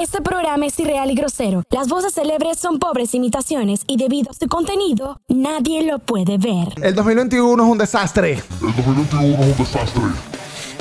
Este 0.00 0.22
programa 0.22 0.66
es 0.66 0.78
irreal 0.80 1.10
y 1.10 1.14
grosero. 1.14 1.62
Las 1.70 1.88
voces 1.88 2.14
célebres 2.14 2.58
son 2.58 2.78
pobres 2.78 3.14
imitaciones 3.14 3.82
y 3.86 3.96
debido 3.98 4.30
a 4.30 4.34
su 4.34 4.48
contenido, 4.48 5.20
nadie 5.28 5.82
lo 5.82 5.98
puede 5.98 6.38
ver. 6.38 6.68
El 6.82 6.94
2021 6.94 7.62
es 7.62 7.68
un 7.70 7.78
desastre. 7.78 8.32
El 8.62 8.74
2021 8.76 9.34
es 9.44 9.58
un 9.58 9.64
desastre. 9.64 10.02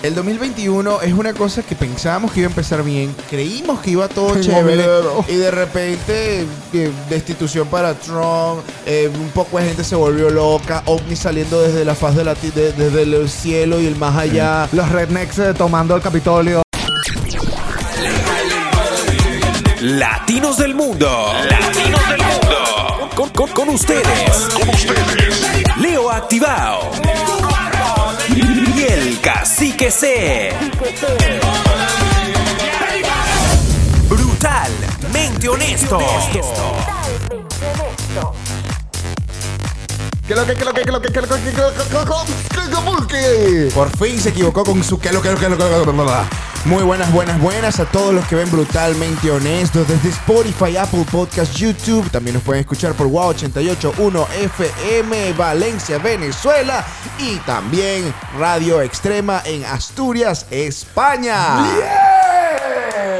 El 0.01 0.15
2021 0.15 1.01
es 1.01 1.13
una 1.13 1.33
cosa 1.33 1.61
que 1.61 1.75
pensábamos 1.75 2.31
que 2.31 2.39
iba 2.39 2.47
a 2.47 2.51
empezar 2.51 2.81
bien, 2.83 3.13
creímos 3.29 3.81
que 3.81 3.91
iba 3.91 4.07
todo 4.07 4.41
chévere 4.41 4.77
miedo. 4.77 5.23
y 5.27 5.35
de 5.35 5.51
repente 5.51 6.47
eh, 6.73 6.91
destitución 7.07 7.67
para 7.67 7.93
Trump, 7.93 8.61
eh, 8.87 9.11
un 9.13 9.29
poco 9.29 9.59
de 9.59 9.65
gente 9.65 9.83
se 9.83 9.95
volvió 9.95 10.31
loca, 10.31 10.81
ovni 10.87 11.15
saliendo 11.15 11.61
desde 11.61 11.85
la 11.85 11.93
faz 11.93 12.15
de 12.15 12.23
la 12.23 12.33
de- 12.33 12.71
desde 12.73 13.03
el 13.03 13.29
cielo 13.29 13.79
y 13.79 13.85
el 13.85 13.95
más 13.97 14.15
allá. 14.17 14.67
Los 14.71 14.89
rednecks 14.89 15.37
eh, 15.37 15.53
tomando 15.53 15.95
el 15.95 16.01
Capitolio. 16.01 16.63
Latinos 20.01 20.57
del 20.57 20.73
Mundo. 20.73 21.31
Latinos 21.47 22.09
del 22.09 22.17
Mundo. 22.17 23.09
Con, 23.13 23.29
con- 23.29 23.49
con 23.49 23.69
ustedes. 23.69 24.31
Con 24.51 24.67
ustedes. 24.69 25.77
Leo 25.77 26.09
Activado. 26.09 26.89
Y 28.35 28.81
el 28.81 29.21
Cacique 29.21 29.91
C. 29.91 30.53
Brutalmente 34.09 35.47
honesto. 35.47 35.99
¿Qué 40.31 40.37
lo 40.37 40.45
que, 40.45 40.55
qué 40.55 40.63
lo 40.63 40.73
que, 40.73 40.81
qué 40.83 40.91
lo 40.93 41.01
que, 41.01 41.11
qué 41.11 41.21
lo 41.21 41.27
que, 41.27 41.35
qué 41.43 41.51
lo 41.51 41.73
que, 41.73 41.83
qué 41.89 41.93
lo 41.93 43.05
que, 43.05 43.07
qué 43.09 43.67
qué? 43.67 43.71
Por 43.75 43.89
fin 43.97 44.17
se 44.17 44.29
equivocó 44.29 44.63
con 44.63 44.81
su 44.81 44.97
que 44.97 45.11
lo 45.11 45.21
que 45.21 45.27
que- 45.35 45.49
lo 45.49 45.57
que- 45.57 45.65
Muy 46.63 46.83
buenas, 46.83 47.11
buenas, 47.11 47.37
buenas 47.41 47.81
a 47.81 47.85
todos 47.85 48.13
los 48.13 48.25
que 48.27 48.35
ven 48.35 48.49
brutalmente 48.49 49.29
honestos 49.29 49.85
desde 49.89 50.07
Spotify, 50.07 50.77
Apple 50.77 51.05
Podcast, 51.11 51.53
YouTube. 51.57 52.09
También 52.11 52.35
nos 52.35 52.43
pueden 52.43 52.61
escuchar 52.61 52.93
por 52.93 53.07
Wow 53.07 53.31
881 53.31 54.25
FM, 54.39 55.33
Valencia, 55.33 55.97
Venezuela. 55.97 56.85
Y 57.19 57.35
también 57.39 58.13
Radio 58.39 58.81
Extrema 58.81 59.41
en 59.43 59.65
Asturias, 59.65 60.45
España. 60.49 61.61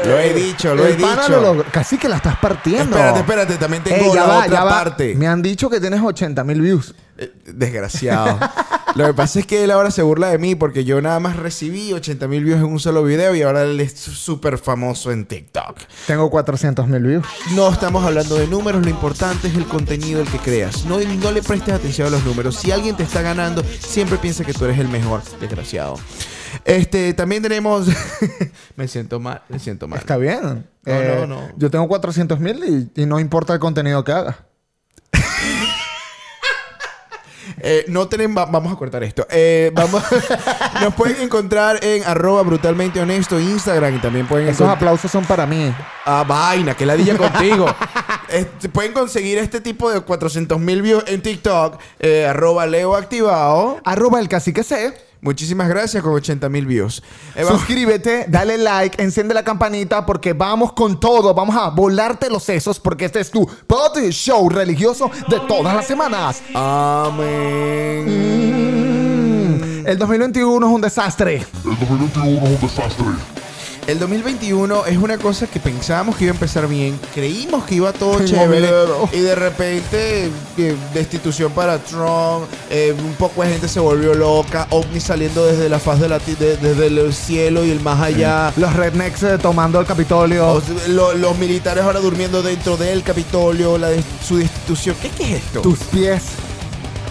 Lo 0.04 0.18
he 0.18 0.32
dicho, 0.34 0.74
lo 0.74 0.86
El 0.86 0.94
he 0.94 0.96
pana 1.02 1.22
dicho. 1.26 1.40
lo. 1.54 1.64
Casi 1.64 1.98
que 1.98 2.08
la 2.08 2.16
estás 2.16 2.36
partiendo. 2.38 2.96
Espérate, 2.96 3.18
espérate, 3.20 3.56
también 3.56 3.82
tengo 3.82 4.04
Ey, 4.04 4.14
ya 4.14 4.22
la 4.22 4.26
va, 4.26 4.38
otra 4.44 4.50
ya 4.58 4.64
va. 4.64 4.70
parte. 4.70 5.14
Me 5.14 5.26
han 5.26 5.42
dicho 5.42 5.68
que 5.70 5.80
tienes 5.80 6.00
80 6.02 6.44
mil 6.44 6.60
views. 6.60 6.94
Eh, 7.18 7.32
Desgraciado. 7.46 8.38
Lo 8.94 9.06
que 9.06 9.14
pasa 9.14 9.38
es 9.40 9.46
que 9.46 9.64
él 9.64 9.70
ahora 9.70 9.90
se 9.90 10.02
burla 10.02 10.28
de 10.28 10.36
mí 10.38 10.54
porque 10.54 10.84
yo 10.84 11.00
nada 11.00 11.18
más 11.18 11.36
recibí 11.36 11.94
80 11.94 12.28
mil 12.28 12.44
views 12.44 12.58
en 12.58 12.66
un 12.66 12.78
solo 12.78 13.02
video 13.02 13.34
y 13.34 13.40
ahora 13.40 13.62
él 13.62 13.80
es 13.80 13.94
súper 13.98 14.58
famoso 14.58 15.10
en 15.10 15.24
TikTok. 15.24 15.78
Tengo 16.06 16.28
400 16.28 16.86
mil 16.88 17.00
views. 17.02 17.24
No 17.54 17.70
estamos 17.70 18.04
hablando 18.04 18.34
de 18.36 18.46
números, 18.48 18.82
lo 18.82 18.90
importante 18.90 19.48
es 19.48 19.54
el 19.54 19.64
contenido 19.66 20.20
el 20.20 20.28
que 20.28 20.36
creas. 20.38 20.84
No, 20.84 20.98
no 20.98 21.30
le 21.32 21.42
prestes 21.42 21.72
atención 21.74 22.08
a 22.08 22.10
los 22.10 22.22
números. 22.24 22.56
Si 22.56 22.70
alguien 22.70 22.94
te 22.94 23.02
está 23.02 23.22
ganando, 23.22 23.64
siempre 23.80 24.18
piensa 24.18 24.44
que 24.44 24.52
tú 24.52 24.66
eres 24.66 24.78
el 24.78 24.88
mejor. 24.88 25.22
Desgraciado. 25.40 25.94
Este, 26.64 27.14
también 27.14 27.42
tenemos... 27.42 27.86
me 28.76 28.88
siento 28.88 29.20
mal, 29.20 29.42
me 29.48 29.58
siento 29.58 29.88
mal. 29.88 29.98
Está 29.98 30.16
bien. 30.16 30.40
No, 30.42 30.92
Eh, 30.92 31.16
no, 31.20 31.26
no. 31.26 31.48
Yo 31.56 31.70
tengo 31.70 31.86
400 31.88 32.38
mil 32.40 32.90
y, 32.96 33.02
y 33.02 33.06
no 33.06 33.18
importa 33.20 33.52
el 33.54 33.58
contenido 33.60 34.02
que 34.04 34.12
haga. 34.12 34.38
Eh, 37.64 37.84
no 37.88 38.08
tenemos, 38.08 38.36
va- 38.42 38.46
vamos 38.50 38.72
a 38.72 38.76
cortar 38.76 39.02
esto. 39.04 39.26
Eh, 39.30 39.70
vamos, 39.74 40.02
nos 40.80 40.94
pueden 40.94 41.20
encontrar 41.20 41.78
en 41.84 42.02
arroba 42.04 42.42
brutalmente 42.42 43.00
honesto 43.00 43.38
Instagram 43.38 43.96
y 43.96 43.98
también 43.98 44.26
pueden 44.26 44.48
Esos 44.48 44.60
encontrar- 44.62 44.76
aplausos 44.76 45.10
son 45.10 45.24
para 45.24 45.44
mí. 45.46 45.72
Ah, 46.04 46.24
vaina, 46.26 46.74
que 46.76 46.86
ladilla 46.86 47.16
contigo. 47.16 47.66
Este, 48.28 48.68
pueden 48.68 48.92
conseguir 48.92 49.38
este 49.38 49.60
tipo 49.60 49.90
de 49.90 50.00
400 50.00 50.58
mil 50.58 50.82
views 50.82 51.04
en 51.06 51.20
TikTok, 51.22 51.80
eh, 52.00 52.26
arroba 52.26 52.66
Leo 52.66 52.94
Activado. 52.96 53.80
Arroba 53.84 54.18
el 54.20 54.28
cacique 54.28 54.62
C. 54.62 54.94
Muchísimas 55.22 55.68
gracias 55.68 56.02
con 56.02 56.12
80 56.14 56.48
mil 56.48 56.66
views. 56.66 57.00
Eh, 57.36 57.44
Suscríbete, 57.44 58.26
dale 58.28 58.58
like, 58.58 59.00
enciende 59.00 59.32
la 59.32 59.44
campanita 59.44 60.04
porque 60.04 60.32
vamos 60.32 60.72
con 60.72 60.98
todo. 60.98 61.32
Vamos 61.32 61.54
a 61.54 61.70
volarte 61.70 62.28
los 62.28 62.42
sesos 62.42 62.80
porque 62.80 63.04
este 63.04 63.20
es 63.20 63.30
tu 63.30 63.46
party 63.46 64.10
show 64.10 64.48
religioso 64.48 65.08
de 65.28 65.38
todas 65.46 65.76
las 65.76 65.86
semanas. 65.86 66.42
Amén. 66.52 68.04
Mm, 69.60 69.86
El 69.86 69.96
2021 69.96 70.66
es 70.66 70.72
un 70.72 70.80
desastre. 70.80 71.36
El 71.36 71.78
2021 71.78 72.44
es 72.44 72.50
un 72.50 72.60
desastre. 72.60 73.04
El 73.88 73.98
2021 73.98 74.86
es 74.86 74.96
una 74.96 75.18
cosa 75.18 75.48
que 75.48 75.58
pensábamos 75.58 76.14
que 76.16 76.24
iba 76.24 76.30
a 76.32 76.34
empezar 76.36 76.68
bien, 76.68 77.00
creímos 77.12 77.64
que 77.64 77.74
iba 77.74 77.92
todo 77.92 78.24
chévere 78.24 78.70
y 79.12 79.18
de 79.18 79.34
repente 79.34 80.30
eh, 80.56 80.76
destitución 80.94 81.50
para 81.50 81.78
Trump, 81.78 82.44
eh, 82.70 82.94
un 82.96 83.14
poco 83.14 83.42
de 83.42 83.48
gente 83.50 83.66
se 83.66 83.80
volvió 83.80 84.14
loca, 84.14 84.68
ovni 84.70 85.00
saliendo 85.00 85.44
desde 85.44 85.68
la 85.68 85.80
faz 85.80 85.98
de 85.98 86.08
la 86.08 86.20
ti- 86.20 86.36
de- 86.36 86.56
desde 86.58 86.86
el 86.86 87.12
cielo 87.12 87.64
y 87.64 87.72
el 87.72 87.80
más 87.80 88.00
allá. 88.00 88.52
Los 88.56 88.72
rednecks 88.72 89.24
eh, 89.24 89.38
tomando 89.38 89.80
el 89.80 89.86
Capitolio. 89.86 90.48
O 90.52 90.60
sea, 90.60 90.74
lo- 90.86 91.14
los 91.14 91.36
militares 91.38 91.82
ahora 91.82 91.98
durmiendo 91.98 92.40
dentro 92.40 92.76
del 92.76 93.02
Capitolio, 93.02 93.78
la 93.78 93.88
de- 93.88 94.04
su 94.24 94.36
destitución. 94.36 94.94
¿Qué, 95.02 95.08
qué 95.10 95.24
es 95.24 95.42
esto? 95.44 95.60
Tus 95.60 95.80
pies. 95.84 96.22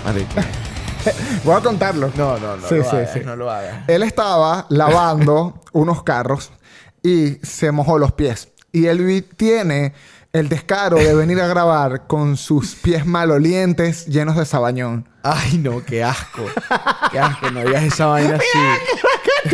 Marico. 0.06 0.36
Voy 1.44 1.56
a 1.56 1.60
contarlo. 1.60 2.12
No, 2.16 2.38
no, 2.40 2.56
no. 2.56 2.70
Sí, 2.70 2.76
lo 2.76 2.84
sí, 2.86 2.96
hagas, 2.96 3.10
sí. 3.14 3.20
No 3.26 3.36
lo 3.36 3.52
hagas. 3.52 3.84
Él 3.90 4.04
estaba 4.04 4.68
lavando 4.70 5.60
unos 5.74 6.04
carros 6.04 6.52
y 7.04 7.38
se 7.44 7.72
mojó 7.72 7.98
los 7.98 8.12
pies. 8.12 8.50
Y 8.72 8.86
él 8.88 9.04
vi- 9.04 9.22
tiene 9.22 9.94
el 10.34 10.48
descaro 10.48 10.98
de 10.98 11.14
venir 11.14 11.42
a 11.42 11.48
grabar 11.48 12.08
con 12.08 12.38
sus 12.38 12.76
pies 12.76 13.06
malolientes 13.06 14.06
llenos 14.06 14.38
de 14.38 14.46
sabañón. 14.46 15.10
Ay, 15.24 15.58
no, 15.58 15.84
qué 15.86 16.04
asco. 16.04 16.46
Qué 17.12 17.20
asco, 17.20 17.52
no 17.52 17.62
digas 17.64 17.84
esa 17.84 18.06
vaina 18.08 18.36
así. 18.38 19.50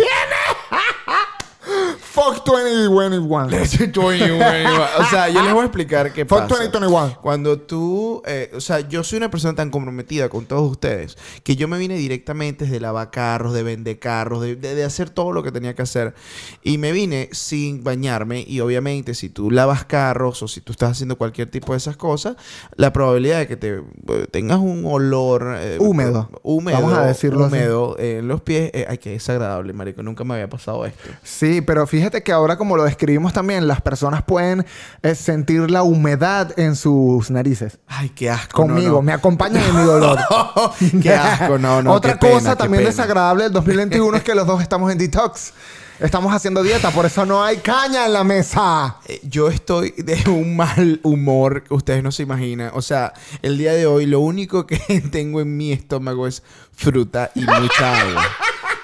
Fuck 2.17 2.45
2021. 2.45 3.45
o 4.99 5.05
sea, 5.09 5.29
yo 5.29 5.43
les 5.43 5.53
voy 5.53 5.61
a 5.61 5.65
explicar 5.65 6.11
qué 6.13 6.25
Fuck 6.25 6.39
pasa. 6.47 6.55
2021. 6.63 7.19
Cuando 7.21 7.59
tú, 7.59 8.21
eh, 8.25 8.51
o 8.55 8.59
sea, 8.61 8.79
yo 8.81 9.03
soy 9.03 9.17
una 9.17 9.29
persona 9.29 9.53
tan 9.55 9.69
comprometida 9.69 10.27
con 10.27 10.45
todos 10.45 10.69
ustedes 10.71 11.15
que 11.43 11.55
yo 11.55 11.67
me 11.67 11.77
vine 11.77 11.95
directamente 11.95 12.65
desde 12.65 12.79
lavar 12.79 13.11
carros, 13.11 13.53
de 13.53 13.61
vender 13.61 13.99
carros, 13.99 14.41
de, 14.41 14.55
de- 14.55 14.73
de 14.73 14.83
hacer 14.83 15.09
todo 15.11 15.31
lo 15.31 15.43
que 15.43 15.51
tenía 15.51 15.75
que 15.75 15.83
hacer. 15.83 16.15
Y 16.63 16.77
me 16.79 16.91
vine 16.91 17.29
sin 17.33 17.83
bañarme. 17.83 18.43
Y 18.47 18.61
obviamente, 18.61 19.13
si 19.13 19.29
tú 19.29 19.51
lavas 19.51 19.85
carros 19.85 20.41
o 20.41 20.47
si 20.47 20.61
tú 20.61 20.71
estás 20.71 20.91
haciendo 20.93 21.17
cualquier 21.17 21.51
tipo 21.51 21.73
de 21.73 21.77
esas 21.77 21.97
cosas, 21.97 22.35
la 22.77 22.91
probabilidad 22.93 23.37
de 23.39 23.47
que 23.47 23.57
te 23.57 23.75
eh, 23.77 24.27
tengas 24.31 24.57
un 24.59 24.83
olor 24.85 25.55
eh, 25.59 25.77
Húmedo. 25.79 26.29
húmedo, 26.41 26.77
Vamos 26.81 26.93
a 26.97 27.05
decirlo 27.05 27.45
así. 27.45 27.55
húmedo 27.55 27.95
en 27.99 28.27
los 28.27 28.41
pies, 28.41 28.71
eh, 28.73 28.85
ay, 28.89 28.97
que 28.97 29.11
desagradable, 29.11 29.71
marico. 29.73 30.01
Nunca 30.01 30.23
me 30.23 30.33
había 30.33 30.49
pasado 30.49 30.83
esto. 30.85 31.09
Sí, 31.21 31.61
pero 31.61 31.85
fíjate 31.85 32.06
que 32.11 32.31
ahora 32.31 32.57
como 32.57 32.77
lo 32.77 32.83
describimos 32.83 33.33
también, 33.33 33.67
las 33.67 33.81
personas 33.81 34.23
pueden 34.23 34.65
eh, 35.03 35.15
sentir 35.15 35.69
la 35.69 35.83
humedad 35.83 36.57
en 36.57 36.75
sus 36.75 37.29
narices. 37.29 37.79
Ay, 37.87 38.09
qué 38.09 38.29
asco. 38.29 38.63
Conmigo, 38.63 38.97
no. 38.97 39.01
me 39.01 39.13
acompañan 39.13 39.63
en 39.63 39.75
mi 39.75 39.83
dolor. 39.83 40.19
qué 41.01 41.13
asco, 41.13 41.57
no, 41.57 41.81
no. 41.81 41.91
Otra 41.97 42.17
pena, 42.17 42.33
cosa 42.33 42.55
también 42.55 42.83
desagradable 42.83 43.45
del 43.45 43.53
2021 43.53 44.17
es 44.17 44.23
que 44.23 44.35
los 44.35 44.47
dos 44.47 44.61
estamos 44.61 44.91
en 44.91 44.97
detox. 44.97 45.53
Estamos 45.99 46.31
haciendo 46.31 46.61
dieta, 46.61 46.91
por 46.91 47.07
eso 47.07 47.25
no 47.25 47.43
hay 47.43 47.57
caña 47.57 48.05
en 48.05 48.13
la 48.13 48.23
mesa. 48.23 48.97
Eh, 49.07 49.19
Yo 49.23 49.47
estoy 49.47 49.95
de 49.97 50.29
un 50.29 50.55
mal 50.55 50.99
humor 51.01 51.63
que 51.63 51.73
ustedes 51.73 52.03
no 52.03 52.11
se 52.11 52.21
imaginan. 52.21 52.69
O 52.75 52.83
sea, 52.83 53.13
el 53.41 53.57
día 53.57 53.73
de 53.73 53.87
hoy 53.87 54.05
lo 54.05 54.19
único 54.19 54.67
que 54.67 54.77
tengo 55.11 55.41
en 55.41 55.57
mi 55.57 55.71
estómago 55.71 56.27
es 56.27 56.43
fruta 56.71 57.31
y 57.33 57.41
mucha 57.41 58.01
agua. 58.01 58.23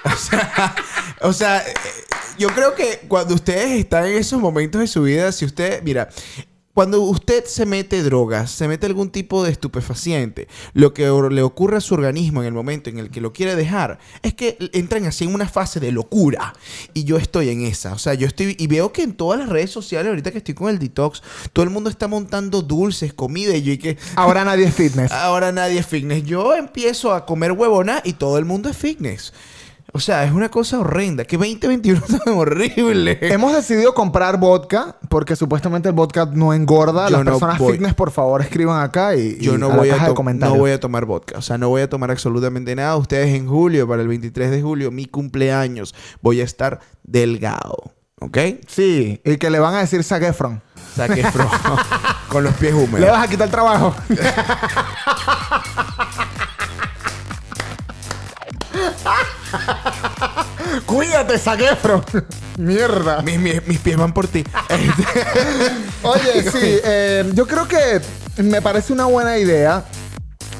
O 0.04 0.16
sea, 0.16 0.74
o 1.20 1.32
sea, 1.32 1.58
eh, 1.58 1.74
yo 2.38 2.48
creo 2.48 2.74
que 2.74 3.00
cuando 3.08 3.34
ustedes 3.34 3.78
están 3.78 4.06
en 4.06 4.16
esos 4.16 4.40
momentos 4.40 4.80
de 4.80 4.86
su 4.86 5.02
vida, 5.02 5.32
si 5.32 5.44
usted, 5.44 5.82
mira, 5.82 6.08
cuando 6.74 7.02
usted 7.02 7.44
se 7.44 7.66
mete 7.66 8.02
drogas, 8.02 8.50
se 8.50 8.66
mete 8.66 8.86
algún 8.86 9.10
tipo 9.10 9.44
de 9.44 9.52
estupefaciente, 9.52 10.48
lo 10.72 10.92
que 10.92 11.04
le 11.30 11.42
ocurre 11.42 11.76
a 11.76 11.80
su 11.80 11.94
organismo 11.94 12.42
en 12.42 12.48
el 12.48 12.52
momento 12.52 12.90
en 12.90 12.98
el 12.98 13.10
que 13.10 13.20
lo 13.20 13.32
quiere 13.32 13.54
dejar 13.54 14.00
es 14.22 14.34
que 14.34 14.58
entran 14.72 15.06
así 15.06 15.24
en 15.24 15.32
una 15.32 15.48
fase 15.48 15.78
de 15.78 15.92
locura. 15.92 16.52
Y 16.92 17.04
yo 17.04 17.16
estoy 17.16 17.50
en 17.50 17.62
esa. 17.62 17.92
O 17.92 17.98
sea, 17.98 18.14
yo 18.14 18.26
estoy. 18.26 18.56
Y 18.58 18.66
veo 18.66 18.92
que 18.92 19.02
en 19.04 19.14
todas 19.14 19.38
las 19.38 19.48
redes 19.48 19.70
sociales, 19.70 20.08
ahorita 20.10 20.32
que 20.32 20.38
estoy 20.38 20.54
con 20.54 20.68
el 20.68 20.80
detox, 20.80 21.22
todo 21.52 21.62
el 21.64 21.70
mundo 21.70 21.90
está 21.90 22.08
montando 22.08 22.60
dulces, 22.60 23.14
comida. 23.14 23.54
Y 23.56 23.62
yo, 23.62 23.72
y 23.72 23.78
que. 23.78 23.96
Ahora 24.16 24.44
nadie 24.44 24.64
es 24.64 24.74
fitness. 24.74 25.12
Ahora 25.12 25.52
nadie 25.52 25.78
es 25.78 25.86
fitness. 25.86 26.24
Yo 26.24 26.56
empiezo 26.56 27.12
a 27.12 27.24
comer 27.24 27.52
huevona 27.52 28.02
y 28.04 28.14
todo 28.14 28.36
el 28.36 28.46
mundo 28.46 28.68
es 28.68 28.76
fitness. 28.76 29.32
O 29.96 30.00
sea, 30.00 30.24
es 30.24 30.32
una 30.32 30.48
cosa 30.50 30.80
horrenda. 30.80 31.24
Que 31.24 31.36
2021 31.36 32.00
es 32.08 32.24
tan 32.24 32.34
horrible. 32.34 33.16
Hemos 33.22 33.54
decidido 33.54 33.94
comprar 33.94 34.38
vodka 34.40 34.96
porque 35.08 35.36
supuestamente 35.36 35.88
el 35.88 35.94
vodka 35.94 36.28
no 36.32 36.52
engorda. 36.52 37.08
Yo 37.08 37.16
Las 37.18 37.24
no 37.24 37.30
personas 37.30 37.58
voy. 37.60 37.72
fitness, 37.74 37.94
por 37.94 38.10
favor, 38.10 38.42
escriban 38.42 38.82
acá 38.82 39.14
y, 39.14 39.38
Yo 39.38 39.54
y 39.54 39.58
no 39.58 39.66
a 39.66 39.68
la 39.68 39.76
voy, 39.76 39.90
a 39.90 39.98
de 40.08 40.14
comentarios. 40.14 40.56
no 40.56 40.60
voy 40.60 40.72
a 40.72 40.80
tomar 40.80 41.04
vodka. 41.04 41.38
O 41.38 41.42
sea, 41.42 41.58
no 41.58 41.68
voy 41.68 41.82
a 41.82 41.88
tomar 41.88 42.10
absolutamente 42.10 42.74
nada. 42.74 42.96
Ustedes 42.96 43.36
en 43.36 43.46
julio, 43.46 43.86
para 43.86 44.02
el 44.02 44.08
23 44.08 44.50
de 44.50 44.62
julio, 44.62 44.90
mi 44.90 45.06
cumpleaños, 45.06 45.94
voy 46.20 46.40
a 46.40 46.44
estar 46.44 46.80
delgado. 47.04 47.92
¿Ok? 48.20 48.38
Sí, 48.66 49.20
y 49.24 49.36
que 49.36 49.48
le 49.50 49.60
van 49.60 49.74
a 49.74 49.78
decir 49.78 50.02
Zac 50.02 50.24
Efron. 50.24 50.60
Zac 50.96 51.16
Efron. 51.16 51.46
con 52.28 52.42
los 52.42 52.54
pies 52.54 52.74
Le 52.74 52.82
húmedos. 52.82 53.10
vas 53.12 53.24
a 53.24 53.28
quitar 53.28 53.46
el 53.46 53.50
trabajo. 53.52 53.94
Cuídate, 60.94 61.38
Zac 61.38 61.60
Efron. 61.60 62.04
Mierda. 62.56 63.20
Mis, 63.22 63.38
mis- 63.40 63.66
mis 63.66 63.78
pies 63.80 63.96
van 63.96 64.12
por 64.14 64.28
ti. 64.28 64.44
Este, 64.68 65.20
Oye, 66.02 66.42
sí, 66.52 66.78
eh, 66.84 67.30
yo 67.34 67.46
creo 67.46 67.66
que 67.66 68.00
me 68.42 68.62
parece 68.62 68.92
una 68.92 69.06
buena 69.06 69.36
idea 69.38 69.84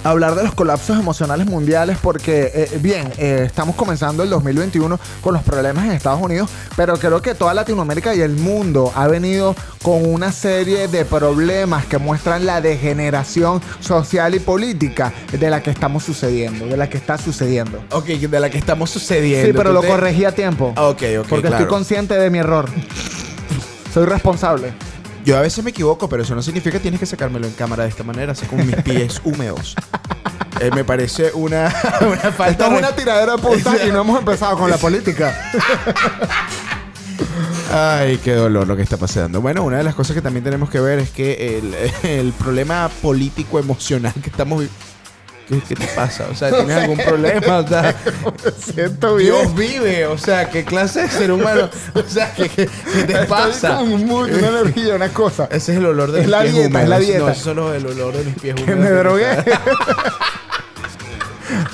hablar 0.04 0.34
de 0.34 0.44
los 0.44 0.54
colapsos 0.54 0.98
emocionales 0.98 1.46
mundiales 1.46 1.98
porque, 2.00 2.50
eh, 2.54 2.78
bien, 2.80 3.10
eh, 3.18 3.42
estamos 3.46 3.74
comenzando 3.74 4.22
el 4.22 4.30
2021 4.30 4.98
con 5.20 5.34
los 5.34 5.42
problemas 5.42 5.84
en 5.86 5.92
Estados 5.92 6.20
Unidos, 6.20 6.50
pero 6.76 6.96
creo 6.98 7.20
que 7.22 7.34
toda 7.34 7.54
Latinoamérica 7.54 8.14
y 8.14 8.20
el 8.20 8.36
mundo 8.36 8.92
ha 8.94 9.08
venido 9.08 9.56
con 9.82 10.04
una 10.06 10.30
serie 10.32 10.88
de 10.88 11.04
problemas 11.04 11.86
que 11.86 11.98
muestran 11.98 12.46
la 12.46 12.60
degeneración 12.60 13.60
social 13.80 14.34
y 14.34 14.40
política 14.40 15.12
de 15.32 15.50
la 15.50 15.62
que 15.62 15.70
estamos 15.70 16.04
sucediendo, 16.04 16.66
de 16.66 16.76
la 16.76 16.88
que 16.88 16.96
está 16.98 17.18
sucediendo. 17.18 17.82
ok, 17.90 18.06
de 18.06 18.40
la 18.40 18.50
que 18.50 18.58
estamos 18.58 18.90
sucediendo. 18.90 19.46
Sí, 19.48 19.52
pero 19.56 19.72
lo 19.72 19.80
te- 19.80 19.88
corregí 19.88 20.24
a 20.24 20.32
tiempo. 20.32 20.68
Ok, 20.76 21.02
ok, 21.20 21.26
Porque 21.28 21.48
claro. 21.48 21.56
estoy 21.56 21.66
consciente 21.66 22.14
de 22.14 22.30
mi 22.30 22.38
error. 22.38 22.68
Soy 23.92 24.06
responsable. 24.06 24.72
Yo 25.24 25.36
a 25.38 25.40
veces 25.40 25.64
me 25.64 25.70
equivoco, 25.70 26.08
pero 26.08 26.22
eso 26.22 26.34
no 26.34 26.42
significa 26.42 26.72
que 26.76 26.80
tienes 26.80 27.00
que 27.00 27.06
sacármelo 27.06 27.46
en 27.46 27.54
cámara 27.54 27.84
de 27.84 27.88
esta 27.88 28.02
manera, 28.04 28.32
así 28.32 28.44
con 28.46 28.64
mis 28.66 28.76
pies 28.76 29.20
húmedos. 29.24 29.74
Eh, 30.60 30.70
me 30.74 30.84
parece 30.84 31.32
una, 31.34 31.72
una 32.02 32.30
falta 32.32 32.50
Esto 32.50 32.64
es 32.66 32.78
una 32.78 32.92
tiradera 32.94 33.32
de 33.36 33.38
punta 33.42 33.86
y 33.86 33.90
no 33.90 34.02
hemos 34.02 34.18
empezado 34.18 34.56
con 34.58 34.70
la 34.70 34.76
política. 34.78 35.34
Ay, 37.72 38.18
qué 38.22 38.34
dolor 38.34 38.66
lo 38.68 38.76
que 38.76 38.82
está 38.82 38.96
pasando. 38.96 39.40
Bueno, 39.40 39.62
una 39.64 39.78
de 39.78 39.84
las 39.84 39.94
cosas 39.94 40.14
que 40.14 40.22
también 40.22 40.44
tenemos 40.44 40.70
que 40.70 40.78
ver 40.80 40.98
es 41.00 41.10
que 41.10 41.58
el, 41.58 41.74
el 42.08 42.32
problema 42.32 42.88
político 43.02 43.58
emocional 43.58 44.12
que 44.22 44.30
estamos 44.30 44.60
vi- 44.60 44.68
¿Qué, 45.48 45.60
qué 45.68 45.74
te 45.74 45.86
pasa? 45.88 46.26
O 46.30 46.34
sea, 46.34 46.50
¿tienes 46.56 46.76
algún 46.76 46.96
problema? 46.98 47.58
O 47.58 47.68
sea, 47.68 47.94
Siento 48.58 49.16
bien. 49.16 49.32
Dios 49.34 49.54
vive. 49.54 50.06
O 50.06 50.16
sea, 50.16 50.48
¿qué 50.50 50.64
clase 50.64 51.02
de 51.02 51.08
ser 51.08 51.30
humano? 51.32 51.68
O 51.94 52.02
sea, 52.08 52.32
¿qué, 52.34 52.48
qué- 52.48 52.66
qué 52.92 53.02
te 53.04 53.12
Estoy 53.12 53.26
pasa? 53.26 53.76
con 53.76 53.92
un 53.92 54.06
mood, 54.06 54.30
una 54.32 54.48
energía, 54.60 54.94
una 54.94 55.08
cosa. 55.10 55.46
Ese 55.50 55.72
es 55.72 55.78
el 55.78 55.86
olor 55.86 56.12
de 56.12 56.20
Es 56.20 56.26
mis 56.26 56.30
la 56.30 56.40
pies 56.42 56.54
dieta, 56.54 56.82
es 56.82 56.88
la 56.88 56.98
dieta. 56.98 57.18
No, 57.18 57.24
eso 57.28 57.32
es 57.38 57.44
solo 57.44 57.74
el 57.74 57.86
olor 57.86 58.14
de 58.16 58.24
mis 58.24 58.34
pies 58.38 58.54
Que 58.54 58.62
húmedos. 58.62 58.80
me 58.84 58.90
drogué. 58.90 59.36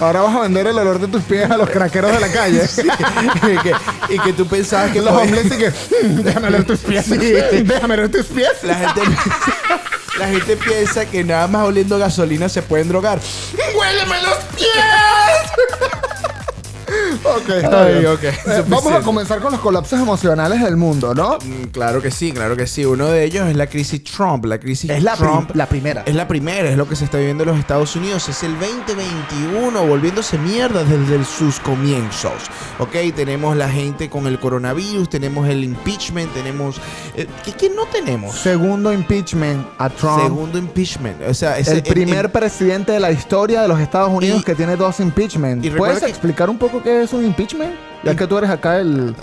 Ahora 0.01 0.23
vas 0.23 0.35
a 0.35 0.41
vender 0.41 0.67
el 0.67 0.79
olor 0.79 0.99
de 0.99 1.07
tus 1.09 1.23
pies 1.23 1.49
a 1.51 1.57
los 1.57 1.69
craqueros 1.71 2.13
de 2.13 2.21
la 2.21 2.29
calle. 2.29 2.63
y, 2.77 3.59
que, 3.63 3.73
y 4.15 4.19
que 4.19 4.33
tú 4.33 4.47
pensabas 4.47 4.91
que 4.91 5.01
Los 5.01 5.13
hombres 5.13 5.47
y 5.47 5.51
que 5.51 5.71
"Mm, 5.71 6.23
déjame 6.23 6.49
oler 6.49 6.65
tus 6.65 6.81
pies. 6.81 7.09
Déjame 7.09 7.95
oler 7.95 8.11
tus 8.11 8.27
pies. 8.27 8.51
La 8.63 8.75
gente, 8.75 9.01
la 10.21 10.29
gente 10.29 10.55
piensa 10.55 11.07
que 11.07 11.25
nada 11.25 11.49
más 11.49 11.67
oliendo 11.67 11.99
gasolina 11.99 12.51
se 12.51 12.61
pueden 12.61 12.89
drogar. 12.89 13.19
¡Huéleme 13.75 14.21
los 14.23 14.37
pies! 14.55 15.00
Ok, 17.37 17.49
está 17.51 17.85
Ay, 17.85 17.95
bien. 18.01 18.07
ok, 18.07 18.23
Eh, 18.25 18.65
vamos 18.69 18.93
a 18.93 19.01
comenzar 19.01 19.41
con 19.41 19.53
los 19.53 19.61
colapsos 19.61 19.99
emocionales 20.01 20.63
del 20.63 20.77
mundo, 20.77 21.15
¿no? 21.15 21.39
Mm, 21.39 21.69
Claro 21.73 22.03
que 22.03 22.11
sí, 22.11 22.33
claro 22.33 22.57
que 22.57 22.67
sí. 22.67 22.85
Uno 22.85 23.07
de 23.09 23.25
ellos 23.25 23.49
es 23.49 23.57
la 23.57 23.67
crisis 23.69 24.03
Trump. 24.05 24.45
La 24.47 24.59
crisis 24.59 24.91
Es 24.91 25.03
la, 25.03 25.15
prim- 25.17 25.31
Trump 25.31 25.51
la 25.55 25.67
primera. 25.67 26.03
es 26.07 26.15
la 26.15 26.27
primera, 26.29 26.69
es 26.69 26.77
lo 26.77 26.89
que 26.89 26.97
se 26.97 27.05
está 27.05 27.19
viviendo 27.19 27.45
en 27.45 27.51
los 27.51 27.59
Estados 27.59 27.95
Unidos. 27.97 28.29
Es 28.29 28.43
el 28.43 28.55
2021 28.59 29.87
volviéndose 29.87 30.39
mierda 30.39 30.85
desde 30.85 31.25
sus 31.25 31.61
comienzos. 31.61 32.33
Ok, 32.79 32.95
tenemos 33.15 33.57
la 33.57 33.69
gente 33.69 34.09
con 34.11 34.27
el 34.27 34.39
coronavirus, 34.41 35.09
tenemos 35.09 35.49
el 35.49 35.65
impeachment, 35.65 36.33
tenemos... 36.35 36.77
eh, 37.15 37.27
¿qué, 37.45 37.53
qué 37.53 37.71
no 37.71 37.87
tenemos? 37.87 38.37
Segundo 38.37 38.93
impeachment 38.93 39.67
a 39.79 39.89
Trump. 39.89 40.23
Segundo 40.23 40.59
impeachment. 40.59 41.23
O 41.29 41.35
sea, 41.35 41.59
ese- 41.59 41.73
el 41.73 41.83
primer 41.83 42.27
en- 42.27 42.31
presidente 42.33 42.93
de 42.93 43.01
la 43.01 43.11
historia 43.11 43.63
de 43.63 43.69
los 43.69 43.81
Estados 43.81 44.11
Unidos 44.11 44.41
Y- 44.41 44.45
que 44.45 44.55
tiene 44.55 44.77
dos 44.77 45.01
impeachments. 45.01 45.65
y 45.65 45.71
recuerda 45.71 45.95
¿Puedes 45.95 46.05
que- 46.05 46.11
explicar 46.11 46.51
un 46.51 46.59
poco 46.59 46.83
qué 46.83 47.03
es 47.03 47.13
un 47.13 47.20
impeachment? 47.25 47.75
Ya 48.03 48.15
que 48.15 48.27
tú 48.27 48.39
eres 48.39 48.51
acá 48.51 48.81
el... 48.81 49.15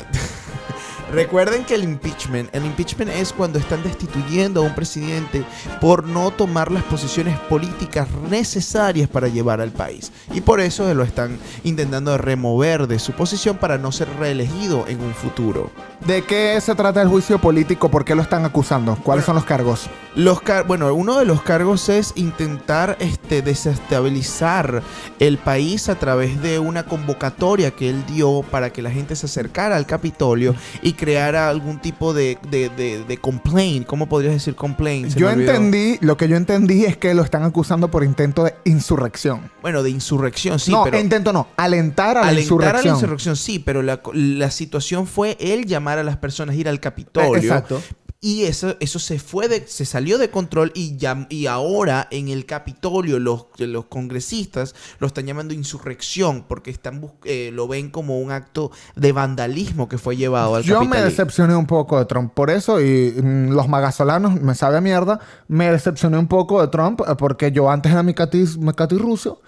Recuerden 1.12 1.64
que 1.64 1.76
el 1.76 1.84
impeachment, 1.84 2.54
el 2.54 2.66
impeachment 2.66 3.10
es 3.12 3.32
cuando 3.32 3.60
están 3.60 3.82
destituyendo 3.82 4.62
a 4.62 4.64
un 4.66 4.76
presidente 4.76 5.46
por 5.80 6.06
no 6.06 6.32
tomar 6.32 6.72
las 6.72 6.84
posiciones 6.84 7.40
políticas 7.50 8.08
necesarias 8.30 9.08
para 9.08 9.30
llevar 9.30 9.62
al 9.62 9.72
país. 9.72 10.12
Y 10.34 10.42
por 10.42 10.60
eso 10.60 10.94
lo 10.94 11.04
están 11.04 11.38
intentando 11.64 12.18
remover 12.18 12.88
de 12.88 13.00
su 13.00 13.14
posición 13.14 13.58
para 13.58 13.78
no 13.78 13.92
ser 13.92 14.10
reelegido 14.20 14.86
en 14.88 15.00
un 15.02 15.14
futuro. 15.14 15.72
¿De 16.06 16.24
qué 16.24 16.60
se 16.62 16.76
trata 16.76 17.02
el 17.02 17.08
juicio 17.08 17.40
político? 17.40 17.90
¿Por 17.90 18.04
qué 18.04 18.14
lo 18.14 18.22
están 18.22 18.44
acusando? 18.46 18.96
¿Cuáles 19.02 19.26
son 19.26 19.36
los 19.36 19.46
cargos? 19.46 19.90
Los 20.14 20.42
car- 20.42 20.68
bueno, 20.68 20.94
uno 20.94 21.18
de 21.20 21.26
los 21.26 21.42
cargos 21.42 21.90
es 21.90 22.14
intentar 22.16 22.98
este, 23.00 23.42
desestabilizar 23.42 24.84
el 25.20 25.38
país 25.38 25.90
a 25.90 25.96
través 25.96 26.42
de 26.42 26.60
una 26.60 26.84
convocatoria 26.84 27.72
que 27.72 27.90
él 27.90 28.06
dio 28.08 28.44
para 28.52 28.72
que 28.72 28.82
la 28.82 28.92
gente 28.92 29.16
se 29.16 29.28
acercara 29.28 29.76
al 29.76 29.86
Capitolio 29.86 30.56
y 30.82 30.94
creara 30.98 31.48
algún 31.50 31.80
tipo 31.80 32.14
de, 32.14 32.38
de, 32.52 32.68
de- 32.70 33.06
de 33.06 33.18
complaint. 33.18 33.86
¿Cómo 33.88 34.10
podrías 34.10 34.34
decir 34.34 34.56
complaint? 34.56 35.12
Se 35.12 35.20
Yo 35.20 35.30
entendí, 35.30 35.98
lo 36.02 36.18
que 36.18 36.28
yo 36.28 36.36
entendí 36.36 36.84
es 36.84 36.98
que 36.98 37.14
lo 37.14 37.24
están 37.24 37.44
acusando 37.44 37.90
por 37.90 38.04
intento 38.04 38.44
de 38.44 38.56
insurrección. 38.66 39.50
Bueno, 39.62 39.84
de 39.84 39.92
insurrección, 39.92 40.60
sí, 40.60 40.72
no, 40.72 40.84
pero... 40.84 41.00
intento 41.00 41.32
no, 41.32 41.48
alentar 41.56 42.18
a 42.18 42.22
la 42.24 42.28
Alentar 42.28 42.42
insurrección. 42.42 42.80
a 42.80 42.84
la 42.84 42.94
insurrección, 42.94 43.36
sí, 43.38 43.60
pero 43.60 43.82
la, 43.82 44.02
la 44.14 44.52
situación 44.52 45.08
fue 45.08 45.38
él 45.40 45.66
llamar 45.66 46.00
a 46.00 46.04
las 46.04 46.18
personas 46.18 46.56
a 46.56 46.60
ir 46.60 46.68
al 46.68 46.80
Capitolio. 46.80 47.36
Eh, 47.36 47.38
exacto. 47.40 47.82
Y 48.28 48.44
eso, 48.44 48.76
eso 48.82 49.00
se 49.00 49.20
fue 49.20 49.48
de, 49.48 49.66
se 49.68 49.86
salió 49.86 50.18
de 50.18 50.30
control 50.30 50.74
y, 50.76 50.98
ya, 50.98 51.28
y 51.30 51.46
ahora 51.48 52.10
en 52.12 52.28
el 52.28 52.46
Capitolio 52.46 53.20
los, 53.20 53.46
los 53.58 53.86
congresistas 53.86 54.76
lo 55.00 55.08
están 55.08 55.26
llamando 55.28 55.54
insurrección 55.54 56.44
porque 56.46 56.70
están 56.70 57.00
bus- 57.00 57.14
eh, 57.24 57.52
lo 57.54 57.70
ven 57.70 57.90
como 57.90 58.20
un 58.20 58.32
acto 58.34 58.70
de 58.98 59.14
vandalismo 59.14 59.88
que 59.88 59.98
fue 59.98 60.18
llevado 60.18 60.56
al 60.56 60.64
Yo 60.64 60.84
me 60.84 61.02
decepcioné 61.02 61.56
un 61.56 61.68
poco 61.68 61.98
de 62.00 62.04
Trump 62.04 62.34
por 62.34 62.50
eso 62.50 62.82
y 62.82 63.14
mm, 63.16 63.52
los 63.52 63.70
magasolanos 63.70 64.42
me 64.42 64.56
sabe 64.56 64.76
a 64.76 64.82
mierda. 64.82 65.22
Me 65.48 65.72
decepcioné 65.72 66.18
un 66.18 66.28
poco 66.28 66.60
de 66.60 66.68
Trump 66.68 67.00
eh, 67.08 67.16
porque 67.18 67.54
yo 67.54 67.72
antes 67.72 67.94
era 67.94 68.04
mi 68.04 68.14
catis, 68.14 68.58
mi 68.58 68.74
catis 68.74 69.00
ruso. 69.00 69.40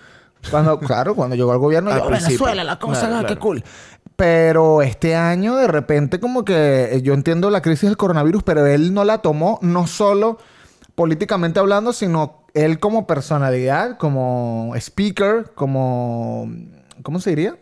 Cuando, 0.49 0.79
claro, 0.89 1.15
cuando 1.15 1.35
llegó 1.35 1.51
al 1.51 1.57
gobierno, 1.57 1.91
yo. 1.97 2.09
Venezuela, 2.09 2.63
la 2.63 2.79
cosa, 2.79 3.07
Claro, 3.09 3.25
ah, 3.25 3.27
qué 3.27 3.35
cool. 3.35 3.61
Pero 4.19 4.81
este 4.81 5.15
año, 5.15 5.55
de 5.55 5.67
repente, 5.69 6.19
como 6.19 6.43
que 6.43 6.93
eh, 6.93 7.01
yo 7.01 7.13
entiendo 7.13 7.49
la 7.49 7.61
crisis 7.61 7.87
del 7.87 7.95
coronavirus, 7.95 8.43
pero 8.43 8.67
él 8.67 8.93
no 8.93 9.05
la 9.05 9.19
tomó 9.19 9.59
no 9.61 9.87
solo 9.87 10.37
políticamente 10.93 11.61
hablando, 11.61 11.93
sino 11.93 12.43
él 12.53 12.81
como 12.81 13.07
personalidad, 13.07 13.95
como 13.97 14.73
speaker, 14.75 15.53
como. 15.55 16.51
¿Cómo 17.01 17.21
se 17.21 17.29
diría? 17.29 17.55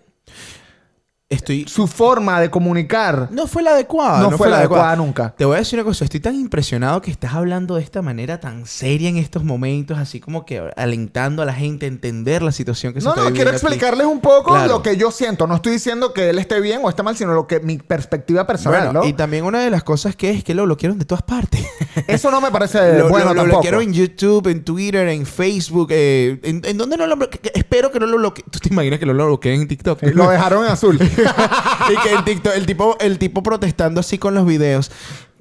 Estoy... 1.30 1.66
Su 1.68 1.88
forma 1.88 2.40
de 2.40 2.50
comunicar. 2.50 3.28
No 3.32 3.48
fue 3.48 3.62
la 3.62 3.72
adecuada. 3.72 4.22
No 4.22 4.38
fue 4.38 4.50
la 4.50 4.60
adecuada 4.60 4.96
nunca. 4.96 5.36
Te 5.38 5.44
voy 5.44 5.56
a 5.56 5.60
decir 5.60 5.78
una 5.78 5.84
cosa. 5.84 6.06
Estoy 6.06 6.22
tan 6.22 6.36
impresionado 6.36 7.02
que 7.02 7.12
estás 7.12 7.34
hablando 7.34 7.76
de 7.76 7.82
esta 7.84 8.02
manera 8.02 8.40
tan 8.40 8.66
seria 8.66 9.10
en 9.10 9.18
estos 9.18 9.44
momentos, 9.44 9.98
así 9.98 10.22
como 10.22 10.46
que 10.46 10.62
alentando 10.78 11.42
a 11.42 11.46
la 11.46 11.54
gente 11.54 11.86
a 11.86 11.90
entender 11.90 12.42
la 12.42 12.54
situación 12.54 12.94
que 12.94 13.02
se 13.02 13.06
No, 13.06 13.12
está 13.12 13.24
no, 13.24 13.28
viviendo 13.32 13.52
quiero 13.52 13.58
aquí. 13.58 13.66
explicarles 13.76 14.08
un 14.08 14.22
poco 14.22 14.52
Claro. 14.54 14.72
lo 14.72 14.82
que 14.82 14.96
yo 14.96 15.12
siento. 15.12 15.48
No 15.48 15.56
estoy 15.56 15.74
diciendo 15.74 16.14
que 16.14 16.30
él 16.30 16.40
esté 16.40 16.62
bien 16.62 16.80
o 16.82 16.88
esté 16.90 17.04
mal, 17.04 17.18
sino 17.18 17.34
lo 17.34 17.46
que 17.46 17.60
mi 17.60 17.78
perspectiva 17.78 18.48
personal, 18.48 18.86
Bueno, 18.86 19.02
¿no? 19.02 19.06
y 19.06 19.12
también 19.12 19.44
una 19.44 19.60
de 19.60 19.70
las 19.70 19.84
cosas 19.84 20.16
que 20.16 20.30
es 20.30 20.46
que 20.46 20.56
lo 20.56 20.64
bloquearon 20.64 20.98
de 20.98 21.04
todas 21.04 21.24
partes. 21.24 21.60
Eso 22.08 22.32
no 22.32 22.40
me 22.40 22.52
parece 22.52 23.00
lo, 23.00 23.10
bueno 23.10 23.26
lo- 23.26 23.34
lo 23.34 23.42
tampoco. 23.42 23.46
bloquearon 23.64 23.82
en 23.82 23.92
YouTube, 23.94 24.48
en 24.48 24.64
Twitter, 24.64 25.06
en 25.10 25.26
Facebook. 25.26 25.90
eh, 25.92 26.40
¿en, 26.44 26.62
en 26.64 26.78
dónde 26.78 26.96
no 26.96 27.06
lo 27.06 27.18
bloque- 27.18 27.40
que- 27.40 27.52
Espero 27.54 27.92
que 27.92 28.00
no 28.00 28.06
lo 28.06 28.16
bloqueen. 28.18 28.48
¿Tú 28.50 28.60
te 28.60 28.70
imaginas 28.70 28.98
que 28.98 29.06
no 29.06 29.12
lo 29.12 29.26
bloqueen 29.26 29.64
en 29.64 29.68
TikTok? 29.68 30.04
Lo 30.14 30.30
dejaron 30.30 30.64
en 30.64 30.72
azul. 30.72 30.98
y 31.90 31.98
que 31.98 32.14
en 32.14 32.26
TikTok 32.26 32.54
el 32.56 32.66
tipo, 32.66 32.98
el 33.00 33.18
tipo 33.20 33.44
protestando 33.44 34.00
así 34.00 34.18
con 34.18 34.34
los 34.34 34.46
videos. 34.46 34.92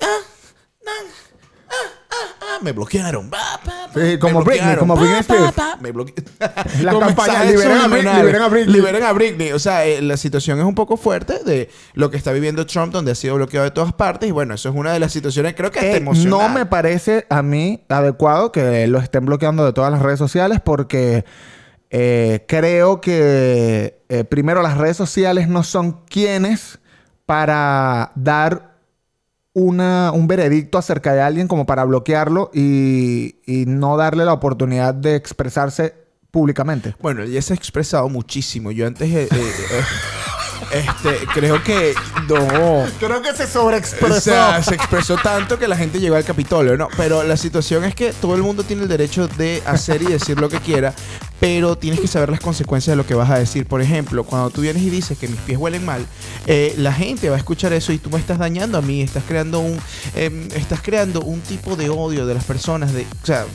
Ah, 0.00 0.06
ah, 0.86 0.90
ah, 2.40 2.58
me 2.62 2.72
bloquearon. 2.72 3.30
Sí, 3.92 4.00
me 4.00 4.18
como 4.18 4.42
Britney, 4.42 4.76
como 4.76 4.96
Britney 4.96 5.20
Spears. 5.20 5.54
me 5.80 5.92
liberen 7.46 7.78
a 7.78 7.88
Britney, 7.88 8.14
liberen 8.16 8.42
a 8.42 8.48
Britney. 8.48 8.74
Liberen 8.74 9.02
a 9.02 9.12
Britney. 9.12 9.52
O 9.52 9.58
sea, 9.58 9.86
eh, 9.86 10.02
la 10.02 10.16
situación 10.16 10.58
es 10.58 10.64
un 10.64 10.74
poco 10.74 10.96
fuerte 10.96 11.42
de 11.44 11.70
lo 11.94 12.10
que 12.10 12.16
está 12.16 12.32
viviendo 12.32 12.66
Trump, 12.66 12.92
donde 12.92 13.12
ha 13.12 13.14
sido 13.14 13.34
bloqueado 13.36 13.64
de 13.64 13.70
todas 13.70 13.92
partes. 13.92 14.28
Y 14.28 14.32
bueno, 14.32 14.54
eso 14.54 14.68
es 14.68 14.74
una 14.74 14.92
de 14.92 15.00
las 15.00 15.12
situaciones, 15.12 15.54
creo 15.54 15.70
que 15.70 15.78
hasta 15.80 15.92
Eh, 15.92 15.96
emocional. 15.96 16.30
no 16.30 16.48
me 16.48 16.66
parece 16.66 17.26
a 17.30 17.42
mí 17.42 17.84
adecuado 17.88 18.52
que 18.52 18.86
lo 18.86 18.98
estén 18.98 19.26
bloqueando 19.26 19.64
de 19.64 19.72
todas 19.72 19.90
las 19.92 20.02
redes 20.02 20.18
sociales 20.18 20.60
porque 20.64 21.24
eh, 21.90 22.44
creo 22.48 23.00
que 23.00 24.00
eh, 24.08 24.24
primero 24.24 24.62
las 24.62 24.76
redes 24.76 24.96
sociales 24.96 25.48
no 25.48 25.62
son 25.62 26.04
quienes 26.06 26.78
para 27.26 28.12
dar 28.14 28.76
una, 29.52 30.12
un 30.12 30.26
veredicto 30.28 30.78
acerca 30.78 31.14
de 31.14 31.22
alguien 31.22 31.48
como 31.48 31.64
para 31.66 31.84
bloquearlo 31.84 32.50
y, 32.52 33.36
y 33.46 33.64
no 33.66 33.96
darle 33.96 34.24
la 34.24 34.32
oportunidad 34.34 34.94
de 34.94 35.16
expresarse 35.16 35.94
públicamente. 36.30 36.94
Bueno, 37.00 37.24
ya 37.24 37.40
se 37.40 37.54
ha 37.54 37.56
expresado 37.56 38.08
muchísimo. 38.08 38.70
Yo 38.70 38.86
antes... 38.86 39.08
eh, 39.10 39.28
eh, 39.30 39.84
Este, 40.72 41.26
creo 41.34 41.62
que 41.62 41.94
no. 42.28 42.84
Creo 42.98 43.22
que 43.22 43.32
se 43.34 43.44
O 43.44 43.46
sobreexpresó. 43.46 44.20
sea, 44.20 44.62
se 44.62 44.74
expresó 44.74 45.16
tanto 45.16 45.58
que 45.58 45.68
la 45.68 45.76
gente 45.76 46.00
llegó 46.00 46.16
al 46.16 46.24
Capitolio, 46.24 46.76
¿no? 46.76 46.88
Pero 46.96 47.22
la 47.22 47.36
situación 47.36 47.84
es 47.84 47.94
que 47.94 48.12
todo 48.12 48.34
el 48.34 48.42
mundo 48.42 48.62
tiene 48.64 48.82
el 48.82 48.88
derecho 48.88 49.28
de 49.28 49.62
hacer 49.66 50.02
y 50.02 50.06
decir 50.06 50.40
lo 50.40 50.48
que 50.48 50.58
quiera, 50.58 50.94
pero 51.40 51.76
tienes 51.76 52.00
que 52.00 52.06
saber 52.06 52.30
las 52.30 52.40
consecuencias 52.40 52.92
de 52.92 52.96
lo 52.96 53.06
que 53.06 53.14
vas 53.14 53.30
a 53.30 53.38
decir. 53.38 53.66
Por 53.66 53.82
ejemplo, 53.82 54.24
cuando 54.24 54.50
tú 54.50 54.62
vienes 54.62 54.82
y 54.82 54.90
dices 54.90 55.18
que 55.18 55.28
mis 55.28 55.40
pies 55.40 55.58
huelen 55.58 55.84
mal, 55.84 56.06
eh, 56.46 56.74
la 56.78 56.92
gente 56.92 57.28
va 57.28 57.36
a 57.36 57.38
escuchar 57.38 57.72
eso 57.72 57.92
y 57.92 57.98
tú 57.98 58.10
me 58.10 58.18
estás 58.18 58.38
dañando 58.38 58.78
a 58.78 58.82
mí, 58.82 59.02
estás 59.02 59.24
creando 59.26 59.60
un, 59.60 59.78
em, 60.14 60.48
estás 60.54 60.80
creando 60.82 61.20
un 61.20 61.40
tipo 61.40 61.76
de 61.76 61.90
odio 61.90 62.26
de 62.26 62.34
las 62.34 62.44
personas, 62.44 62.92
de, 62.92 63.02
o 63.22 63.26
sea, 63.26 63.46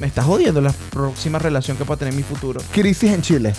me 0.00 0.06
estás 0.06 0.26
jodiendo 0.26 0.60
la 0.60 0.72
próxima 0.90 1.38
relación 1.38 1.76
que 1.76 1.84
pueda 1.84 1.98
tener 1.98 2.12
en 2.12 2.18
mi 2.18 2.22
futuro. 2.22 2.60
Crisis 2.72 3.12
en 3.12 3.22
Chile. 3.22 3.54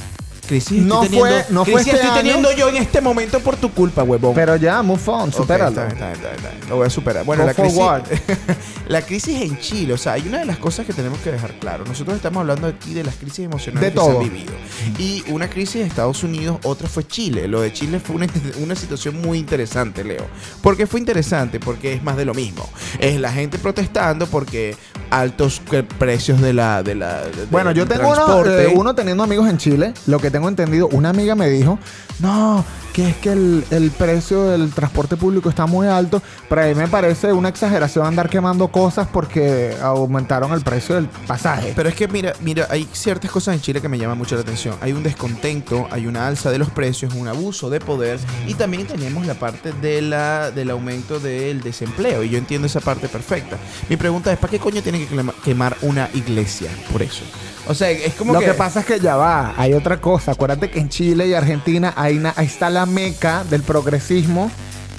Crisis 0.48 0.82
No 0.82 1.04
estoy 1.04 1.20
fue- 1.20 1.30
teniendo, 1.30 1.54
no 1.54 1.66
fue 1.66 1.74
crisis 1.76 1.94
este 1.94 2.06
estoy 2.08 2.20
año. 2.20 2.32
teniendo 2.42 2.52
yo 2.54 2.70
en 2.70 2.78
este 2.78 3.02
momento 3.02 3.40
por 3.42 3.56
tu 3.58 3.72
culpa, 3.72 4.04
huevón. 4.04 4.34
Pero 4.34 4.56
ya, 4.56 4.82
move 4.82 5.02
on, 5.08 5.32
supéralo. 5.34 5.70
está 5.70 5.86
bien, 5.86 5.94
está 5.94 6.06
bien, 6.08 6.16
está 6.16 6.28
bien, 6.30 6.36
está 6.46 6.50
bien. 6.58 6.70
Lo 6.70 6.76
voy 6.78 6.88
a 6.88 6.90
superar. 6.90 7.26
Bueno, 7.26 7.44
Go 7.44 7.48
la 7.48 7.54
crisis, 7.54 7.80
la 8.88 9.02
crisis 9.02 9.42
en 9.42 9.60
Chile, 9.60 9.94
o 9.94 9.98
sea, 9.98 10.14
hay 10.14 10.28
una 10.28 10.40
de 10.40 10.46
las 10.46 10.58
cosas 10.58 10.86
que 10.86 10.94
tenemos 10.94 11.20
que 11.20 11.32
dejar 11.32 11.54
claro. 11.60 11.84
Nosotros 11.86 12.16
estamos 12.16 12.42
hablando 12.42 12.68
aquí 12.68 12.94
de 12.94 13.04
las 13.04 13.16
crisis 13.16 13.40
emocionales 13.46 13.82
De 13.82 13.94
que 13.94 14.00
se 14.00 14.06
todo. 14.12 14.20
han 14.20 14.24
vivido. 14.24 14.54
Y 14.98 15.24
una 15.30 15.50
crisis 15.50 15.76
de 15.82 15.84
Estados 15.88 16.24
Unidos, 16.24 16.58
otra 16.64 16.88
fue 16.88 17.06
Chile. 17.06 17.48
Lo 17.48 17.62
de 17.62 17.74
Chile 17.74 18.00
fue 18.00 18.16
una, 18.16 18.28
una 18.64 18.76
situación 18.76 19.22
muy 19.22 19.38
interesante, 19.38 20.04
Leo. 20.04 20.26
¿Por 20.62 20.78
qué 20.78 20.88
fue 20.88 21.00
interesante? 21.00 21.60
Porque 21.60 21.94
es 21.94 22.04
más 22.04 22.18
de 22.18 22.26
lo 22.26 22.34
mismo. 22.34 22.68
Es 23.00 23.20
la 23.20 23.32
gente 23.32 23.58
protestando 23.58 24.28
porque 24.28 24.76
altos 25.10 25.62
que- 25.70 25.84
precios 25.84 26.42
de 26.42 26.54
la... 26.54 26.84
De 26.84 26.96
la 26.96 27.22
de- 27.24 27.46
Bueno, 27.50 27.72
yo 27.72 27.86
tengo 27.88 28.10
uno, 28.10 28.46
eh, 28.46 28.72
uno 28.76 28.96
teniendo 28.96 29.24
amigos 29.24 29.50
en 29.50 29.58
Chile. 29.58 29.94
Lo 30.06 30.20
que 30.20 30.32
tengo 30.38 30.50
entendido, 30.50 30.88
una 30.90 31.10
amiga 31.10 31.34
me 31.34 31.50
dijo, 31.50 31.80
no, 32.20 32.64
que 32.94 33.10
es 33.10 33.16
que 33.18 33.32
el, 33.32 33.64
el 33.72 33.90
precio 33.92 34.44
del 34.46 34.72
transporte 34.72 35.18
público 35.18 35.50
está 35.50 35.66
muy 35.66 35.88
alto. 35.88 36.22
Pero 36.48 36.62
a 36.62 36.66
mí 36.66 36.76
me 36.76 36.88
parece 36.88 37.34
una 37.34 37.50
exageración 37.50 38.06
andar 38.06 38.30
quemando 38.30 38.68
cosas 38.68 39.08
porque 39.12 39.76
aumentaron 39.82 40.52
el 40.54 40.62
precio 40.62 40.94
del 40.96 41.08
pasaje. 41.08 41.74
Pero 41.76 41.90
es 41.90 41.96
que 41.96 42.08
mira, 42.08 42.34
mira, 42.42 42.68
hay 42.70 42.88
ciertas 42.94 43.32
cosas 43.32 43.56
en 43.56 43.62
Chile 43.62 43.82
que 43.82 43.90
me 43.90 43.98
llaman 43.98 44.18
mucho 44.18 44.36
la 44.36 44.42
atención. 44.42 44.76
Hay 44.82 44.94
un 44.94 45.02
descontento, 45.04 45.88
hay 45.90 46.06
una 46.06 46.28
alza 46.28 46.52
de 46.52 46.60
los 46.60 46.70
precios, 46.70 47.14
un 47.16 47.28
abuso 47.28 47.70
de 47.72 47.80
poder 47.80 48.20
y 48.46 48.54
también 48.54 48.86
tenemos 48.86 49.26
la 49.26 49.34
parte 49.34 49.74
de 49.74 50.02
la, 50.04 50.52
del 50.52 50.70
aumento 50.70 51.20
del 51.20 51.62
desempleo. 51.62 52.24
Y 52.24 52.30
yo 52.30 52.38
entiendo 52.38 52.68
esa 52.68 52.80
parte 52.80 53.08
perfecta. 53.08 53.58
Mi 53.90 53.98
pregunta 53.98 54.32
es, 54.32 54.38
¿para 54.38 54.52
qué 54.52 54.60
coño 54.60 54.82
tiene 54.84 55.00
que 55.00 55.08
quema- 55.16 55.34
quemar 55.44 55.76
una 55.82 56.10
iglesia 56.14 56.70
por 56.92 57.02
eso? 57.02 57.24
O 57.70 57.74
sea, 57.74 57.90
es 57.92 58.14
como 58.14 58.34
Lo 58.34 58.40
que... 58.40 58.46
que 58.46 58.54
pasa 58.54 58.82
es 58.82 58.86
que 58.86 59.00
ya 59.00 59.16
va, 59.16 59.54
hay 59.58 59.74
otra 59.74 60.00
cosa. 60.00 60.32
Acuérdate 60.32 60.70
que 60.70 60.80
en 60.80 60.90
Chile 60.90 61.28
y 61.28 61.34
Argentina 61.34 61.94
ahí 61.96 62.22
está 62.38 62.70
la 62.70 62.86
meca 62.86 63.44
del 63.46 63.64
progresismo 63.64 64.52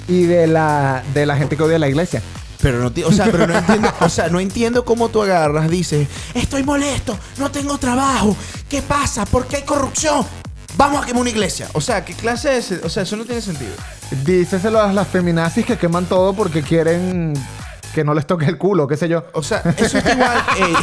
y 0.07 0.23
de 0.23 0.47
la, 0.47 1.03
de 1.13 1.25
la 1.25 1.37
gente 1.37 1.55
que 1.55 1.63
odia 1.63 1.79
la 1.79 1.87
iglesia. 1.87 2.21
Pero 2.61 2.79
no, 2.79 2.91
o 3.05 3.11
sea, 3.11 3.25
pero 3.25 3.47
no 3.47 3.57
entiendo, 3.57 3.89
o 4.01 4.09
sea, 4.09 4.27
no 4.27 4.39
entiendo 4.39 4.83
cómo 4.83 5.07
tú 5.07 5.21
agarras, 5.21 5.69
dices, 5.69 6.09
estoy 6.33 6.63
molesto, 6.63 7.17
no 7.37 7.49
tengo 7.49 7.77
trabajo, 7.77 8.35
¿qué 8.67 8.81
pasa? 8.81 9.25
¿Por 9.25 9.47
qué 9.47 9.57
hay 9.57 9.63
corrupción? 9.63 10.25
Vamos 10.75 11.01
a 11.01 11.05
quemar 11.05 11.21
una 11.21 11.29
iglesia. 11.29 11.69
O 11.73 11.81
sea, 11.81 12.03
¿qué 12.03 12.13
clase 12.13 12.57
es? 12.57 12.71
O 12.83 12.89
sea, 12.89 13.03
eso 13.03 13.15
no 13.15 13.25
tiene 13.25 13.41
sentido. 13.41 13.71
Díceselo 14.25 14.81
a 14.81 14.91
las 14.91 15.07
feminazis 15.07 15.65
que 15.65 15.77
queman 15.77 16.05
todo 16.05 16.33
porque 16.33 16.61
quieren 16.61 17.33
que 17.93 18.03
no 18.03 18.13
les 18.13 18.27
toque 18.27 18.45
el 18.45 18.57
culo, 18.57 18.87
qué 18.87 18.97
sé 18.97 19.07
yo. 19.07 19.25
O 19.33 19.43
sea, 19.43 19.61
eso 19.77 19.97
está 19.97 20.13
igual. 20.13 20.37
eh, 20.59 20.73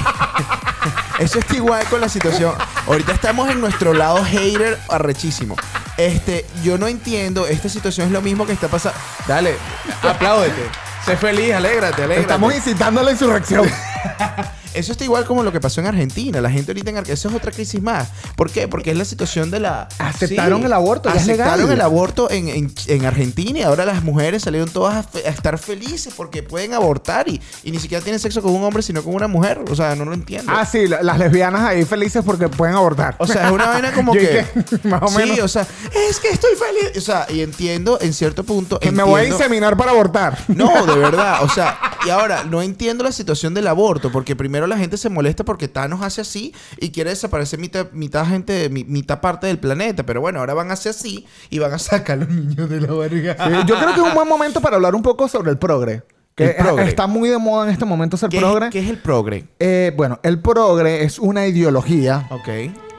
eso 1.19 1.39
está 1.39 1.57
igual 1.57 1.85
con 1.87 2.01
la 2.01 2.09
situación. 2.09 2.55
Ahorita 2.87 3.13
estamos 3.13 3.49
en 3.51 3.61
nuestro 3.61 3.93
lado 3.95 4.23
hater 4.25 4.79
arrechísimo. 4.89 5.57
Este, 5.97 6.45
yo 6.63 6.79
no 6.79 6.87
entiendo. 6.89 7.47
Esta 7.47 7.69
situación 7.69 8.09
es 8.09 8.13
lo 8.13 8.21
mismo 8.21 8.47
que 8.47 8.53
está 8.53 8.69
pasando. 8.69 8.99
Dale, 9.27 9.57
apláudete. 10.03 10.69
Sé 11.05 11.17
feliz, 11.17 11.55
alégrate, 11.55 12.03
alégrate. 12.03 12.21
Estamos 12.21 12.55
incitando 12.55 13.01
a 13.01 13.05
la 13.05 13.13
insurrección. 13.13 13.67
Eso 14.77 14.93
está 14.93 15.05
igual 15.05 15.25
como 15.25 15.43
lo 15.43 15.53
que 15.53 15.61
pasó 15.61 15.81
en 15.81 15.87
Argentina. 15.87 16.41
La 16.41 16.51
gente 16.51 16.71
ahorita 16.73 16.91
en 16.91 16.97
Argentina. 16.99 17.15
Eso 17.15 17.29
es 17.29 17.35
otra 17.35 17.51
crisis 17.53 17.81
más. 17.83 18.09
¿Por 18.37 18.51
qué? 18.51 18.69
Porque 18.69 18.91
es 18.93 18.97
la 18.97 19.05
situación 19.05 19.51
de 19.51 19.61
la. 19.61 19.89
Aceptaron 19.99 20.65
el 20.65 20.73
aborto, 20.73 21.09
ya 21.09 21.17
es 21.17 21.23
Aceptaron 21.23 21.59
legal. 21.61 21.73
el 21.75 21.81
aborto 21.81 22.31
en, 22.31 22.49
en- 22.49 22.75
en 22.87 23.05
Argentina 23.07 23.59
y 23.59 23.63
ahora 23.63 23.85
las 23.85 24.03
mujeres 24.05 24.43
salieron 24.43 24.69
todas 24.69 24.95
a, 24.97 25.03
fe- 25.03 25.27
a 25.27 25.31
estar 25.31 25.59
felices 25.59 26.13
porque 26.17 26.43
pueden 26.43 26.75
abortar 26.75 27.29
y, 27.29 27.41
y 27.65 27.71
ni 27.71 27.79
siquiera 27.79 28.03
tienen 28.03 28.21
sexo 28.21 28.43
con 28.43 28.53
un 28.53 28.63
hombre, 28.65 28.83
sino 28.83 29.03
con 29.03 29.15
una 29.15 29.29
mujer. 29.29 29.61
O 29.71 29.75
sea, 29.77 29.95
no 29.97 30.05
lo 30.05 30.15
entiendo. 30.15 30.53
ah, 30.55 30.65
sí, 30.67 30.87
la- 30.87 31.03
las 31.03 31.19
lesbianas 31.19 31.63
ahí 31.63 31.85
felices 31.85 32.23
porque 32.25 32.49
pueden 32.49 32.75
abortar. 32.75 33.17
O 33.19 33.27
sea, 33.27 33.47
es 33.47 33.53
una 33.53 33.67
vaina 33.67 33.93
como 33.93 34.13
que. 34.15 34.21
dije, 34.21 34.47
más 34.89 35.03
o 35.03 35.09
sí, 35.09 35.17
menos. 35.17 35.39
o 35.41 35.49
sea, 35.49 35.67
es 36.09 36.21
que 36.21 36.29
estoy 36.29 36.53
feliz. 36.55 36.97
O 36.97 37.01
sea, 37.01 37.27
y 37.29 37.41
entiendo 37.41 37.99
en 38.01 38.13
cierto 38.13 38.45
punto. 38.45 38.79
que 38.79 38.91
me 38.93 39.03
voy 39.03 39.23
a 39.23 39.25
inseminar 39.29 39.77
para 39.77 39.93
abortar. 39.93 40.39
No, 40.49 40.87
de 40.87 40.95
verdad. 40.99 41.43
O 41.43 41.49
sea, 41.49 41.79
y 42.07 42.11
ahora 42.11 42.45
no 42.45 42.63
entiendo 42.63 43.03
la 43.05 43.13
situación 43.13 43.55
del 43.55 43.67
aborto, 43.67 44.13
porque 44.13 44.37
primero 44.37 44.66
la 44.67 44.77
gente 44.79 44.97
se 44.97 45.09
molesta 45.09 45.45
porque 45.45 45.69
Thanos 45.69 46.03
hace 46.03 46.21
así 46.21 46.55
y 46.81 46.91
quiere 46.91 47.11
desaparecer 47.11 47.59
mitad, 47.59 47.91
mitad 47.93 48.27
gente, 48.27 48.69
mi- 48.69 48.85
mitad 48.85 49.21
parte 49.21 49.47
del 49.47 49.59
planeta. 49.59 50.05
Pero 50.05 50.21
bueno, 50.21 50.41
ahora 50.41 50.55
van 50.55 50.71
a 50.71 50.75
hacer 50.75 50.91
así 50.91 51.27
y 51.51 51.59
van 51.59 51.73
a 51.73 51.79
sacar 51.79 52.19
a 52.19 52.21
los 52.21 52.29
niños 52.29 52.69
de 52.69 52.81
la 52.81 52.93
verga. 52.93 53.37
Sí, 53.45 53.53
yo 53.67 53.77
creo 53.79 53.95
que 53.95 54.01
es 54.01 54.07
un 54.07 54.15
buen 54.15 54.29
momento 54.29 54.61
para 54.61 54.77
hablar 54.77 54.95
un 54.95 55.03
poco 55.03 55.29
sobre 55.29 55.51
el 55.51 55.59
progre. 55.59 56.03
Que 56.35 56.51
El 56.51 56.57
progre. 56.57 56.85
está 56.89 57.07
muy 57.07 57.31
de 57.31 57.39
moda 57.39 57.65
en 57.65 57.73
este 57.73 57.87
momento 57.87 58.19
ser 58.19 58.29
¿Qué, 58.29 58.39
progre. 58.39 58.69
qué 58.69 58.81
es 58.81 58.91
el 58.91 58.99
progre? 58.99 59.47
Eh, 59.59 59.93
bueno, 59.97 60.21
el 60.23 60.39
progre 60.41 61.03
es 61.03 61.19
una 61.19 61.47
ideología 61.47 62.29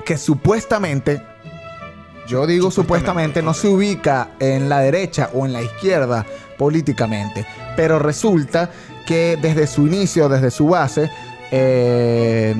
que 0.05 0.17
supuestamente, 0.17 1.21
yo 2.27 2.47
digo 2.47 2.71
supuestamente, 2.71 3.43
no 3.43 3.53
se 3.53 3.67
ubica 3.67 4.29
en 4.39 4.69
la 4.69 4.79
derecha 4.79 5.29
o 5.33 5.45
en 5.45 5.53
la 5.53 5.61
izquierda 5.61 6.25
políticamente, 6.57 7.45
pero 7.75 7.99
resulta 7.99 8.71
que 9.05 9.37
desde 9.41 9.67
su 9.67 9.85
inicio, 9.85 10.27
desde 10.29 10.49
su 10.49 10.67
base, 10.69 11.11
eh, 11.51 12.55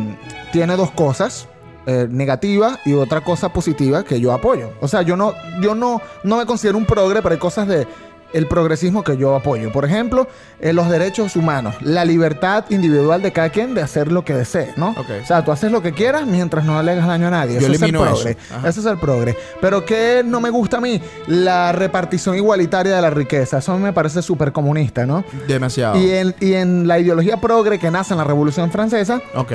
tiene 0.51 0.75
dos 0.75 0.91
cosas. 0.91 1.47
eh, 1.89 2.05
negativa 2.11 2.79
y 2.83 2.93
otra 2.95 3.21
cosa 3.21 3.47
positiva 3.53 4.03
que 4.03 4.19
yo 4.19 4.33
apoyo. 4.33 4.71
O 4.81 4.89
sea, 4.89 5.03
yo 5.03 5.15
no, 5.15 5.33
yo 5.61 5.73
no, 5.73 6.01
no 6.23 6.35
me 6.35 6.45
considero 6.45 6.77
un 6.77 6.85
progre, 6.85 7.21
pero 7.21 7.31
hay 7.31 7.39
cosas 7.39 7.65
de 7.65 7.87
el 8.33 8.47
progresismo 8.47 9.03
que 9.03 9.17
yo 9.17 9.35
apoyo. 9.35 9.71
Por 9.71 9.85
ejemplo, 9.85 10.27
eh, 10.59 10.73
los 10.73 10.89
derechos 10.89 11.35
humanos, 11.35 11.75
la 11.81 12.05
libertad 12.05 12.65
individual 12.69 13.21
de 13.21 13.31
cada 13.31 13.49
quien 13.49 13.73
de 13.73 13.81
hacer 13.81 14.11
lo 14.11 14.23
que 14.25 14.33
desee, 14.33 14.73
¿no? 14.77 14.89
Ok. 14.91 15.09
O 15.23 15.25
sea, 15.25 15.43
tú 15.45 15.51
haces 15.51 15.71
lo 15.71 15.81
que 15.81 15.93
quieras 15.93 16.25
mientras 16.25 16.65
no 16.65 16.81
le 16.83 16.91
hagas 16.91 17.07
daño 17.07 17.27
a 17.27 17.31
nadie. 17.31 17.53
Yo 17.59 17.67
eso 17.67 17.73
es 17.73 17.81
el 17.81 17.95
eso. 17.95 18.03
progre. 18.03 18.37
Ajá. 18.53 18.69
Eso 18.69 18.79
es 18.79 18.85
el 18.85 18.99
progre. 18.99 19.35
Pero 19.61 19.85
¿qué 19.85 20.23
no 20.25 20.41
me 20.41 20.49
gusta 20.49 20.77
a 20.77 20.81
mí? 20.81 21.01
La 21.27 21.71
repartición 21.71 22.35
igualitaria 22.35 22.95
de 22.95 23.01
la 23.01 23.09
riqueza. 23.09 23.59
Eso 23.59 23.77
me 23.77 23.93
parece 23.93 24.21
súper 24.21 24.51
comunista, 24.51 25.05
¿no? 25.05 25.23
Demasiado. 25.47 25.97
Y 25.97 26.11
en, 26.11 26.35
y 26.39 26.53
en 26.53 26.87
la 26.87 26.99
ideología 26.99 27.37
progre 27.39 27.79
que 27.79 27.89
nace 27.91 28.13
en 28.13 28.17
la 28.19 28.23
Revolución 28.23 28.71
Francesa, 28.71 29.21
Ok. 29.35 29.51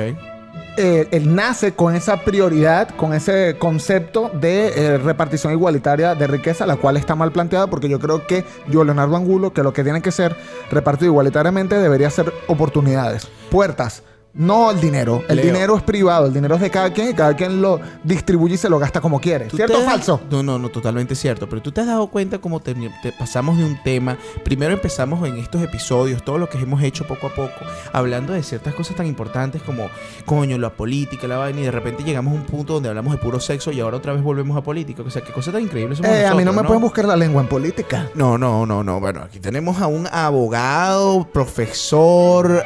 Eh, 0.77 1.07
él 1.11 1.35
nace 1.35 1.73
con 1.73 1.95
esa 1.95 2.21
prioridad, 2.21 2.89
con 2.95 3.13
ese 3.13 3.57
concepto 3.59 4.29
de 4.33 4.67
eh, 4.69 4.97
repartición 4.97 5.53
igualitaria 5.53 6.15
de 6.15 6.27
riqueza, 6.27 6.65
la 6.65 6.77
cual 6.77 6.97
está 6.97 7.15
mal 7.15 7.31
planteada 7.31 7.67
porque 7.67 7.89
yo 7.89 7.99
creo 7.99 8.25
que 8.25 8.43
yo, 8.69 8.83
Leonardo 8.83 9.15
Angulo, 9.15 9.53
que 9.53 9.63
lo 9.63 9.73
que 9.73 9.83
tiene 9.83 10.01
que 10.01 10.11
ser 10.11 10.35
repartido 10.71 11.11
igualitariamente 11.11 11.77
debería 11.77 12.09
ser 12.09 12.33
oportunidades, 12.47 13.29
puertas. 13.51 14.03
No 14.35 14.71
el 14.71 14.81
dinero. 14.81 15.23
El 15.29 15.35
Leo. 15.35 15.45
dinero 15.45 15.77
es 15.77 15.83
privado, 15.83 16.25
el 16.25 16.33
dinero 16.33 16.55
es 16.55 16.61
de 16.61 16.71
cada 16.71 16.91
quien 16.91 17.09
y 17.09 17.13
cada 17.13 17.35
quien 17.35 17.61
lo 17.61 17.79
distribuye 18.03 18.55
y 18.55 18.57
se 18.57 18.67
lo 18.67 18.79
gasta 18.79 18.99
como 18.99 19.19
quiere. 19.21 19.45
¿Tú 19.45 19.57
¿Cierto 19.57 19.75
te 19.75 19.79
o 19.79 19.83
das- 19.83 19.91
falso? 19.93 20.21
No, 20.31 20.41
no, 20.41 20.57
no, 20.57 20.69
totalmente 20.69 21.13
cierto. 21.13 21.47
Pero 21.47 21.61
tú 21.61 21.71
te 21.71 21.81
has 21.81 21.87
dado 21.87 22.07
cuenta 22.07 22.39
cómo 22.39 22.59
te, 22.59 22.73
te 22.73 23.11
pasamos 23.11 23.59
de 23.59 23.63
un 23.65 23.77
tema. 23.83 24.17
Primero 24.43 24.73
empezamos 24.73 25.27
en 25.27 25.37
estos 25.37 25.61
episodios, 25.61 26.23
todo 26.25 26.39
lo 26.39 26.49
que 26.49 26.57
hemos 26.57 26.81
hecho 26.81 27.05
poco 27.05 27.27
a 27.27 27.35
poco, 27.35 27.51
hablando 27.91 28.33
de 28.33 28.41
ciertas 28.41 28.73
cosas 28.73 28.95
tan 28.95 29.05
importantes 29.05 29.61
como, 29.61 29.87
coño, 30.25 30.57
la 30.57 30.71
política, 30.71 31.27
la 31.27 31.37
vaina, 31.37 31.59
y 31.61 31.63
de 31.65 31.71
repente 31.71 32.03
llegamos 32.03 32.33
a 32.33 32.35
un 32.35 32.43
punto 32.43 32.73
donde 32.73 32.89
hablamos 32.89 33.13
de 33.13 33.19
puro 33.19 33.39
sexo 33.39 33.71
y 33.71 33.81
ahora 33.81 33.97
otra 33.97 34.13
vez 34.13 34.23
volvemos 34.23 34.57
a 34.57 34.61
política. 34.61 35.03
O 35.05 35.11
sea, 35.11 35.21
qué 35.21 35.31
cosa 35.31 35.51
tan 35.51 35.61
increíble 35.61 35.95
somos 35.95 36.11
Eh, 36.11 36.25
a 36.25 36.31
mí 36.31 36.37
no 36.37 36.45
nosotros, 36.45 36.55
me 36.63 36.67
pueden 36.69 36.81
buscar 36.81 37.05
la 37.05 37.15
lengua 37.15 37.43
en 37.43 37.47
política. 37.49 38.09
No, 38.15 38.39
no, 38.39 38.65
no, 38.65 38.83
no. 38.83 38.99
Bueno, 38.99 39.21
aquí 39.21 39.39
tenemos 39.39 39.79
a 39.79 39.85
un 39.85 40.07
abogado, 40.11 41.27
profesor. 41.31 42.63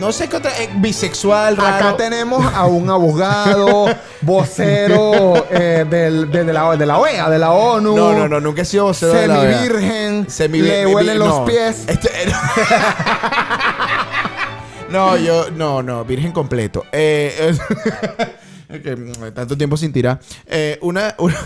No 0.00 0.12
sé 0.12 0.28
qué 0.28 0.36
otra. 0.36 0.50
eh, 0.58 0.70
bisexual, 0.76 1.56
raro. 1.56 1.88
Acá 1.88 1.96
tenemos 1.96 2.44
a 2.54 2.66
un 2.66 2.88
abogado, 2.90 3.86
vocero 4.22 5.46
eh, 5.50 5.84
del, 5.88 6.30
de, 6.30 6.44
de 6.44 6.52
la, 6.52 6.76
de 6.76 6.86
la 6.86 6.98
OEA, 6.98 7.28
de 7.30 7.38
la 7.38 7.52
ONU. 7.52 7.94
No, 7.94 8.12
no, 8.12 8.26
no, 8.26 8.40
nunca 8.40 8.62
he 8.62 8.64
sido 8.64 8.86
vocero 8.86 9.12
de 9.12 9.28
la 9.28 9.40
OEA. 9.40 9.58
Semivirgen. 9.62 10.26
Semi- 10.28 10.62
le 10.62 10.86
vi- 10.86 10.94
huelen 10.94 11.18
los 11.18 11.28
no. 11.40 11.44
pies. 11.44 11.84
Este- 11.86 12.10
no, 14.90 15.16
yo, 15.16 15.50
no, 15.50 15.82
no, 15.82 16.04
virgen 16.04 16.32
completo. 16.32 16.84
Eh, 16.92 17.34
es- 17.50 17.60
es 18.68 18.80
que, 18.82 18.96
mm, 18.96 19.32
tanto 19.34 19.56
tiempo 19.56 19.76
sin 19.76 19.92
tirar. 19.92 20.18
Eh, 20.46 20.78
una, 20.82 21.14
una- 21.18 21.36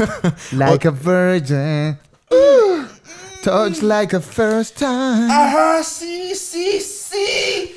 Like 0.52 0.88
a 0.88 0.92
virgin. 0.92 1.98
Touch 3.42 3.82
like 3.82 4.16
a 4.16 4.20
first 4.20 4.78
time. 4.78 5.28
Ajá, 5.30 5.82
sí, 5.84 6.32
sí, 6.34 6.80
sí. 6.80 7.03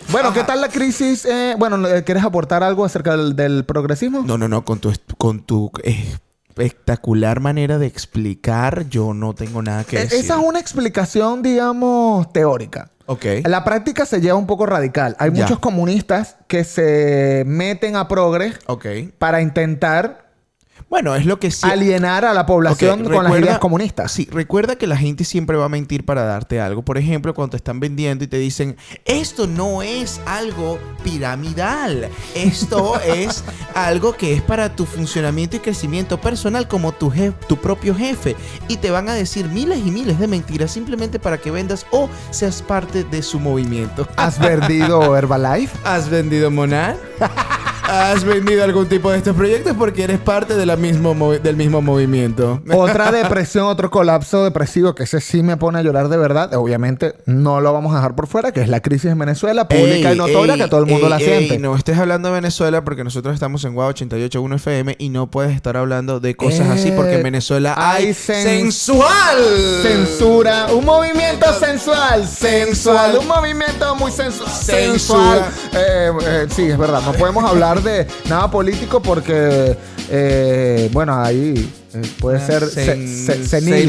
Bueno, 0.09 0.33
¿qué 0.33 0.43
tal 0.43 0.61
la 0.61 0.69
crisis? 0.69 1.25
Eh, 1.25 1.55
bueno, 1.57 1.77
¿quieres 2.05 2.23
aportar 2.23 2.63
algo 2.63 2.85
acerca 2.85 3.11
del, 3.17 3.35
del 3.35 3.65
progresismo? 3.65 4.23
No, 4.23 4.37
no, 4.37 4.47
no, 4.47 4.63
con 4.63 4.79
tu, 4.79 4.93
con 5.17 5.41
tu, 5.45 5.71
eh, 5.83 6.05
espectacular 6.49 7.39
manera 7.39 7.77
de 7.77 7.85
explicar. 7.87 8.87
Yo 8.89 9.13
no 9.13 9.33
tengo 9.35 9.61
nada 9.61 9.83
que 9.83 9.97
E- 9.97 10.01
decir. 10.03 10.19
Esa 10.19 10.39
es 10.39 10.43
una 10.45 10.59
explicación, 10.59 11.41
digamos, 11.43 12.31
teórica. 12.33 12.89
Ok. 13.05 13.25
La 13.45 13.63
práctica 13.63 14.05
se 14.05 14.19
lleva 14.21 14.35
un 14.37 14.47
poco 14.47 14.65
radical. 14.65 15.15
Hay 15.19 15.31
Ya. 15.33 15.43
muchos 15.43 15.59
comunistas 15.59 16.35
que 16.47 16.63
se 16.63 17.43
meten 17.45 17.95
a 17.95 18.07
progres 18.07 18.59
Ok. 18.65 18.85
para 19.17 19.41
intentar 19.41 20.26
Bueno, 20.89 21.15
es 21.15 21.25
lo 21.25 21.39
que 21.39 21.51
sí. 21.51 21.67
alienar 21.69 22.23
a 22.25 22.33
la 22.33 22.45
población 22.45 23.03
con 23.03 23.23
las 23.23 23.39
ideas 23.39 23.59
comunistas. 23.59 24.11
Sí, 24.11 24.27
recuerda 24.31 24.77
que 24.77 24.87
la 24.87 24.97
gente 24.97 25.23
siempre 25.23 25.57
va 25.57 25.65
a 25.65 25.69
mentir 25.69 26.05
para 26.05 26.23
darte 26.23 26.61
algo. 26.61 26.83
Por 26.83 26.97
ejemplo, 26.97 27.33
cuando 27.33 27.51
te 27.51 27.57
están 27.57 27.79
vendiendo 27.79 28.23
y 28.23 28.27
te 28.27 28.37
dicen, 28.37 28.77
esto 29.05 29.47
no 29.47 29.81
es 29.81 30.21
algo 30.25 30.79
piramidal. 31.03 32.09
Esto 32.35 32.99
es 33.05 33.43
algo 33.75 34.13
que 34.13 34.33
es 34.33 34.41
para 34.41 34.75
tu 34.75 34.85
funcionamiento 34.85 35.57
y 35.57 35.59
crecimiento 35.59 36.19
personal 36.19 36.67
como 36.67 36.93
tu, 36.93 37.11
tu 37.47 37.57
propio 37.57 37.93
jefe. 37.93 38.35
Y 38.67 38.77
te 38.77 38.91
van 38.91 39.09
a 39.09 39.13
decir 39.13 39.47
miles 39.49 39.79
y 39.85 39.91
miles 39.91 40.19
de 40.19 40.27
mentiras 40.27 40.71
simplemente 40.71 41.19
para 41.19 41.37
que 41.37 41.51
vendas 41.51 41.85
o 41.91 42.09
seas 42.31 42.61
parte 42.61 43.03
de 43.03 43.21
su 43.21 43.39
movimiento. 43.39 44.07
¿Has 44.15 44.39
vendido 44.39 45.15
Herbalife? 45.17 45.77
¿Has 45.83 46.09
vendido 46.09 46.49
Monar? 46.49 46.97
¿Has 47.87 48.23
vendido 48.25 48.63
algún 48.63 48.87
tipo 48.87 49.09
de 49.11 49.17
estos 49.17 49.35
proyectos? 49.35 49.73
Porque 49.77 50.03
eres 50.03 50.19
parte 50.19 50.55
de 50.55 50.65
la 50.65 50.75
mismo 50.75 51.15
movi- 51.15 51.39
del 51.41 51.55
mismo 51.55 51.81
movimiento. 51.81 52.61
Otra 52.73 53.11
depresión, 53.11 53.65
otro 53.67 53.89
colapso 53.89 54.43
depresivo 54.43 54.93
que 54.93 55.03
ese 55.03 55.21
sí 55.21 55.41
me 55.41 55.55
pone 55.55 55.79
a 55.79 55.81
llorar 55.81 56.09
de 56.09 56.17
verdad. 56.17 56.53
Obviamente 56.55 57.13
no 57.25 57.61
lo 57.61 57.71
vamos 57.71 57.93
a 57.93 57.97
dejar 57.97 58.13
por 58.15 58.27
fuera, 58.27 58.51
que 58.51 58.61
es 58.61 58.67
la 58.67 58.81
crisis 58.81 59.11
en 59.11 59.17
Venezuela, 59.19 59.67
pública 59.69 60.09
Ey, 60.09 60.15
y 60.15 60.17
notoria, 60.17 60.55
ey, 60.55 60.61
que 60.61 60.67
todo 60.67 60.81
el 60.81 60.85
mundo 60.87 61.05
ey, 61.05 61.11
la 61.11 61.19
siente. 61.19 61.59
no 61.59 61.75
estés 61.75 61.97
hablando 61.97 62.27
de 62.27 62.33
Venezuela 62.35 62.83
porque 62.83 63.03
nosotros 63.05 63.33
estamos 63.33 63.63
en 63.63 63.73
WOW 63.73 63.89
88.1 63.91 64.55
FM 64.55 64.95
y 64.99 65.07
no 65.09 65.27
puedes 65.31 65.55
estar 65.55 65.77
hablando 65.77 66.19
de 66.19 66.35
cosas 66.35 66.67
así 66.69 66.91
porque 66.91 67.13
en 67.13 67.19
Eh, 67.21 67.23
Venezuela 67.23 67.73
hay 67.77 68.13
sensual. 68.13 69.37
Censura, 69.81 70.67
un 70.73 70.83
movimiento 70.85 71.45
sensual, 71.53 72.27
sensual, 72.27 73.17
un 73.19 73.27
movimiento 73.27 73.95
muy 73.95 74.11
sensu- 74.11 74.47
sensual. 74.47 75.45
Eh, 75.73 76.11
eh, 76.25 76.47
sí, 76.49 76.63
es 76.65 76.77
verdad, 76.77 77.01
no 77.05 77.13
podemos 77.13 77.43
hablar 77.49 77.76
de 77.83 78.07
nada 78.29 78.49
político 78.51 79.01
porque, 79.01 79.75
eh, 80.09 80.89
bueno, 80.91 81.21
ahí 81.21 81.71
puede 82.19 82.45
ser 82.45 82.65
se- 82.69 82.95
Sen- 82.97 83.25
se- 83.25 83.47
senil. 83.49 83.85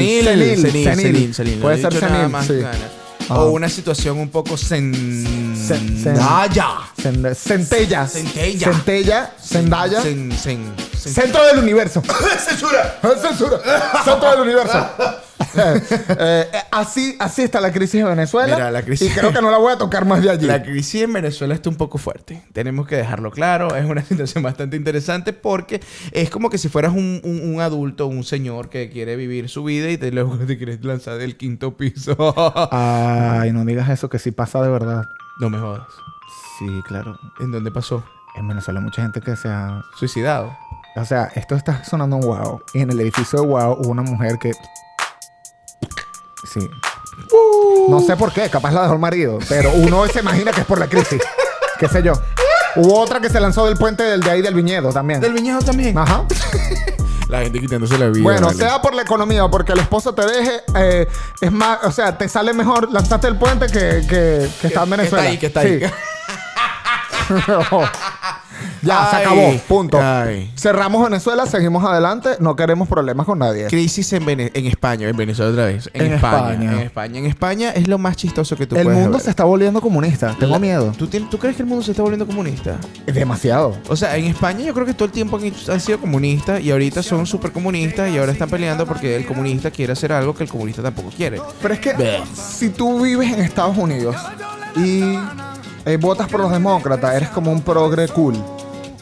Puede 1.60 1.80
ser 1.80 1.92
senil, 2.00 2.36
sí. 2.46 2.52
Ah. 3.30 3.40
O 3.40 3.50
una 3.50 3.68
situación 3.68 4.16
un 4.18 4.30
poco 4.30 4.56
sen... 4.56 4.94
Sen- 5.54 6.02
sen-. 6.02 6.16
Sen- 6.96 7.34
centella, 8.06 8.06
Centella. 8.72 9.32
Zendaya, 9.42 10.02
centro 11.12 11.44
del 11.46 11.58
universo. 11.58 12.02
¡Censura! 12.48 12.98
¡Censura! 13.20 13.60
¡Centro 14.04 14.30
del 14.30 14.40
universo! 14.40 14.88
Eh, 16.20 16.48
eh, 16.52 16.58
así, 16.70 17.16
así 17.18 17.42
está 17.42 17.60
la 17.60 17.72
crisis 17.72 18.02
de 18.02 18.08
Venezuela. 18.08 18.54
Mira, 18.56 18.70
la 18.70 18.82
crisis- 18.82 19.10
Y 19.10 19.14
creo 19.18 19.32
que 19.32 19.40
no 19.40 19.50
la 19.50 19.58
voy 19.58 19.72
a 19.72 19.78
tocar 19.78 20.04
más 20.04 20.22
de 20.22 20.30
allí. 20.30 20.46
La 20.46 20.62
crisis 20.62 21.02
en 21.02 21.12
Venezuela 21.12 21.54
está 21.54 21.68
un 21.70 21.76
poco 21.76 21.98
fuerte. 21.98 22.42
Tenemos 22.52 22.86
que 22.86 22.96
dejarlo 22.96 23.30
claro. 23.30 23.74
Es 23.76 23.84
una 23.84 24.02
situación 24.04 24.42
bastante 24.42 24.76
interesante 24.76 25.32
porque 25.32 25.80
es 26.12 26.30
como 26.30 26.50
que 26.50 26.58
si 26.58 26.68
fueras 26.68 26.92
un, 26.92 27.20
un- 27.24 27.54
un 27.54 27.60
adulto, 27.60 28.06
un 28.06 28.24
señor 28.24 28.68
que 28.68 28.90
quiere 28.90 29.16
vivir 29.16 29.48
su 29.48 29.64
vida 29.64 29.88
y 29.90 29.98
te, 29.98 30.10
luego 30.12 30.36
te 30.38 30.56
quieres 30.56 30.84
lanzar 30.84 31.18
del 31.18 31.36
quinto 31.36 31.76
piso. 31.76 32.16
Ay, 32.72 33.52
no 33.52 33.64
digas 33.64 33.88
eso, 33.90 34.08
que 34.08 34.18
sí 34.18 34.30
pasa 34.30 34.60
de 34.62 34.68
verdad. 34.70 35.08
no 35.40 35.50
me 35.50 35.58
jodas. 35.58 35.86
Sí, 36.58 36.66
claro. 36.86 37.16
¿En 37.40 37.52
dónde 37.52 37.70
pasó? 37.70 38.04
En 38.36 38.46
Venezuela 38.48 38.80
hay 38.80 38.84
mucha 38.84 39.02
gente 39.02 39.20
que 39.20 39.36
se 39.36 39.48
ha... 39.48 39.82
Suicidado. 39.98 40.56
O 40.96 41.04
sea, 41.04 41.30
esto 41.34 41.54
está 41.54 41.84
sonando 41.84 42.16
en 42.16 42.22
Wow. 42.22 42.62
Y 42.74 42.80
en 42.80 42.90
el 42.90 43.00
edificio 43.00 43.40
de 43.40 43.46
Wow 43.46 43.78
hubo 43.80 43.90
una 43.90 44.02
mujer 44.02 44.38
que... 44.40 44.52
No 47.88 48.00
sé 48.00 48.16
por 48.16 48.32
qué, 48.32 48.48
capaz 48.48 48.72
la 48.72 48.82
dejó 48.82 48.94
el 48.94 49.00
marido. 49.00 49.38
Pero 49.48 49.72
uno 49.72 50.06
se 50.06 50.20
imagina 50.20 50.52
que 50.52 50.60
es 50.60 50.66
por 50.66 50.78
la 50.78 50.88
crisis. 50.88 51.20
¿Qué 51.78 51.88
sé 51.88 52.02
yo? 52.02 52.12
Hubo 52.76 53.00
otra 53.00 53.20
que 53.20 53.30
se 53.30 53.40
lanzó 53.40 53.66
del 53.66 53.76
puente 53.76 54.02
del 54.02 54.22
de 54.22 54.30
ahí 54.30 54.42
del 54.42 54.54
viñedo 54.54 54.92
también. 54.92 55.20
Del 55.20 55.32
viñedo 55.32 55.60
también. 55.60 55.96
Ajá. 55.96 56.24
La 57.28 57.40
gente 57.40 57.60
quitándose 57.60 57.98
la 57.98 58.06
vida. 58.06 58.22
Bueno, 58.22 58.46
vale. 58.46 58.58
sea 58.58 58.80
por 58.80 58.94
la 58.94 59.02
economía 59.02 59.44
o 59.44 59.50
porque 59.50 59.72
el 59.72 59.80
esposo 59.80 60.14
te 60.14 60.24
deje, 60.24 60.62
eh, 60.74 61.06
es 61.42 61.52
más, 61.52 61.80
o 61.84 61.92
sea, 61.92 62.16
te 62.16 62.26
sale 62.26 62.54
mejor 62.54 62.90
lanzarte 62.90 63.26
el 63.28 63.36
puente 63.36 63.66
que, 63.66 64.06
que, 64.08 64.48
que 64.62 64.66
está 64.68 64.84
en 64.84 64.90
que 64.90 64.96
Venezuela. 64.96 65.28
está 65.28 65.30
ahí, 65.30 65.38
que 65.38 65.46
está 65.46 65.60
ahí. 65.60 65.82
ya, 68.82 69.08
se 69.10 69.16
acabó. 69.16 69.52
Punto. 69.68 69.98
ay. 70.00 70.50
Cerramos 70.56 71.02
Venezuela, 71.04 71.46
seguimos 71.46 71.84
adelante, 71.84 72.30
no 72.40 72.56
queremos 72.56 72.88
problemas 72.88 73.26
con 73.26 73.38
nadie. 73.38 73.66
Crisis 73.66 74.12
en, 74.12 74.24
Vene- 74.26 74.50
en 74.54 74.66
España, 74.66 75.08
en 75.08 75.16
Venezuela 75.16 75.50
otra 75.52 75.64
vez. 75.66 75.88
En, 75.92 76.06
En 76.06 76.12
España, 76.14 76.52
España. 76.52 76.72
En 76.72 76.78
España. 76.80 77.18
En 77.18 77.26
España 77.26 77.70
es 77.70 77.88
lo 77.88 77.98
más 77.98 78.16
chistoso 78.16 78.56
que 78.56 78.66
tú 78.66 78.76
El 78.76 78.84
puedes 78.84 78.98
mundo 79.00 79.18
ver. 79.18 79.22
se 79.22 79.30
está 79.30 79.44
volviendo 79.44 79.80
comunista. 79.80 80.34
Tengo 80.38 80.52
La- 80.54 80.58
miedo. 80.58 80.92
¿Tú, 80.96 81.06
¿Tú 81.06 81.38
crees 81.38 81.56
que 81.56 81.62
el 81.62 81.68
mundo 81.68 81.84
se 81.84 81.90
está 81.92 82.02
volviendo 82.02 82.26
comunista? 82.26 82.76
Demasiado. 83.06 83.76
O 83.88 83.96
sea, 83.96 84.16
en 84.16 84.24
España 84.26 84.64
yo 84.64 84.74
creo 84.74 84.86
que 84.86 84.94
todo 84.94 85.06
el 85.06 85.12
tiempo 85.12 85.38
han, 85.68 85.80
sido 85.80 85.98
comunistas 86.00 86.60
y 86.60 86.70
ahorita 86.70 87.02
son 87.02 87.26
súper 87.26 87.52
comunistas 87.52 88.10
y 88.10 88.18
ahora 88.18 88.32
están 88.32 88.48
peleando 88.48 88.86
porque 88.86 89.16
el 89.16 89.26
comunista 89.26 89.70
quiere 89.70 89.92
hacer 89.92 90.12
algo 90.12 90.34
que 90.34 90.44
el 90.44 90.50
comunista 90.50 90.82
tampoco 90.82 91.10
quiere. 91.16 91.40
Pero 91.62 91.74
es 91.74 91.80
que 91.80 91.94
si 92.34 92.70
tú 92.70 93.02
vives 93.02 93.32
en 93.32 93.40
Estados 93.40 93.76
Unidos 93.76 94.16
y 94.76 95.18
eh, 95.88 95.96
votas 95.96 96.28
por 96.28 96.40
los 96.40 96.50
demócratas, 96.52 97.14
eres 97.14 97.28
como 97.30 97.50
un 97.52 97.62
progre 97.62 98.08
cool. 98.08 98.34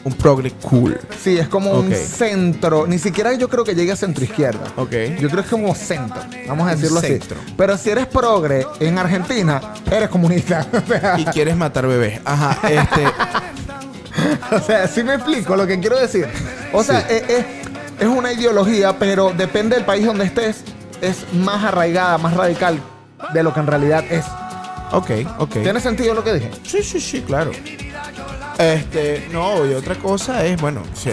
Un 0.03 0.13
progre 0.13 0.51
cool. 0.61 0.97
Sí, 1.21 1.37
es 1.37 1.49
como 1.49 1.71
un 1.71 1.91
centro. 1.93 2.87
Ni 2.87 2.97
siquiera 2.97 3.33
yo 3.33 3.49
creo 3.49 3.65
que 3.65 3.75
llegue 3.75 3.91
a 3.91 3.95
centro 3.97 4.23
izquierda. 4.23 4.61
Ok. 4.77 4.91
Yo 5.19 5.27
creo 5.29 5.35
que 5.35 5.39
es 5.41 5.47
como 5.47 5.75
centro. 5.75 6.21
Vamos 6.47 6.65
a 6.67 6.75
decirlo 6.75 6.99
así. 6.99 7.07
centro. 7.09 7.35
Pero 7.57 7.77
si 7.77 7.89
eres 7.89 8.05
progre 8.05 8.65
en 8.79 8.97
Argentina, 8.97 9.59
eres 9.91 10.07
comunista. 10.09 10.65
Y 11.17 11.25
quieres 11.25 11.57
matar 11.57 11.87
bebés. 11.87 12.21
Ajá, 12.23 12.57
este... 12.69 13.03
o 14.55 14.59
sea, 14.61 14.87
sí 14.87 15.03
me 15.03 15.15
explico 15.15 15.55
lo 15.57 15.67
que 15.67 15.77
quiero 15.79 15.99
decir. 15.99 16.25
O 16.71 16.83
sea, 16.83 17.01
Sí. 17.01 17.07
es, 17.15 17.29
es- 17.29 17.45
es 17.99 18.07
una 18.07 18.31
ideología, 18.31 18.97
pero 18.99 19.33
depende 19.35 19.75
del 19.75 19.83
país 19.83 20.05
donde 20.05 20.23
estés, 20.23 20.57
es 21.01 21.25
más 21.33 21.63
arraigada, 21.63 22.17
más 22.19 22.35
radical 22.35 22.79
de 23.33 23.41
lo 23.43 23.53
que 23.53 23.59
en 23.59 23.67
realidad 23.67 24.05
es. 24.09 24.23
Ok, 24.91 25.11
ok. 25.39 25.51
¿Tiene 25.63 25.79
sentido 25.79 26.13
lo 26.13 26.23
que 26.23 26.33
dije? 26.35 26.51
Sí, 26.63 26.81
sí, 26.81 26.99
sí, 27.01 27.21
claro. 27.21 27.51
Este, 28.57 29.27
no, 29.31 29.65
y 29.69 29.73
otra 29.73 29.95
cosa 29.95 30.43
es, 30.45 30.59
bueno, 30.59 30.81
sí, 30.93 31.11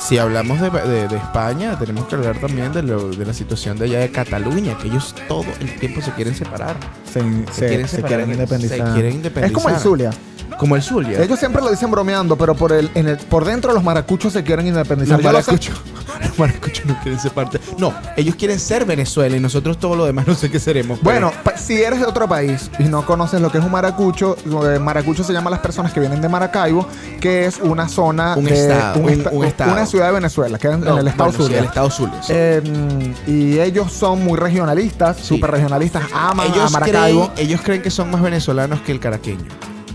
si 0.00 0.18
hablamos 0.18 0.60
de, 0.60 0.70
de- 0.70 1.08
de 1.08 1.16
España, 1.16 1.78
tenemos 1.78 2.06
que 2.06 2.16
hablar 2.16 2.38
también 2.38 2.72
de, 2.72 2.82
lo- 2.82 3.08
de 3.10 3.24
la 3.24 3.32
situación 3.32 3.78
de 3.78 3.86
allá 3.86 4.00
de 4.00 4.10
Cataluña, 4.10 4.76
que 4.76 4.88
ellos 4.88 5.14
todo 5.28 5.44
el 5.60 5.74
tiempo 5.78 6.02
se 6.02 6.10
quieren 6.12 6.34
separar. 6.34 6.76
Se, 7.10 7.20
se- 7.52 7.66
quieren 7.68 7.88
se 7.88 7.96
separar, 7.96 8.16
quieren 8.18 8.32
independizar. 8.34 8.78
se 8.88 8.92
quieren 8.94 9.12
independizar. 9.14 9.44
Es 9.44 9.52
como 9.52 9.68
el 9.74 9.80
Zulia. 9.80 10.10
Como 10.58 10.76
el 10.76 10.82
Zulia. 10.82 11.22
Ellos 11.22 11.38
siempre 11.38 11.62
lo 11.62 11.70
dicen 11.70 11.90
bromeando, 11.90 12.36
pero 12.36 12.54
por 12.54 12.72
el, 12.72 12.90
en 12.94 13.08
el, 13.08 13.16
por 13.16 13.44
dentro 13.44 13.72
los 13.72 13.82
maracuchos 13.82 14.32
se 14.34 14.42
quieren 14.44 14.66
independizar. 14.66 15.16
los 15.16 15.24
maracuchos. 15.24 15.80
Los 16.20 16.38
maracuchos 16.38 16.84
no 16.86 16.98
quieren 17.02 17.18
ser 17.20 17.32
parte. 17.32 17.60
No, 17.78 17.92
ellos 18.16 18.34
quieren 18.36 18.58
ser 18.58 18.84
Venezuela 18.84 19.36
y 19.36 19.40
nosotros 19.40 19.78
todo 19.78 19.96
lo 19.96 20.04
demás 20.06 20.26
no 20.26 20.34
sé 20.34 20.50
qué 20.50 20.58
seremos. 20.60 20.98
pero- 21.02 21.10
Bueno, 21.28 21.32
pa- 21.44 21.56
si 21.56 21.82
eres 21.82 22.00
de 22.00 22.06
otro 22.06 22.28
país 22.28 22.70
y 22.78 22.84
no 22.84 23.04
conoces 23.06 23.40
lo 23.40 23.50
que 23.50 23.58
es 23.58 23.64
un 23.64 23.70
maracucho, 23.70 24.36
lo 24.46 24.64
de 24.64 24.78
maracucho 24.78 25.22
se 25.24 25.32
llama 25.32 25.48
a 25.48 25.52
las 25.52 25.60
personas 25.60 25.92
que 25.92 26.00
vienen 26.00 26.20
de 26.20 26.28
Maracaibo, 26.28 26.86
que 27.20 27.46
es 27.46 27.58
una 27.60 27.88
zona 27.88 28.34
Un 28.36 28.44
de 28.44 28.54
estado, 28.54 29.00
un- 29.00 29.08
esta- 29.10 29.30
un 29.30 29.44
estado. 29.44 29.72
una 29.72 29.86
ciudad 29.86 30.06
de 30.08 30.12
Venezuela, 30.12 30.58
que 30.58 30.68
es 30.68 30.74
en, 30.74 30.80
No, 30.80 30.98
el 30.98 31.08
estado 31.08 31.24
bueno, 31.30 31.38
sí, 31.38 31.42
Zulia. 31.44 31.58
el 31.58 31.64
estado 31.66 31.90
Zulia. 31.90 32.22
sí. 32.22 32.32
Eh, 32.34 33.14
y 33.26 33.58
ellos 33.60 33.92
son 33.92 34.22
muy 34.24 34.38
regionalistas, 34.38 35.18
súper 35.18 35.50
regionalistas, 35.50 36.04
aman 36.12 36.46
a 36.50 36.54
ellos, 36.54 36.70
Maracaibo. 36.72 37.30
creen, 37.34 37.48
ellos 37.48 37.60
creen 37.62 37.82
que 37.82 37.90
son 37.90 38.10
más 38.10 38.22
venezolanos 38.22 38.80
que 38.82 38.92
el 38.92 39.00
caraqueño. 39.00 39.44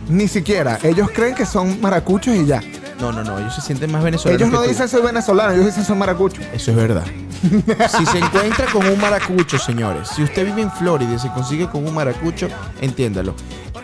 Ni 0.10 0.28
siquiera, 0.30 0.80
ellos 0.84 1.10
creen 1.14 1.36
que 1.36 1.46
son 1.46 1.82
maracuchos 1.82 2.34
y 2.36 2.46
ya. 2.46 2.62
No, 3.00 3.12
no, 3.12 3.24
no, 3.24 3.38
ellos 3.38 3.54
se 3.54 3.62
sienten 3.62 3.92
más 3.92 4.04
venezolanos. 4.04 4.42
ellos 4.42 4.52
no 4.52 4.62
que 4.62 4.68
tú. 4.68 4.72
dicen 4.72 4.90
soy 4.90 5.02
venezolano, 5.02 5.54
ellos 5.54 5.68
dicen 5.68 5.86
soy 5.86 5.96
maracucho. 5.96 6.42
Eso 6.54 6.72
es 6.72 6.78
verdad. 6.78 7.06
si 7.98 8.06
se 8.06 8.18
encuentra 8.18 8.66
con 8.72 8.88
un 8.88 9.00
maracucho, 9.00 9.60
señores, 9.60 10.10
si 10.10 10.24
usted 10.24 10.46
vive 10.46 10.64
en 10.64 10.72
Florida 10.72 11.14
y 11.14 11.20
se 11.20 11.30
consigue 11.30 11.70
con 11.70 11.86
un 11.86 11.94
maracucho, 11.94 12.48
entiéndalo. 12.82 13.36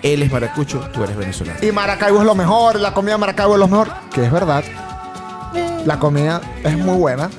Él 0.01 0.23
es 0.23 0.31
maracucho, 0.31 0.79
tú 0.93 1.03
eres 1.03 1.15
venezolano. 1.15 1.59
Y 1.61 1.71
Maracaibo 1.71 2.19
es 2.19 2.25
lo 2.25 2.35
mejor, 2.35 2.79
la 2.79 2.93
comida 2.93 3.13
de 3.13 3.19
Maracaibo 3.19 3.53
es 3.53 3.59
lo 3.59 3.67
mejor. 3.67 3.89
Que 4.13 4.25
es 4.25 4.31
verdad. 4.31 4.63
La 5.85 5.99
comida 5.99 6.41
es 6.63 6.77
muy 6.77 6.97
buena. 6.97 7.29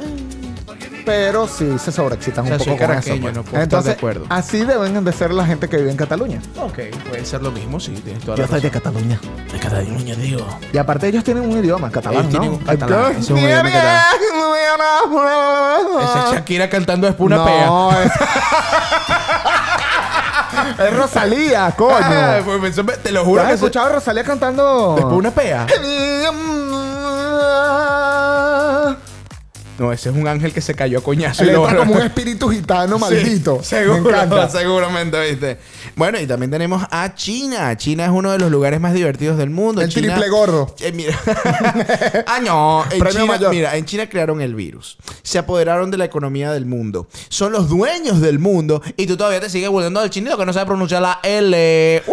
Pero 1.04 1.46
sí 1.46 1.78
se 1.78 1.92
sobreexcitan 1.92 2.44
O 2.44 2.48
sea, 2.48 2.56
un 2.56 2.62
soy 2.64 2.72
poco 2.74 2.86
con 2.86 2.96
eso. 2.98 3.10
pues. 3.20 3.34
no 3.34 3.42
puedo 3.42 3.62
Entonces, 3.62 3.86
de 3.92 3.96
acuerdo. 3.98 4.24
así 4.30 4.64
deben 4.64 5.04
de 5.04 5.12
ser 5.12 5.32
la 5.32 5.44
gente 5.44 5.68
que 5.68 5.76
vive 5.76 5.90
en 5.90 5.96
Cataluña. 5.98 6.40
Ok, 6.58 6.78
puede 7.08 7.24
ser 7.26 7.42
lo 7.42 7.50
mismo, 7.50 7.78
sí, 7.78 7.92
tienes 8.02 8.24
toda 8.24 8.36
la 8.38 8.46
razón. 8.46 8.70
Cataluña. 8.70 9.20
de 9.52 9.58
Cataluña, 9.58 10.14
digo. 10.14 10.46
Y 10.72 10.78
aparte 10.78 11.08
ellos 11.08 11.22
tienen 11.22 11.44
un 11.48 11.58
idioma, 11.58 11.90
catalán, 11.90 12.26
Ellos 12.28 12.44
¿no? 12.44 12.50
un 12.52 12.58
catalán, 12.58 13.16
es 13.18 13.28
un 13.30 13.38
idioma 13.38 13.68
Esa 16.02 16.24
es 16.28 16.32
Shakira 16.34 16.68
cantando 16.70 17.06
después 17.06 17.26
una 17.26 17.36
no, 17.36 17.44
pea. 17.44 18.04
Es... 18.04 18.12
es 20.86 20.96
Rosalía, 20.96 21.72
coño. 21.76 21.96
Ah, 22.00 22.40
pues, 22.44 22.60
pensó- 22.60 22.84
te 23.02 23.12
lo 23.12 23.20
¿Has 23.20 23.26
juro 23.26 23.42
que 23.42 23.48
se- 23.48 23.54
escuchado 23.54 23.86
a 23.86 23.88
Rosalía 23.90 24.24
cantando? 24.24 24.94
después 24.96 25.16
una 25.16 25.30
pea. 25.30 25.66
No, 29.78 29.92
ese 29.92 30.10
es 30.10 30.14
un 30.16 30.28
ángel 30.28 30.52
que 30.52 30.60
se 30.60 30.74
cayó 30.74 30.98
a 30.98 31.02
coñazo. 31.02 31.44
y 31.44 31.48
Él 31.48 31.54
lo- 31.54 31.66
está 31.66 31.78
como 31.78 31.94
un 31.94 32.02
espíritu 32.02 32.48
gitano 32.48 32.98
maldito. 33.00 33.58
Sí, 33.62 33.70
seguro, 33.70 34.02
Me 34.02 34.08
encanta. 34.10 34.48
seguramente, 34.48 35.20
¿viste? 35.30 35.58
Bueno, 35.96 36.20
y 36.20 36.26
también 36.26 36.50
tenemos 36.50 36.84
a 36.90 37.14
China. 37.14 37.76
China 37.76 38.04
es 38.04 38.10
uno 38.10 38.30
de 38.30 38.38
los 38.38 38.50
lugares 38.50 38.80
más 38.80 38.94
divertidos 38.94 39.36
del 39.36 39.50
mundo. 39.50 39.80
El 39.80 39.88
China- 39.88 40.14
triple 40.14 40.30
gordo. 40.30 40.74
Eh, 40.80 40.92
mira. 40.92 41.18
ah, 42.26 42.40
no. 42.40 42.84
En 42.90 43.04
China, 43.04 43.24
mayor. 43.26 43.50
mira, 43.50 43.76
en 43.76 43.84
China 43.84 44.08
crearon 44.08 44.40
el 44.40 44.54
virus. 44.54 44.96
Se 45.22 45.38
apoderaron 45.38 45.90
de 45.90 45.96
la 45.98 46.04
economía 46.04 46.52
del 46.52 46.66
mundo. 46.66 47.08
Son 47.28 47.50
los 47.52 47.68
dueños 47.68 48.20
del 48.20 48.38
mundo. 48.38 48.80
Y 48.96 49.06
tú 49.06 49.16
todavía 49.16 49.40
te 49.40 49.50
sigues 49.50 49.70
volviendo 49.70 49.98
al 50.00 50.10
chinito 50.10 50.36
que 50.38 50.46
no 50.46 50.52
sabe 50.52 50.66
pronunciar 50.66 51.02
la 51.02 51.18
L. 51.22 52.02
Uh, 52.06 52.12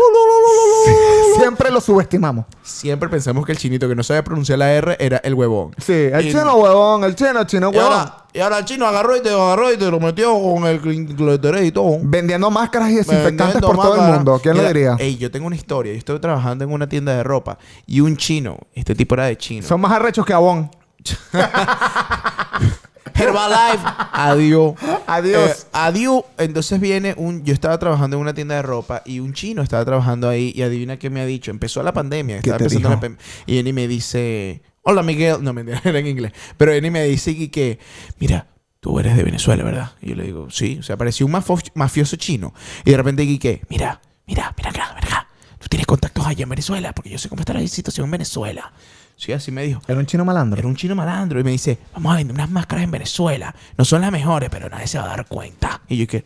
Siempre 1.35 1.71
lo 1.71 1.81
subestimamos. 1.81 2.45
Siempre 2.63 3.09
pensamos 3.09 3.45
que 3.45 3.51
el 3.51 3.57
chinito 3.57 3.87
que 3.87 3.95
no 3.95 4.03
sabe 4.03 4.23
pronunciar 4.23 4.59
la 4.59 4.71
R 4.73 4.95
era 4.99 5.17
el 5.23 5.33
huevón. 5.33 5.71
Sí, 5.77 5.93
el 5.93 6.27
Y- 6.27 6.31
chino 6.31 6.55
huevón, 6.55 7.03
el 7.03 7.15
chino, 7.15 7.43
chino 7.45 7.71
Y 7.71 7.77
huevón. 7.77 7.91
ahora, 7.93 8.25
y 8.33 8.39
ahora 8.39 8.57
el 8.59 8.65
chino 8.65 8.85
agarró 8.87 9.15
y 9.17 9.21
te 9.21 9.29
agarró 9.29 9.71
y 9.73 9.77
te 9.77 9.89
lo 9.91 9.99
metió 9.99 10.33
con 10.41 10.65
el 10.65 10.79
clitoris 10.81 11.63
y 11.67 11.71
todo. 11.71 11.97
Vendiendo 12.01 12.49
máscaras 12.49 12.89
y 12.91 12.95
desinfectantes 12.95 13.61
por 13.61 13.75
todo 13.75 13.95
el 13.95 14.11
mundo. 14.13 14.39
¿Quién 14.41 14.57
lo 14.57 14.63
diría? 14.67 14.95
Ey, 14.99 15.17
yo 15.17 15.29
tengo 15.31 15.47
una 15.47 15.55
historia. 15.55 15.91
Yo 15.93 15.97
estoy 15.99 16.19
trabajando 16.19 16.63
en 16.63 16.71
una 16.71 16.87
tienda 16.87 17.13
de 17.15 17.23
ropa 17.23 17.57
y 17.85 17.99
un 18.01 18.15
chino, 18.17 18.57
este 18.73 18.95
tipo 18.95 19.15
era 19.15 19.25
de 19.25 19.37
chino. 19.37 19.67
Son 19.67 19.79
más 19.81 19.91
arrechos 19.91 20.25
que 20.25 20.33
Avon. 20.33 20.69
Herbalife, 23.13 23.83
adiós. 24.13 24.75
Adiós. 25.07 25.49
Eh, 25.49 25.55
adiós. 25.73 26.23
Entonces 26.37 26.79
viene 26.79 27.13
un. 27.17 27.43
Yo 27.43 27.53
estaba 27.53 27.77
trabajando 27.79 28.15
en 28.17 28.21
una 28.21 28.33
tienda 28.33 28.55
de 28.55 28.61
ropa 28.61 29.01
y 29.05 29.19
un 29.19 29.33
chino 29.33 29.61
estaba 29.61 29.83
trabajando 29.85 30.29
ahí 30.29 30.51
y 30.55 30.61
adivina 30.61 30.97
qué 30.97 31.09
me 31.09 31.21
ha 31.21 31.25
dicho. 31.25 31.51
Empezó 31.51 31.81
la 31.83 31.93
pandemia. 31.93 32.37
Estaba 32.37 32.57
te 32.57 32.63
empezando 32.65 32.89
dijo? 32.89 33.01
la 33.01 33.17
y 33.45 33.57
Eni 33.59 33.73
me 33.73 33.87
dice. 33.87 34.61
Hola 34.83 35.03
Miguel. 35.03 35.37
No, 35.43 35.53
mentira, 35.53 35.81
era 35.85 35.99
en 35.99 36.07
inglés. 36.07 36.31
Pero 36.57 36.73
Eni 36.73 36.89
me 36.89 37.03
dice 37.03 37.35
que, 37.37 37.51
que, 37.51 37.79
mira, 38.19 38.47
tú 38.79 38.99
eres 38.99 39.15
de 39.15 39.23
Venezuela, 39.23 39.63
¿verdad? 39.63 39.91
Y 40.01 40.09
yo 40.09 40.15
le 40.15 40.23
digo, 40.23 40.49
sí. 40.49 40.77
O 40.79 40.83
sea, 40.83 40.97
parecía 40.97 41.25
un 41.25 41.31
mafo- 41.33 41.71
mafioso 41.75 42.15
chino. 42.15 42.53
Y 42.85 42.91
de 42.91 42.97
repente 42.97 43.25
Quique, 43.25 43.61
mira, 43.69 44.01
mira, 44.25 44.53
mira 44.57 44.69
acá, 44.69 44.93
mira 44.95 45.07
acá. 45.07 45.27
Tú 45.59 45.67
tienes 45.67 45.85
contactos 45.85 46.25
allá 46.25 46.43
en 46.43 46.49
Venezuela 46.49 46.91
porque 46.93 47.11
yo 47.11 47.19
sé 47.19 47.29
cómo 47.29 47.41
está 47.41 47.53
la 47.53 47.65
situación 47.67 48.05
en 48.05 48.11
Venezuela. 48.11 48.73
Sí, 49.23 49.31
así 49.33 49.51
me 49.51 49.61
dijo. 49.61 49.79
Era 49.87 49.99
un 49.99 50.07
chino 50.07 50.25
malandro. 50.25 50.57
Era 50.57 50.67
un 50.67 50.75
chino 50.75 50.95
malandro 50.95 51.39
y 51.39 51.43
me 51.43 51.51
dice, 51.51 51.77
vamos 51.93 52.11
a 52.13 52.15
vender 52.15 52.33
unas 52.33 52.49
máscaras 52.49 52.83
en 52.85 52.89
Venezuela. 52.89 53.53
No 53.77 53.85
son 53.85 54.01
las 54.01 54.11
mejores, 54.11 54.49
pero 54.49 54.67
nadie 54.67 54.87
se 54.87 54.97
va 54.97 55.03
a 55.03 55.09
dar 55.09 55.27
cuenta. 55.27 55.79
Y 55.87 55.97
yo 55.97 56.07
que, 56.07 56.25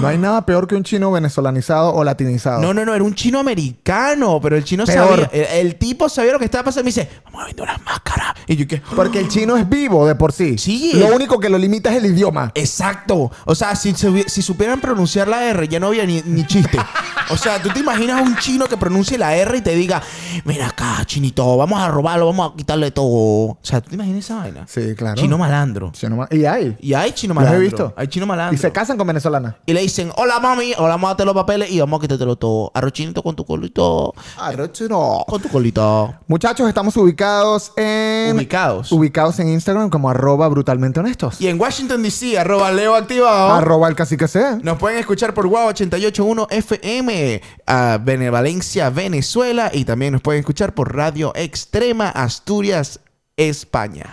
No 0.00 0.08
hay 0.08 0.18
nada 0.18 0.44
peor 0.44 0.66
que 0.66 0.74
un 0.74 0.82
chino 0.82 1.12
venezolanizado 1.12 1.94
o 1.94 2.02
latinizado. 2.02 2.60
no, 2.60 2.74
no, 2.74 2.84
no, 2.84 2.92
era 2.92 3.04
un 3.04 3.14
chino 3.14 3.38
americano, 3.38 4.40
pero 4.42 4.56
el 4.56 4.64
chino 4.64 4.84
Peor. 4.84 5.28
sabía, 5.28 5.30
el, 5.32 5.66
el 5.68 5.76
tipo 5.76 6.08
sabía 6.08 6.32
lo 6.32 6.40
que 6.40 6.46
estaba 6.46 6.64
pasando 6.64 6.80
y 6.90 6.92
me 6.92 7.02
dice, 7.02 7.08
vamos 7.26 7.42
a 7.42 7.46
vender 7.46 7.62
unas 7.62 7.84
máscaras. 7.84 8.34
Y 8.48 8.56
yo 8.56 8.66
que, 8.66 8.82
Porque 8.96 9.20
el 9.20 9.28
chino 9.28 9.56
es 9.56 9.68
vivo 9.68 10.04
de 10.04 10.16
por 10.16 10.32
sí. 10.32 10.58
Sí. 10.58 10.94
Lo 10.94 11.14
único 11.14 11.38
que 11.38 11.48
lo 11.48 11.56
limita 11.56 11.90
es 11.92 11.98
el 11.98 12.06
idioma. 12.06 12.50
Exacto. 12.56 13.30
O 13.44 13.54
sea, 13.54 13.76
si, 13.76 13.94
si 13.94 14.42
supieran 14.42 14.80
pronunciar 14.80 15.28
la 15.28 15.44
R, 15.44 15.68
ya 15.68 15.78
no 15.78 15.86
había 15.86 16.04
ni, 16.04 16.20
ni 16.22 16.44
chiste. 16.44 16.78
O 17.30 17.36
sea, 17.36 17.60
tú 17.62 17.68
te 17.70 17.80
imaginas 17.80 18.22
un 18.22 18.36
chino 18.38 18.66
que 18.66 18.76
pronuncie 18.76 19.18
la 19.18 19.36
R 19.36 19.58
y 19.58 19.60
te 19.60 19.74
diga, 19.74 20.02
mira 20.44 20.68
acá, 20.68 21.04
chinito, 21.04 21.56
vamos 21.58 21.78
a 21.80 21.88
robarlo, 21.88 22.26
vamos 22.26 22.52
a 22.52 22.56
quitarle 22.56 22.90
todo. 22.90 23.04
O 23.06 23.58
sea, 23.62 23.80
¿tú 23.82 23.90
te 23.90 23.96
imaginas 23.96 24.24
esa 24.24 24.36
vaina? 24.36 24.64
Sí, 24.66 24.94
claro. 24.96 25.16
Chino 25.20 25.36
malandro. 25.36 25.90
Chino 25.92 26.16
ma- 26.16 26.28
y 26.30 26.44
hay. 26.46 26.76
Y 26.80 26.94
hay 26.94 27.12
chino 27.12 27.34
Los 27.34 27.42
he 27.42 27.44
malandro. 27.44 27.60
visto. 27.62 27.94
Hay 27.96 28.06
chino 28.08 28.26
malandro. 28.26 28.54
Y 28.54 28.58
se 28.58 28.72
casan 28.72 28.96
con 28.96 29.06
venezolanas. 29.06 29.56
Y 29.66 29.72
le 29.74 29.80
dicen, 29.82 30.10
hola 30.16 30.40
mami, 30.40 30.72
hola, 30.78 30.90
vamos 30.90 31.08
a 31.08 31.10
darte 31.10 31.24
los 31.26 31.34
papeles 31.34 31.70
y 31.70 31.78
vamos 31.80 31.98
a 31.98 32.00
quitártelo 32.00 32.36
todo. 32.36 32.70
Arrochinito 32.74 33.22
con 33.22 33.36
tu 33.36 33.44
colito. 33.44 34.14
Arrochino. 34.38 35.24
Con 35.26 35.42
tu 35.42 35.48
colito. 35.48 36.14
Muchachos, 36.26 36.66
estamos 36.66 36.96
ubicados 36.96 37.72
en... 37.76 38.34
Ubicados. 38.36 38.90
Ubicados 38.92 39.38
en 39.40 39.48
Instagram 39.50 39.90
como 39.90 40.08
arroba 40.08 40.48
brutalmente 40.48 40.98
honestos. 41.00 41.40
Y 41.40 41.48
en 41.48 41.60
Washington 41.60 42.02
DC, 42.02 42.38
arroba 42.38 42.70
Leo 42.72 42.94
activado. 42.94 43.52
Arroba 43.52 43.88
el 43.88 43.94
cacique 43.94 44.26
sea. 44.28 44.58
Nos 44.62 44.78
pueden 44.78 44.98
escuchar 44.98 45.34
por 45.34 45.46
Wow 45.46 45.66
881 45.68 46.46
FM 46.50 47.17
a 47.66 47.98
Benevalencia, 48.00 48.90
Venezuela. 48.90 49.70
Y 49.72 49.84
también 49.84 50.12
nos 50.12 50.22
pueden 50.22 50.40
escuchar 50.40 50.74
por 50.74 50.94
Radio 50.94 51.32
Extrema, 51.34 52.08
Asturias, 52.08 53.00
España. 53.36 54.04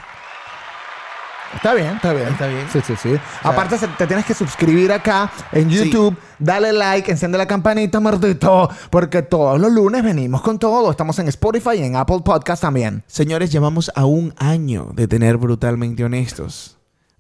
Está 1.56 1.74
bien, 1.74 1.96
está 1.96 2.12
bien. 2.12 2.28
Está 2.28 2.48
bien. 2.48 2.66
Sí, 2.72 2.80
sí, 2.86 2.94
sí. 3.02 3.16
Aparte, 3.44 3.78
te 3.98 4.08
tienes 4.08 4.26
que 4.26 4.34
suscribir 4.34 4.92
acá 4.92 5.32
en 5.54 5.70
Sí. 5.70 5.86
YouTube, 5.86 6.18
dale 6.38 6.74
like, 6.74 7.10
enciende 7.10 7.38
la 7.38 7.48
campanita, 7.48 8.00
maldito, 8.02 8.70
porque 8.90 9.22
todos 9.22 9.58
los 9.60 9.72
lunes 9.72 10.04
venimos 10.04 10.42
con 10.42 10.60
todo. 10.60 10.92
Estamos 10.92 11.18
en 11.20 11.30
Spotify 11.30 11.78
y 11.78 11.84
en 11.84 11.96
Apple 11.96 12.20
Podcast 12.26 12.62
también. 12.62 13.04
Señores, 13.08 13.52
llevamos 13.52 13.90
a 13.96 14.06
un 14.06 14.34
año 14.38 14.90
de 14.94 15.08
tener 15.08 15.38
brutalmente 15.38 16.04
honestos. 16.04 16.75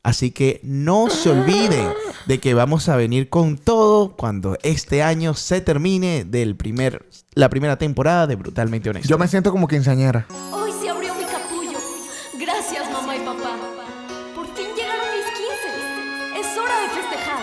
Así 0.05 0.29
que 0.29 0.59
no 0.61 1.09
se 1.09 1.31
olviden 1.31 1.89
de 2.27 2.39
que 2.39 2.53
vamos 2.53 2.89
a 2.89 2.95
venir 2.95 3.27
con 3.27 3.57
todo 3.57 4.15
cuando 4.15 4.55
este 4.61 5.01
año 5.01 5.33
se 5.33 5.61
termine 5.61 6.25
del 6.25 6.55
primer, 6.55 7.07
la 7.33 7.49
primera 7.49 7.79
temporada 7.79 8.27
de 8.27 8.35
Brutalmente 8.35 8.87
Honestos. 8.87 9.09
Yo 9.09 9.17
me 9.17 9.27
siento 9.27 9.51
como 9.51 9.67
quinceañera. 9.67 10.27
Hoy 10.51 10.71
se 10.79 10.89
abrió 10.89 11.15
mi 11.15 11.23
capullo. 11.23 11.79
Gracias, 12.39 12.83
mamá 12.91 13.15
y 13.15 13.19
papá. 13.21 13.57
Por 14.35 14.45
fin 14.55 14.67
llegaron 14.77 15.07
mis 15.15 15.25
15. 15.25 15.39
Es 16.51 16.55
hora 16.55 16.81
de 16.81 16.87
festejar. 17.01 17.41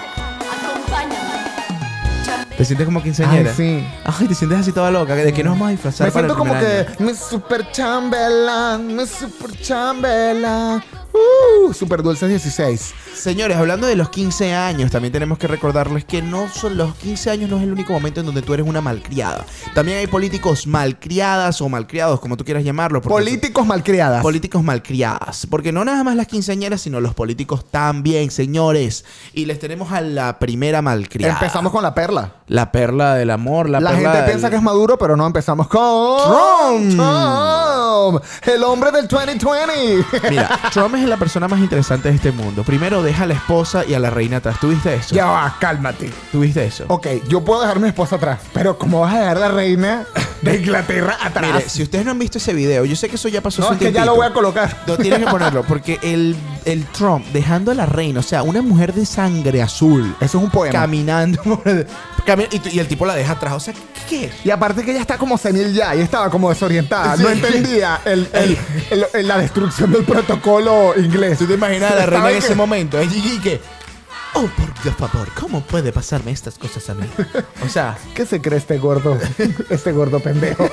Acompáñame. 0.54 2.54
¿Te 2.56 2.64
sientes 2.64 2.86
como 2.86 3.02
quinceañera? 3.02 3.50
Ay, 3.50 3.56
sí. 3.56 3.84
Ay, 4.04 4.28
te 4.28 4.34
sientes 4.36 4.60
así 4.60 4.70
toda 4.70 4.92
loca. 4.92 5.16
¿De 5.16 5.32
qué 5.32 5.42
nos 5.42 5.54
vamos 5.54 5.66
a 5.66 5.70
disfrazar 5.72 6.06
Me 6.06 6.12
para 6.12 6.28
siento 6.28 6.34
el 6.34 6.38
como 6.48 6.60
primer 6.60 6.86
que 6.86 6.92
año? 6.92 7.06
mi 7.10 7.14
super 7.16 7.72
chambelán, 7.72 8.86
mi 8.94 9.04
super 9.04 9.50
chambelán. 9.60 10.80
Uh, 11.12 11.72
super 11.74 12.02
dulce 12.02 12.26
16. 12.26 12.94
Señores, 13.14 13.56
hablando 13.58 13.86
de 13.86 13.96
los 13.96 14.08
15 14.08 14.54
años, 14.54 14.90
también 14.90 15.12
tenemos 15.12 15.38
que 15.38 15.46
recordarles 15.46 16.04
que 16.04 16.22
no 16.22 16.48
son 16.48 16.76
los 16.76 16.94
15 16.96 17.30
años 17.30 17.50
no 17.50 17.58
es 17.58 17.62
el 17.64 17.72
único 17.72 17.92
momento 17.92 18.20
en 18.20 18.26
donde 18.26 18.40
tú 18.42 18.54
eres 18.54 18.66
una 18.66 18.80
malcriada. 18.80 19.44
También 19.74 19.98
hay 19.98 20.06
políticos 20.06 20.66
malcriadas 20.66 21.60
o 21.60 21.68
malcriados, 21.68 22.18
como 22.20 22.36
tú 22.36 22.44
quieras 22.44 22.64
llamarlo. 22.64 23.00
Políticos 23.02 23.66
malcriadas. 23.66 24.22
Políticos 24.22 24.62
malcriadas. 24.62 25.46
Porque 25.50 25.70
no 25.72 25.84
nada 25.84 26.02
más 26.02 26.16
las 26.16 26.26
quinceañeras, 26.26 26.80
sino 26.80 27.00
los 27.00 27.14
políticos 27.14 27.64
también, 27.70 28.30
señores. 28.30 29.04
Y 29.34 29.44
les 29.44 29.58
tenemos 29.58 29.92
a 29.92 30.00
la 30.00 30.38
primera 30.38 30.80
malcriada. 30.82 31.34
Empezamos 31.34 31.72
con 31.72 31.82
la 31.82 31.94
perla. 31.94 32.36
La 32.46 32.72
perla 32.72 33.14
del 33.14 33.30
amor, 33.30 33.68
la, 33.68 33.80
La, 33.80 33.90
perla 33.90 34.02
gente 34.10 34.16
del- 34.22 34.30
piensa 34.30 34.50
que 34.50 34.56
es 34.56 34.62
maduro, 34.62 34.98
pero 34.98 35.16
no 35.16 35.26
empezamos 35.26 35.68
con 35.68 36.16
Trump. 36.22 36.96
Trump, 36.96 36.98
el 38.42 38.62
hombre 38.64 38.90
del 38.92 39.08
2020. 39.08 40.30
Mira, 40.30 40.48
Trump 40.72 40.94
es 40.96 41.04
la 41.08 41.16
persona 41.16 41.48
más 41.48 41.60
interesante 41.60 42.08
de 42.08 42.14
este 42.16 42.32
mundo. 42.32 42.62
Primero 42.62 43.02
deja 43.02 43.24
a 43.24 43.26
la 43.26 43.34
esposa 43.34 43.84
y 43.84 43.94
a 43.94 43.98
la 43.98 44.10
reina 44.10 44.38
atrás. 44.38 44.58
¿Tuviste 44.60 44.94
eso? 44.94 45.14
ya 45.14 45.26
va, 45.26 45.56
cálmate. 45.60 46.10
¿Tuviste 46.30 46.64
eso? 46.64 46.84
Ok, 46.88 47.06
yo 47.28 47.42
puedo 47.44 47.60
dejar 47.60 47.76
a 47.76 47.80
mi 47.80 47.88
esposa 47.88 48.16
atrás, 48.16 48.40
pero 48.52 48.78
¿cómo 48.78 49.00
vas 49.00 49.14
a 49.14 49.18
dejar 49.20 49.36
a 49.36 49.40
la 49.40 49.48
reina 49.48 50.04
de 50.42 50.56
Inglaterra 50.56 51.18
atrás? 51.22 51.52
Mire, 51.54 51.68
si 51.68 51.82
ustedes 51.82 52.04
no 52.04 52.10
han 52.12 52.18
visto 52.18 52.38
ese 52.38 52.52
video, 52.54 52.84
yo 52.84 52.96
sé 52.96 53.08
que 53.08 53.16
eso 53.16 53.28
ya 53.28 53.40
pasó 53.40 53.62
no, 53.62 53.72
es 53.72 53.78
que 53.78 53.92
ya 53.92 54.04
lo 54.04 54.14
voy 54.16 54.26
a 54.26 54.32
colocar. 54.32 54.82
No, 54.86 54.96
tienes 54.96 55.20
que 55.20 55.26
ponerlo, 55.26 55.62
porque 55.64 55.98
el, 56.02 56.36
el 56.64 56.84
Trump 56.86 57.24
dejando 57.32 57.70
a 57.70 57.74
la 57.74 57.86
reina, 57.86 58.20
o 58.20 58.22
sea, 58.22 58.42
una 58.42 58.62
mujer 58.62 58.92
de 58.94 59.06
sangre 59.06 59.62
azul, 59.62 60.14
Eso 60.20 60.38
es 60.38 60.44
un 60.44 60.50
poema. 60.50 60.72
caminando, 60.72 61.42
por 61.42 61.66
el- 61.68 61.86
y, 62.50 62.68
y 62.76 62.78
el 62.78 62.88
tipo 62.88 63.04
la 63.06 63.14
deja 63.14 63.32
atrás, 63.32 63.52
o 63.54 63.60
sea, 63.60 63.74
¿qué, 64.08 64.26
es? 64.26 64.32
Y 64.46 64.50
aparte 64.50 64.84
que 64.84 64.92
ella 64.92 65.00
está 65.00 65.18
como 65.18 65.36
senil 65.38 65.72
ya 65.74 65.94
y 65.94 66.00
estaba 66.00 66.30
como 66.30 66.48
desorientada. 66.48 67.16
Sí. 67.16 67.22
No 67.22 67.30
entendía 67.30 68.00
el- 68.04 68.28
el- 68.32 69.06
el- 69.12 69.28
la 69.28 69.38
destrucción 69.38 69.92
del 69.92 70.04
protocolo 70.04 70.94
inglés. 70.96 71.38
¿Tú 71.38 71.46
te 71.46 71.54
imaginas 71.54 71.92
a 71.92 71.96
la 71.96 72.06
reina 72.06 72.30
en 72.30 72.38
que- 72.38 72.44
ese 72.46 72.54
momento? 72.54 73.02
Y, 73.02 73.06
y 73.06 73.38
que, 73.42 73.60
oh, 74.34 74.46
por 74.56 75.08
favor, 75.08 75.28
¿cómo 75.38 75.62
puede 75.62 75.92
pasarme 75.92 76.30
estas 76.32 76.58
cosas 76.58 76.88
a 76.90 76.94
mí? 76.94 77.06
O 77.64 77.68
sea, 77.68 77.98
¿Qué 78.14 78.24
se 78.26 78.40
cree 78.40 78.58
este 78.58 78.78
gordo? 78.78 79.18
este 79.70 79.92
gordo 79.92 80.20
pendejo. 80.20 80.68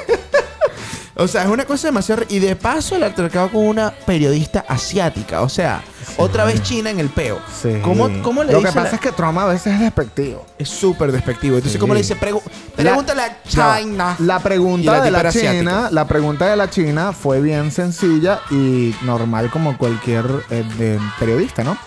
O 1.19 1.27
sea, 1.27 1.43
es 1.43 1.49
una 1.49 1.65
cosa 1.65 1.87
demasiado... 1.89 2.23
Y 2.29 2.39
de 2.39 2.55
paso 2.55 2.95
el 2.95 3.03
altercado 3.03 3.49
con 3.51 3.65
una 3.67 3.91
periodista 4.05 4.65
asiática, 4.67 5.41
o 5.41 5.49
sea, 5.49 5.83
otra 6.17 6.45
vez 6.45 6.61
China 6.63 6.89
en 6.89 6.99
el 6.99 7.09
peo. 7.09 7.39
¿Cómo, 7.83 8.09
cómo 8.23 8.43
le 8.43 8.51
Lo 8.51 8.59
dice 8.59 8.69
que 8.69 8.75
pasa 8.75 8.89
la- 8.89 8.95
es 8.95 9.01
que 9.01 9.11
Trump 9.11 9.37
a 9.37 9.45
veces 9.45 9.73
es 9.73 9.79
despectivo. 9.79 10.45
Es 10.57 10.69
súper 10.69 11.11
despectivo. 11.11 11.55
Entonces, 11.55 11.73
Sí. 11.73 11.79
¿cómo 11.79 11.93
le 11.93 11.99
dice? 12.01 12.15
Pregu- 12.17 12.41
pregúntale 12.75 13.21
a 13.21 13.43
China. 13.43 14.15
La, 14.19 14.39
pregunta 14.39 14.91
la 14.93 15.01
de 15.01 15.11
la 15.11 15.29
China, 15.31 15.49
asiática. 15.49 15.89
la 15.91 16.07
pregunta 16.07 16.45
de 16.47 16.55
la 16.55 16.69
China 16.69 17.11
fue 17.13 17.41
bien 17.41 17.71
sencilla 17.71 18.39
y 18.49 18.95
normal 19.03 19.49
como 19.51 19.77
cualquier 19.77 20.25
eh, 20.49 20.63
de- 20.77 20.99
periodista, 21.19 21.63
¿no? 21.63 21.77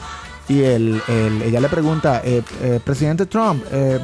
Y 0.49 0.63
el, 0.63 1.01
el- 1.09 1.43
ella 1.43 1.61
le 1.61 1.69
pregunta, 1.69 2.21
eh, 2.25 2.43
eh, 2.63 2.81
presidente 2.85 3.27
Trump, 3.27 3.65
eh, 3.71 3.99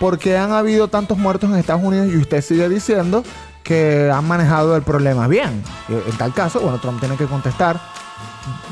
¿por 0.00 0.18
qué 0.18 0.36
han 0.36 0.52
habido 0.52 0.88
tantos 0.88 1.16
muertos 1.16 1.48
en 1.50 1.56
Estados 1.56 1.82
Unidos 1.82 2.08
y 2.12 2.16
usted 2.18 2.42
sigue 2.42 2.68
diciendo 2.68 3.24
que 3.66 4.10
han 4.10 4.26
manejado 4.26 4.76
el 4.76 4.82
problema 4.82 5.26
bien? 5.26 5.62
Y 5.88 5.92
En 6.10 6.16
tal 6.16 6.32
caso, 6.32 6.60
bueno, 6.60 6.78
Trump 6.78 7.00
tiene 7.00 7.16
que 7.16 7.26
contestar 7.26 7.80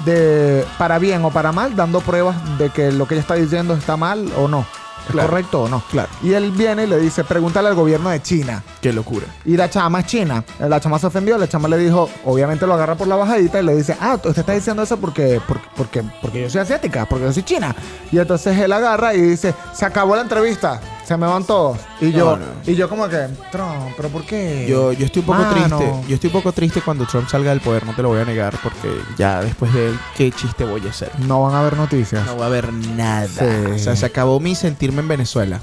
de 0.05 0.65
para 0.79 0.99
bien 0.99 1.25
o 1.25 1.31
para 1.31 1.51
mal, 1.53 1.75
dando 1.75 2.01
pruebas 2.01 2.37
de 2.59 2.71
que 2.71 2.93
lo 2.93 3.07
que 3.07 3.15
ella 3.15 3.23
está 3.23 3.35
diciendo 3.35 3.75
está 3.75 3.97
mal 3.97 4.31
o 4.39 4.49
no. 4.49 4.61
¿Es 4.61 5.11
Claro. 5.11 5.29
correcto 5.29 5.63
o 5.65 5.69
no? 5.69 5.83
Claro. 5.91 6.09
Y 6.23 6.33
él 6.33 6.51
viene 6.53 6.85
y 6.85 6.87
le 6.87 6.99
dice, 6.99 7.25
pregúntale 7.25 7.69
al 7.69 7.75
gobierno 7.75 8.09
de 8.09 8.23
China. 8.23 8.63
Qué 8.81 8.91
locura. 8.91 9.27
Y 9.45 9.55
la 9.55 9.69
chama 9.69 10.01
es 10.01 10.07
china. 10.07 10.43
La 10.59 10.81
chama 10.81 10.99
se 10.99 11.09
ofendió. 11.09 11.37
La 11.37 11.47
chama 11.47 11.69
le 11.69 11.77
dijo, 11.77 12.09
obviamente 12.25 12.67
lo 12.67 12.73
agarra 12.73 12.95
por 12.95 13.07
la 13.07 13.17
bajadita 13.17 13.61
y 13.61 13.65
le 13.65 13.75
dice, 13.77 13.95
ah, 14.01 14.15
usted 14.15 14.39
está 14.39 14.53
diciendo 14.53 14.83
eso 14.83 14.97
porque, 14.97 15.43
porque, 15.47 15.67
porque, 15.77 16.03
porque 16.23 16.41
yo 16.43 16.49
soy 16.49 16.63
asiática, 16.63 17.05
porque 17.05 17.27
yo 17.27 17.33
soy 17.35 17.43
china. 17.43 17.77
Y 18.13 18.19
entonces 18.19 18.57
él 18.59 18.73
agarra 18.73 19.13
y 19.15 19.21
dice, 19.21 19.55
se 19.75 19.85
acabó 19.85 20.17
la 20.17 20.23
entrevista. 20.23 20.81
Se 21.05 21.17
me 21.17 21.27
van 21.27 21.45
todos. 21.45 21.79
Y 22.01 22.07
No, 22.07 22.11
yo, 22.11 22.37
no. 22.37 22.45
y 22.67 22.75
yo 22.75 22.89
como 22.89 23.09
que, 23.09 23.29
Trump, 23.53 23.93
pero 23.97 24.09
¿por 24.09 24.25
qué? 24.25 24.67
Yo, 24.69 24.93
yo 24.93 25.05
estoy 25.05 25.21
un 25.21 25.27
poco 25.27 25.39
Mano. 25.41 25.53
triste. 25.79 25.95
Yo 26.09 26.15
estoy 26.15 26.29
un 26.29 26.33
poco 26.33 26.53
triste 26.53 26.81
cuando 26.81 27.07
Trump 27.07 27.29
salga 27.29 27.51
del 27.51 27.61
poder, 27.61 27.85
no 27.85 27.95
te 27.95 28.03
lo 28.03 28.09
voy 28.09 28.21
a 28.21 28.25
negar, 28.25 28.57
porque 28.63 28.89
ya 29.19 29.43
después 29.43 29.73
de 29.75 29.89
él, 29.89 29.99
¿qué 30.17 30.33
chiste 30.33 30.65
voy 30.65 30.87
a 30.87 30.91
hacer? 30.91 31.11
No 31.21 31.43
van 31.43 31.55
a 31.55 31.61
haber 31.61 31.77
noticias. 31.77 32.25
No 32.25 32.37
va 32.39 32.45
a 32.45 32.49
haber 32.49 32.73
nada. 32.73 33.27
Sí. 33.29 33.45
O 33.75 33.79
sea, 33.79 33.97
se 33.97 34.07
acabó 34.07 34.41
mi 34.41 34.55
sentirme 34.55 35.01
en 35.01 35.09
Venezuela. 35.09 35.61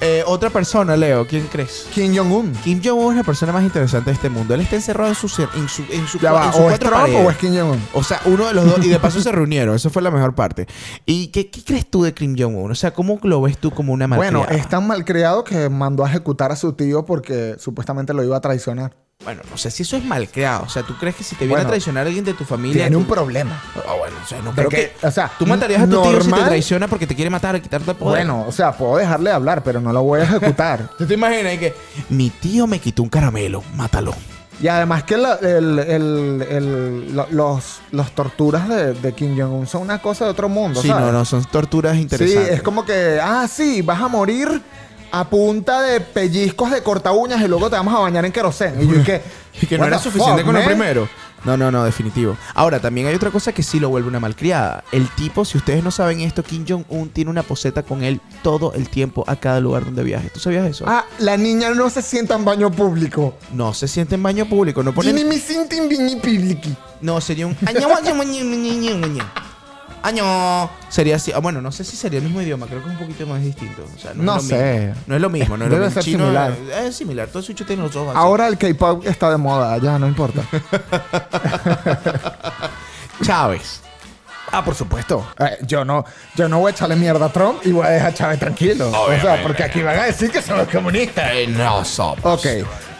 Eh, 0.00 0.22
otra 0.26 0.48
persona, 0.48 0.96
Leo, 0.96 1.26
¿quién 1.26 1.46
crees? 1.48 1.86
Kim 1.92 2.16
Jong-un. 2.16 2.52
Kim 2.62 2.80
Jong-un 2.82 3.12
es 3.12 3.16
la 3.18 3.24
persona 3.24 3.52
más 3.52 3.64
interesante 3.64 4.10
de 4.10 4.14
este 4.14 4.28
mundo. 4.30 4.54
Él 4.54 4.60
está 4.60 4.76
encerrado 4.76 5.08
en 5.08 5.16
su, 5.16 5.26
en 5.26 5.68
su, 5.68 5.82
en 5.90 6.06
su, 6.06 6.18
Ya 6.20 6.32
va, 6.32 6.46
en 6.46 6.52
sus 6.52 6.60
o 6.60 6.70
es 6.70 6.78
Trump 6.78 6.94
paredes. 6.94 7.26
o 7.26 7.30
es 7.30 7.36
Kim 7.36 7.52
Jong-un. 7.56 7.82
O 7.94 8.04
sea, 8.04 8.20
uno 8.26 8.46
de 8.46 8.54
los 8.54 8.64
dos. 8.64 8.84
Y 8.84 8.88
de 8.88 9.00
paso 9.00 9.20
se 9.20 9.32
reunieron. 9.32 9.74
Eso 9.74 9.90
fue 9.90 10.00
la 10.02 10.10
mejor 10.12 10.34
parte. 10.36 10.68
¿Y 11.04 11.28
qué, 11.28 11.50
qué 11.50 11.64
crees 11.64 11.90
tú 11.90 12.04
de 12.04 12.14
Kim 12.14 12.36
Jong-un? 12.38 12.70
O 12.70 12.74
sea, 12.76 12.92
¿cómo 12.92 13.18
lo 13.24 13.42
ves 13.42 13.58
tú 13.58 13.72
como 13.72 13.92
una 13.92 14.06
malcriada? 14.06 14.46
Bueno, 14.46 14.56
es 14.56 14.68
tan 14.68 14.86
malcriado 14.86 15.42
que 15.42 15.68
mandó 15.68 16.04
a 16.04 16.08
ejecutar 16.08 16.52
a 16.52 16.56
su 16.56 16.74
tío 16.74 17.04
porque 17.04 17.56
supuestamente 17.58 18.14
lo 18.14 18.22
iba 18.22 18.36
a 18.36 18.40
traicionar. 18.40 18.94
Bueno, 19.24 19.42
no 19.50 19.56
sé 19.58 19.72
si 19.72 19.82
eso 19.82 19.96
es 19.96 20.04
malcriado. 20.04 20.62
O 20.64 20.68
sea, 20.68 20.84
¿tú 20.84 20.94
crees 20.96 21.16
que 21.16 21.24
si 21.24 21.34
te 21.34 21.40
viene 21.40 21.54
Bueno, 21.54 21.66
a 21.66 21.70
traicionar 21.70 22.06
alguien 22.06 22.24
de 22.24 22.34
tu 22.34 22.44
familia... 22.44 22.84
Tiene 22.84 22.92
tú- 22.92 22.98
un 23.00 23.04
problema. 23.06 23.60
Ah, 23.74 23.94
bueno, 23.98 24.16
o 24.22 24.26
sea, 24.26 24.40
no 24.42 24.52
creo 24.52 24.68
que, 24.68 24.92
que... 25.00 25.06
o 25.06 25.10
sea, 25.10 25.28
¿Tú 25.36 25.44
matarías 25.44 25.82
a 25.82 25.86
tu 25.86 25.90
tío 25.90 26.04
si 26.04 26.10
te 26.10 26.18
normal- 26.30 26.44
traiciona 26.46 26.86
porque 26.86 27.04
te 27.08 27.16
quiere 27.16 27.28
matar 27.28 27.56
o 27.56 27.60
quitarte 27.60 27.90
el 27.90 27.96
poder? 27.96 28.24
Bueno, 28.24 28.44
o 28.46 28.52
sea, 28.52 28.70
puedo 28.72 28.96
dejarle 28.96 29.30
de 29.30 29.36
hablar, 29.36 29.64
pero 29.64 29.80
no 29.80 29.92
lo 29.92 30.04
voy 30.04 30.20
a 30.20 30.22
ejecutar. 30.22 30.90
¿Tú 30.98 31.04
te 31.04 31.14
imaginas 31.14 31.58
que 31.58 31.74
mi 32.10 32.30
tío 32.30 32.68
me 32.68 32.78
quitó 32.78 33.02
un 33.02 33.08
caramelo? 33.08 33.64
Mátalo. 33.74 34.14
y 34.62 34.68
además 34.68 35.02
que 35.02 35.16
la- 35.16 35.34
el- 35.34 35.78
el- 35.80 36.46
el- 36.48 37.16
lo- 37.16 37.26
los, 37.32 37.80
los 37.90 38.12
torturas 38.12 38.68
de, 38.68 38.94
de 38.94 39.12
Kim 39.14 39.36
Jong-un 39.36 39.66
son 39.66 39.82
una 39.82 40.00
cosa 40.00 40.26
de 40.26 40.30
otro 40.30 40.48
mundo, 40.48 40.80
Sí, 40.80 40.86
¿sabes? 40.88 41.06
no, 41.06 41.12
no, 41.12 41.24
son 41.24 41.44
torturas 41.44 41.94
Sí, 41.96 42.02
interesantes. 42.02 42.50
es 42.54 42.62
como 42.62 42.84
que, 42.84 43.18
ah, 43.20 43.48
sí, 43.48 43.82
vas 43.82 44.00
a 44.00 44.06
morir 44.06 44.62
a 45.10 45.28
punta 45.28 45.82
de 45.82 46.00
pellizcos 46.00 46.70
de 46.70 46.82
corta 46.82 47.12
uñas 47.12 47.40
y 47.40 47.48
luego 47.48 47.68
te 47.70 47.76
vamos 47.76 47.94
a 47.94 47.98
bañar 47.98 48.24
en 48.24 48.32
querosén. 48.32 48.80
Y 48.80 48.86
yo, 48.86 49.00
¿y 49.00 49.04
qué? 49.04 49.22
Y 49.60 49.66
que 49.66 49.76
no 49.76 49.86
era 49.86 49.98
suficiente 49.98 50.42
fuck, 50.42 50.46
con 50.46 50.54
lo 50.54 50.60
man? 50.60 50.68
primero. 50.68 51.08
No, 51.44 51.56
no, 51.56 51.70
no, 51.70 51.84
definitivo. 51.84 52.36
Ahora, 52.54 52.80
también 52.80 53.06
hay 53.06 53.14
otra 53.14 53.30
cosa 53.30 53.52
que 53.52 53.62
sí 53.62 53.78
lo 53.78 53.88
vuelve 53.88 54.08
una 54.08 54.20
malcriada. 54.20 54.84
El 54.92 55.08
tipo, 55.10 55.44
si 55.44 55.58
ustedes 55.58 55.84
no 55.84 55.90
saben 55.90 56.20
esto, 56.20 56.42
Kim 56.42 56.64
Jong-un 56.68 57.10
tiene 57.10 57.30
una 57.30 57.42
poseta 57.42 57.82
con 57.82 58.02
él 58.02 58.20
todo 58.42 58.72
el 58.74 58.88
tiempo 58.88 59.24
a 59.26 59.36
cada 59.36 59.60
lugar 59.60 59.84
donde 59.84 60.02
viaje. 60.02 60.30
¿Tú 60.30 60.40
sabías 60.40 60.66
eso? 60.66 60.84
Ah, 60.86 61.04
la 61.18 61.36
niña 61.36 61.70
no 61.70 61.90
se 61.90 62.02
sienta 62.02 62.34
en 62.34 62.44
baño 62.44 62.70
público. 62.70 63.34
No 63.52 63.72
se 63.72 63.88
siente 63.88 64.16
en 64.16 64.22
baño 64.22 64.46
público, 64.48 64.82
no 64.82 64.92
pone... 64.92 65.12
me 65.12 65.38
siente 65.38 65.76
en 65.76 65.88
baño 65.88 66.20
público. 66.20 66.68
No, 67.00 67.20
sería 67.20 67.46
un... 67.46 67.56
Año. 70.02 70.70
Sería 70.88 71.16
así. 71.16 71.32
Ah, 71.34 71.38
bueno, 71.38 71.60
no 71.60 71.72
sé 71.72 71.84
si 71.84 71.96
sería 71.96 72.18
el 72.18 72.24
mismo 72.24 72.40
idioma. 72.40 72.66
Creo 72.66 72.82
que 72.82 72.88
es 72.88 72.94
un 72.94 72.98
poquito 73.00 73.26
más 73.26 73.42
distinto. 73.42 73.84
O 73.94 73.98
sea, 73.98 74.12
no, 74.14 74.22
No 74.22 74.36
es 74.36 74.42
lo 74.44 74.48
sé. 74.48 74.78
mismo. 74.86 74.94
No 75.06 75.14
es 75.16 75.20
lo 75.20 75.30
mismo. 75.30 75.56
No 75.56 75.64
es 75.64 75.70
Debe 75.70 75.80
lo 75.82 75.86
mismo. 75.86 76.02
ser 76.02 76.12
Chino 76.12 76.24
similar. 76.24 76.56
Es, 76.84 76.96
similar. 76.96 77.28
Todo 77.28 77.42
eso 77.42 77.52
tiene 77.66 77.82
los 77.82 77.94
ojos 77.96 78.10
así. 78.10 78.18
Ahora 78.18 78.48
el 78.48 78.56
K-pop 78.58 79.06
está 79.06 79.30
de 79.30 79.36
moda, 79.36 79.76
ya 79.78 79.98
no 79.98 80.06
importa. 80.06 80.42
Chávez. 83.22 83.80
ah, 84.52 84.64
por 84.64 84.74
supuesto. 84.74 85.26
Eh, 85.38 85.58
yo 85.66 85.84
no, 85.84 86.04
yo 86.36 86.48
no 86.48 86.60
voy 86.60 86.70
a 86.70 86.74
echarle 86.74 86.96
mierda 86.96 87.26
a 87.26 87.32
Trump 87.32 87.60
y 87.64 87.72
voy 87.72 87.86
a 87.86 87.90
dejar 87.90 88.10
a 88.10 88.14
Chávez 88.14 88.38
tranquilo. 88.38 88.90
O 88.90 89.08
sea, 89.20 89.42
porque 89.42 89.64
aquí 89.64 89.82
van 89.82 89.98
a 89.98 90.04
decir 90.04 90.30
que 90.30 90.40
son 90.40 90.58
los 90.58 90.68
comunistas. 90.68 91.30
no 91.48 91.84
somos. 91.84 92.18
Ok. 92.24 92.46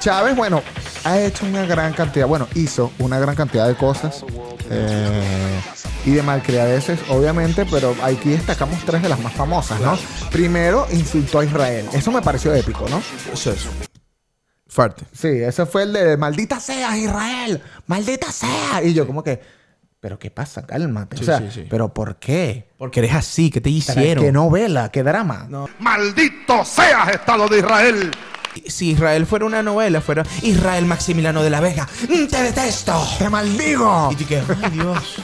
Chávez, 0.01 0.37
bueno, 0.37 0.63
ha 1.05 1.19
hecho 1.21 1.45
una 1.47 1.65
gran 1.67 1.93
cantidad, 1.93 2.27
bueno, 2.27 2.47
hizo 2.55 2.93
una 3.01 3.19
gran 3.19 3.35
cantidad 3.35 3.67
de 3.67 3.75
cosas 3.75 4.25
eh, 4.71 5.61
y 6.05 6.11
de 6.13 6.23
malcriadeces, 6.23 7.01
obviamente, 7.09 7.67
pero 7.67 7.95
aquí 8.03 8.31
destacamos 8.31 8.79
tres 8.85 9.03
de 9.03 9.09
las 9.09 9.21
más 9.21 9.33
famosas, 9.33 9.81
¿no? 9.81 9.99
Primero, 10.31 10.87
insultó 10.93 11.41
a 11.41 11.45
Israel. 11.45 11.87
Eso 11.93 12.13
me 12.13 12.23
pareció 12.23 12.55
épico, 12.55 12.89
¿no? 12.89 13.03
Eso 13.33 13.53
es. 13.53 13.67
Fuerte. 14.69 15.05
Sí, 15.13 15.29
ese 15.29 15.65
fue 15.67 15.85
el 15.85 15.93
de 15.93 16.17
maldita 16.17 16.61
sea 16.61 16.97
Israel, 16.97 17.63
maldita 17.87 18.31
sea. 18.31 18.83
Y 18.85 18.93
yo 18.93 19.07
como 19.07 19.25
que, 19.25 19.41
pero 19.99 20.19
¿qué 20.19 20.31
pasa? 20.31 20.67
Cálmate. 20.67 21.17
Sí, 21.17 21.23
o 21.23 21.27
sea, 21.27 21.39
sí, 21.39 21.47
sí. 21.53 21.67
pero 21.69 21.93
¿por 21.93 22.17
qué? 22.17 22.69
Porque 22.77 23.01
eres 23.01 23.15
así. 23.15 23.51
¿Qué 23.51 23.61
te 23.61 23.71
hicieron? 23.71 24.25
¿Qué 24.25 24.31
novela? 24.31 24.91
¿Qué 24.91 25.03
drama? 25.03 25.49
¡Maldito 25.79 26.65
seas, 26.65 27.09
Estado 27.09 27.49
de 27.49 27.59
Israel! 27.59 28.11
Si 28.67 28.91
Israel 28.91 29.27
fuera 29.27 29.45
una 29.45 29.63
novela, 29.63 30.01
fuera 30.01 30.25
Israel 30.43 30.85
Maximiliano 30.85 31.43
de 31.43 31.51
la 31.51 31.61
Vega. 31.61 31.89
¡Mm, 32.09 32.27
¡Te 32.27 32.43
detesto! 32.43 33.07
¡Te 33.19 33.29
maldigo! 33.29 34.11
Y 34.13 34.17
tú 34.17 34.27
que, 34.27 34.43
ay 34.63 34.71
Dios. 34.71 35.23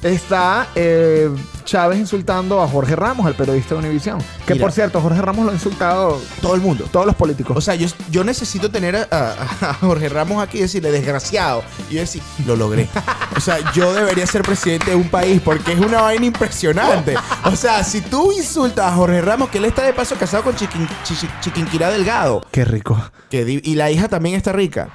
Está 0.00 0.68
eh, 0.76 1.28
Chávez 1.64 1.98
insultando 1.98 2.62
a 2.62 2.68
Jorge 2.68 2.94
Ramos, 2.94 3.26
el 3.26 3.34
periodista 3.34 3.74
de 3.74 3.80
Univisión. 3.80 4.18
Que 4.46 4.54
Mira. 4.54 4.62
por 4.64 4.70
cierto, 4.72 5.00
Jorge 5.00 5.20
Ramos 5.20 5.44
lo 5.44 5.50
ha 5.50 5.54
insultado 5.54 6.20
Todo 6.40 6.54
el 6.54 6.60
mundo. 6.60 6.84
todos 6.92 7.04
los 7.04 7.16
políticos. 7.16 7.56
O 7.56 7.60
sea, 7.60 7.74
yo, 7.74 7.88
yo 8.08 8.22
necesito 8.22 8.70
tener 8.70 8.94
a, 8.94 9.08
a- 9.10 9.70
a 9.70 9.74
Jorge 9.74 10.08
Ramos 10.08 10.40
aquí 10.40 10.58
y 10.58 10.60
decirle, 10.62 10.92
desgraciado. 10.92 11.64
Y 11.90 11.94
yo 11.94 12.00
decir, 12.00 12.22
lo 12.46 12.54
logré. 12.54 12.88
O 13.36 13.40
sea, 13.40 13.58
yo 13.72 13.92
debería 13.92 14.24
ser 14.28 14.42
presidente 14.42 14.90
de 14.92 14.96
un 14.96 15.08
país 15.08 15.42
porque 15.44 15.72
es 15.72 15.80
una 15.80 16.00
vaina 16.02 16.26
impresionante. 16.26 17.16
O 17.44 17.56
sea, 17.56 17.82
si 17.82 18.00
tú 18.00 18.30
insultas 18.30 18.86
a 18.92 18.94
Jorge 18.94 19.20
Ramos, 19.20 19.48
que 19.48 19.58
él 19.58 19.64
está 19.64 19.82
de 19.82 19.92
paso 19.94 20.14
casado 20.14 20.44
con 20.44 20.54
Chiquin- 20.54 20.88
Chi- 21.02 21.28
Chiquinquirá 21.40 21.90
Delgado, 21.90 22.40
Qué 22.52 22.64
rico, 22.64 22.96
que 23.30 23.60
y 23.64 23.74
la 23.74 23.90
hija 23.90 24.06
también 24.06 24.36
está 24.36 24.52
rica. 24.52 24.90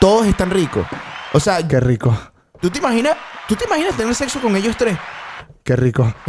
Todos 0.00 0.26
están 0.26 0.48
ricos. 0.50 0.86
O 1.34 1.40
sea, 1.40 1.66
qué 1.68 1.78
rico, 1.78 2.16
¿tú 2.66 2.70
te 2.70 2.78
imaginas, 2.78 3.16
tú 3.46 3.54
te 3.54 3.64
imaginas 3.64 3.96
tener 3.96 4.12
sexo 4.12 4.40
con 4.40 4.56
ellos 4.56 4.76
tres? 4.76 4.98
Qué 5.66 5.76
rico. 5.76 6.14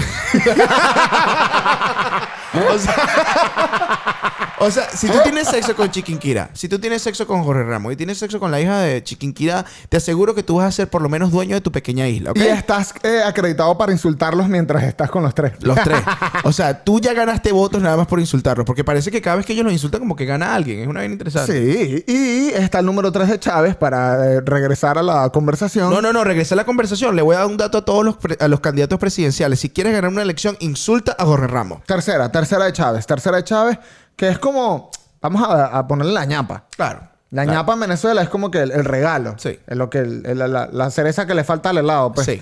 O 2.74 2.80
sea, 2.80 2.96
o 4.60 4.72
sea, 4.72 4.90
si 4.90 5.08
tú 5.08 5.18
tienes 5.24 5.48
sexo 5.48 5.76
con 5.76 5.92
Chiquinquira, 5.92 6.50
si 6.54 6.68
tú 6.68 6.80
tienes 6.80 7.02
sexo 7.04 7.28
con 7.28 7.44
Jorge 7.44 7.64
Ramos 7.64 7.94
y 7.94 7.96
tienes 7.96 8.18
sexo 8.18 8.40
con 8.40 8.50
la 8.50 8.60
hija 8.60 8.80
de 8.80 9.04
Chiquinquira, 9.04 9.64
te 9.90 9.98
aseguro 9.98 10.34
que 10.34 10.42
tú 10.42 10.56
vas 10.56 10.68
a 10.68 10.72
ser 10.72 10.90
por 10.90 11.02
lo 11.04 11.10
menos 11.10 11.30
dueño 11.32 11.56
de 11.56 11.62
tu 11.62 11.72
pequeña 11.72 12.08
isla, 12.08 12.32
¿ok? 12.32 12.38
Y 12.38 12.48
estás 12.48 12.96
eh, 13.04 13.22
acreditado 13.24 13.78
para 13.78 13.92
insultarlos 13.92 14.48
mientras 14.48 14.84
estás 14.84 15.12
con 15.12 15.22
los 15.24 15.36
tres. 15.36 15.54
Los 15.62 15.78
tres. 15.84 16.00
O 16.44 16.54
sea, 16.54 16.84
tú 16.84 17.00
ya 17.02 17.14
ganaste 17.14 17.52
votos 17.52 17.82
nada 17.82 17.98
más 17.98 18.08
por 18.08 18.20
insultarlos, 18.20 18.66
porque 18.66 18.84
parece 18.84 19.12
que 19.12 19.22
cada 19.22 19.36
vez 19.36 19.46
que 19.46 19.52
ellos 19.54 19.66
los 19.66 19.74
insultan 19.74 20.00
como 20.00 20.16
que 20.16 20.26
gana 20.26 20.56
alguien. 20.56 20.80
Es 20.80 20.88
una 20.88 21.02
bien 21.02 21.12
interesante. 21.12 21.52
Sí, 21.52 22.04
y 22.08 22.50
está 22.54 22.80
el 22.80 22.86
número 22.86 23.12
3 23.12 23.28
de 23.28 23.40
Chávez 23.40 23.76
para 23.76 24.34
eh, 24.34 24.42
regresar 24.42 24.98
a 24.98 25.04
la 25.04 25.30
conversación. 25.30 25.90
No, 25.90 26.02
no, 26.02 26.14
no, 26.14 26.24
regresa 26.24 26.56
a 26.56 26.58
la 26.58 26.64
conversación. 26.64 27.16
Le 27.16 27.22
voy 27.22 27.36
a 27.36 27.40
dar 27.40 27.48
un 27.48 27.58
dato 27.58 27.80
a 27.80 27.86
todos 27.86 28.06
los, 28.06 28.16
pre- 28.18 28.38
a 28.40 28.48
los 28.48 28.62
candidatos 28.62 28.98
presidenciales. 28.98 29.27
Si 29.60 29.70
quieres 29.70 29.94
ganar 29.94 30.12
una 30.12 30.22
elección, 30.22 30.56
insulta 30.60 31.16
a 31.18 31.26
Jorge 31.26 31.48
Ramos. 31.48 31.84
Tercera, 31.86 32.32
tercera 32.32 32.66
de 32.66 32.74
Chávez. 32.74 33.06
Tercera 33.08 33.38
de 33.38 33.44
Chávez, 33.44 33.80
que 34.16 34.30
es 34.30 34.40
como. 34.40 34.90
Vamos 35.22 35.42
a, 35.48 35.66
a 35.78 35.88
ponerle 35.88 36.14
la 36.14 36.26
ñapa. 36.26 36.66
Claro. 36.76 37.02
La 37.32 37.44
Claro. 37.44 37.60
ñapa 37.60 37.74
en 37.74 37.80
Venezuela 37.82 38.22
es 38.22 38.30
como 38.30 38.50
que 38.52 38.60
el, 38.62 38.72
el 38.72 38.86
regalo. 38.86 39.36
Sí. 39.38 39.60
Es 39.68 39.76
lo 39.78 39.90
que 39.90 40.00
el- 40.00 40.26
el- 40.26 40.38
la, 40.38 40.70
la 40.72 40.92
cereza 40.92 41.26
que 41.26 41.34
le 41.34 41.44
falta 41.44 41.72
al 41.72 41.78
helado. 41.80 42.14
Pues. 42.14 42.26
Sí. 42.26 42.42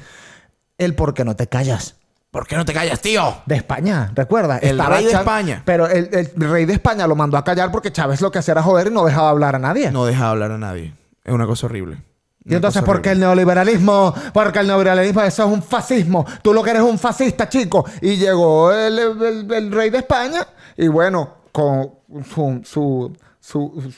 El 0.77 0.93
por 0.93 1.13
qué 1.13 1.23
no 1.25 1.35
te 1.35 1.47
callas. 1.47 1.95
¿Por 2.29 2.45
qué 2.47 2.57
no 2.57 2.65
te 2.65 2.73
callas, 2.73 2.99
tío? 3.01 3.37
De 3.45 3.55
España, 3.55 4.11
recuerda. 4.13 4.57
El 4.57 4.77
rey 4.77 5.05
de 5.05 5.11
España. 5.13 5.61
Pero 5.65 5.87
el, 5.87 6.09
el 6.11 6.29
rey 6.49 6.65
de 6.65 6.73
España 6.73 7.07
lo 7.07 7.15
mandó 7.15 7.37
a 7.37 7.45
callar 7.45 7.71
porque 7.71 7.93
Chávez 7.93 8.19
lo 8.19 8.29
que 8.29 8.39
hacía 8.39 8.51
era 8.51 8.61
joder 8.61 8.87
y 8.87 8.89
no 8.91 9.05
dejaba 9.05 9.29
hablar 9.29 9.55
a 9.55 9.59
nadie. 9.59 9.89
No 9.89 10.05
deja 10.05 10.29
hablar 10.29 10.51
a 10.51 10.57
nadie. 10.57 10.93
Es 11.23 11.33
una 11.33 11.47
cosa 11.47 11.67
horrible. 11.67 12.03
Y 12.47 12.53
entonces, 12.53 12.83
¿por 12.83 13.01
qué 13.01 13.11
el 13.11 13.19
neoliberalismo? 13.19 14.13
Porque 14.33 14.59
el 14.59 14.67
neoliberalismo, 14.67 15.21
eso 15.21 15.45
es 15.45 15.49
un 15.51 15.63
fascismo. 15.63 16.23
Tú 16.43 16.53
lo 16.53 16.61
que 16.61 16.69
eres 16.71 16.83
un 16.83 16.99
fascista, 16.99 17.49
chico. 17.49 17.83
Y 18.01 18.17
llegó 18.17 18.71
el, 18.71 18.99
el- 18.99 19.51
el 19.51 19.71
rey 19.71 19.89
de 19.89 19.97
España 19.99 20.45
y 20.77 20.87
bueno, 20.87 21.37
con 21.51 21.91
su, 22.23 22.61
su, 22.63 23.17
su- 23.39 23.93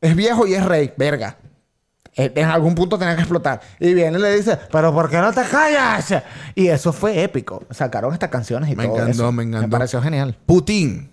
Es 0.00 0.14
viejo 0.14 0.46
y 0.46 0.54
es 0.54 0.64
rey, 0.64 0.92
verga. 0.96 1.36
En 2.14 2.32
en 2.36 2.48
algún 2.48 2.74
punto 2.74 2.98
tenía 2.98 3.14
que 3.16 3.22
explotar. 3.22 3.60
Y 3.80 3.94
viene 3.94 4.18
y 4.18 4.22
le 4.22 4.36
dice, 4.36 4.56
pero 4.70 4.92
¿por 4.94 5.08
qué 5.10 5.18
no 5.18 5.32
te 5.32 5.42
callas? 5.42 6.14
Y 6.54 6.68
eso 6.68 6.92
fue 6.92 7.22
épico. 7.22 7.64
Sacaron 7.70 8.12
estas 8.12 8.30
canciones 8.30 8.70
y 8.70 8.76
Me 8.76 8.84
todo 8.84 8.94
encantó, 8.96 9.12
eso. 9.12 9.32
me 9.32 9.42
encantó. 9.42 9.66
Me 9.66 9.70
pareció 9.72 10.00
genial. 10.02 10.36
Putin. 10.46 11.10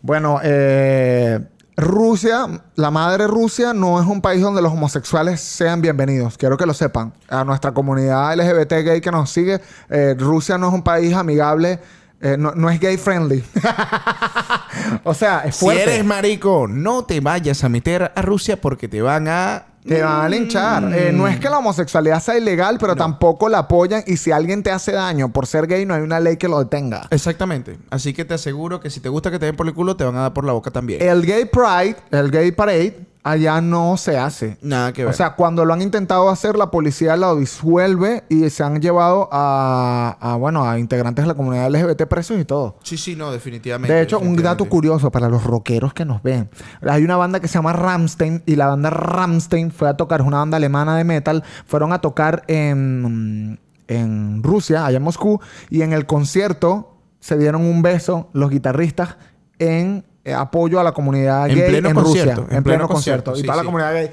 Bueno, 0.00 0.40
eh, 0.42 1.38
Rusia, 1.76 2.46
la 2.76 2.90
madre 2.90 3.26
Rusia 3.26 3.72
no 3.72 4.00
es 4.00 4.06
un 4.06 4.20
país 4.20 4.42
donde 4.42 4.60
los 4.60 4.72
homosexuales 4.72 5.40
sean 5.40 5.80
bienvenidos. 5.80 6.36
Quiero 6.36 6.56
que 6.56 6.66
lo 6.66 6.74
sepan. 6.74 7.12
A 7.28 7.44
nuestra 7.44 7.72
comunidad 7.72 8.34
LGBT 8.36 8.72
gay 8.84 9.00
que 9.00 9.10
nos 9.10 9.30
sigue, 9.30 9.60
eh, 9.88 10.14
Rusia 10.18 10.58
no 10.58 10.68
es 10.68 10.74
un 10.74 10.82
país 10.82 11.14
amigable, 11.14 11.80
eh, 12.20 12.36
no, 12.38 12.52
no 12.54 12.68
es 12.68 12.78
gay 12.78 12.96
friendly. 12.98 13.42
o 15.04 15.14
sea, 15.14 15.40
es 15.46 15.56
Si 15.56 15.64
fuerte. 15.64 15.82
eres 15.82 16.04
marico, 16.04 16.66
no 16.68 17.04
te 17.04 17.20
vayas 17.20 17.64
a 17.64 17.68
meter 17.70 18.12
a 18.14 18.22
Rusia 18.22 18.60
porque 18.60 18.86
te 18.88 19.00
van 19.00 19.26
a 19.28 19.64
Te 19.86 20.00
van 20.00 20.20
a 20.20 20.28
linchar. 20.28 20.92
Eh, 20.94 21.12
no 21.12 21.26
es 21.26 21.38
que 21.40 21.50
la 21.50 21.58
homosexualidad 21.58 22.22
sea 22.22 22.38
ilegal, 22.38 22.78
pero 22.78 22.94
tampoco 22.94 23.48
la 23.48 23.58
apoyan. 23.58 24.04
Y 24.06 24.16
si 24.16 24.30
alguien 24.30 24.62
te 24.62 24.70
hace 24.70 24.92
daño 24.92 25.32
por 25.32 25.46
ser 25.46 25.66
gay, 25.66 25.84
no 25.84 25.94
hay 25.94 26.02
una 26.02 26.20
ley 26.20 26.36
que 26.36 26.48
lo 26.48 26.58
detenga. 26.60 27.08
Exactamente. 27.10 27.78
Así 27.90 28.12
que 28.12 28.24
te 28.24 28.34
aseguro 28.34 28.80
que 28.80 28.90
si 28.90 29.00
te 29.00 29.08
gusta 29.08 29.30
que 29.30 29.38
te 29.38 29.46
den 29.46 29.56
por 29.56 29.66
el 29.66 29.74
culo, 29.74 29.96
te 29.96 30.04
van 30.04 30.16
a 30.16 30.22
dar 30.22 30.32
por 30.32 30.44
la 30.44 30.52
boca 30.52 30.70
también. 30.70 31.02
El 31.02 31.26
gay 31.26 31.46
pride, 31.46 31.96
el 32.10 32.30
gay 32.30 32.52
parade, 32.52 33.06
allá 33.22 33.60
no 33.60 33.96
se 33.96 34.18
hace. 34.18 34.58
Nada 34.60 34.92
que 34.92 35.04
ver. 35.04 35.12
O 35.12 35.16
sea, 35.16 35.34
cuando 35.34 35.64
lo 35.64 35.72
han 35.72 35.82
intentado 35.82 36.28
hacer, 36.28 36.56
la 36.56 36.70
policía 36.70 37.16
lo 37.16 37.36
disuelve 37.36 38.24
y 38.28 38.48
se 38.50 38.62
han 38.62 38.80
llevado 38.80 39.28
a, 39.30 40.16
a, 40.20 40.36
bueno, 40.36 40.68
a 40.68 40.78
integrantes 40.78 41.24
de 41.24 41.28
la 41.28 41.34
comunidad 41.34 41.70
LGBT 41.70 42.02
presos 42.06 42.38
y 42.38 42.44
todo. 42.44 42.76
sí, 42.82 42.96
sí, 42.96 43.16
no, 43.16 43.30
definitivamente. 43.30 43.94
De 43.94 44.02
hecho, 44.02 44.18
un 44.18 44.36
dato 44.36 44.64
curioso 44.66 45.10
para 45.10 45.28
los 45.28 45.44
rockeros 45.44 45.94
que 45.94 46.04
nos 46.04 46.22
ven. 46.22 46.50
Hay 46.82 47.04
una 47.04 47.16
banda 47.16 47.40
que 47.40 47.48
se 47.48 47.54
llama 47.54 47.72
Ramstein 47.72 48.42
y 48.46 48.56
la 48.56 48.66
banda 48.66 48.90
Ramstein 48.90 49.70
fue 49.70 49.88
a 49.88 49.94
tocar, 49.94 50.20
es 50.20 50.26
una 50.26 50.38
banda 50.38 50.56
alemana 50.56 50.96
de 50.96 51.04
metal, 51.04 51.44
fueron 51.66 51.92
a 51.92 52.00
tocar 52.00 52.42
en, 52.48 53.60
en 53.88 54.42
Rusia, 54.42 54.86
allá 54.86 54.96
en 54.96 55.02
Moscú, 55.02 55.40
y 55.70 55.82
en 55.82 55.92
el 55.92 56.06
concierto 56.06 56.96
se 57.20 57.38
dieron 57.38 57.62
un 57.62 57.82
beso 57.82 58.28
los 58.32 58.50
guitarristas 58.50 59.16
en 59.58 60.04
eh, 60.24 60.34
apoyo 60.34 60.78
a 60.80 60.84
la 60.84 60.92
comunidad 60.92 61.48
En 61.50 61.56
gay 61.58 61.68
pleno 61.70 61.88
en 61.88 61.94
concierto, 61.94 62.40
Rusia. 62.42 62.56
En, 62.58 62.64
pleno, 62.64 62.88
concierto. 62.88 63.34
sí, 63.34 63.40
y 63.40 63.44
toda 63.44 63.56
la 63.56 63.62
sí. 63.62 63.66
comunidad 63.66 63.92
gay. 63.92 64.10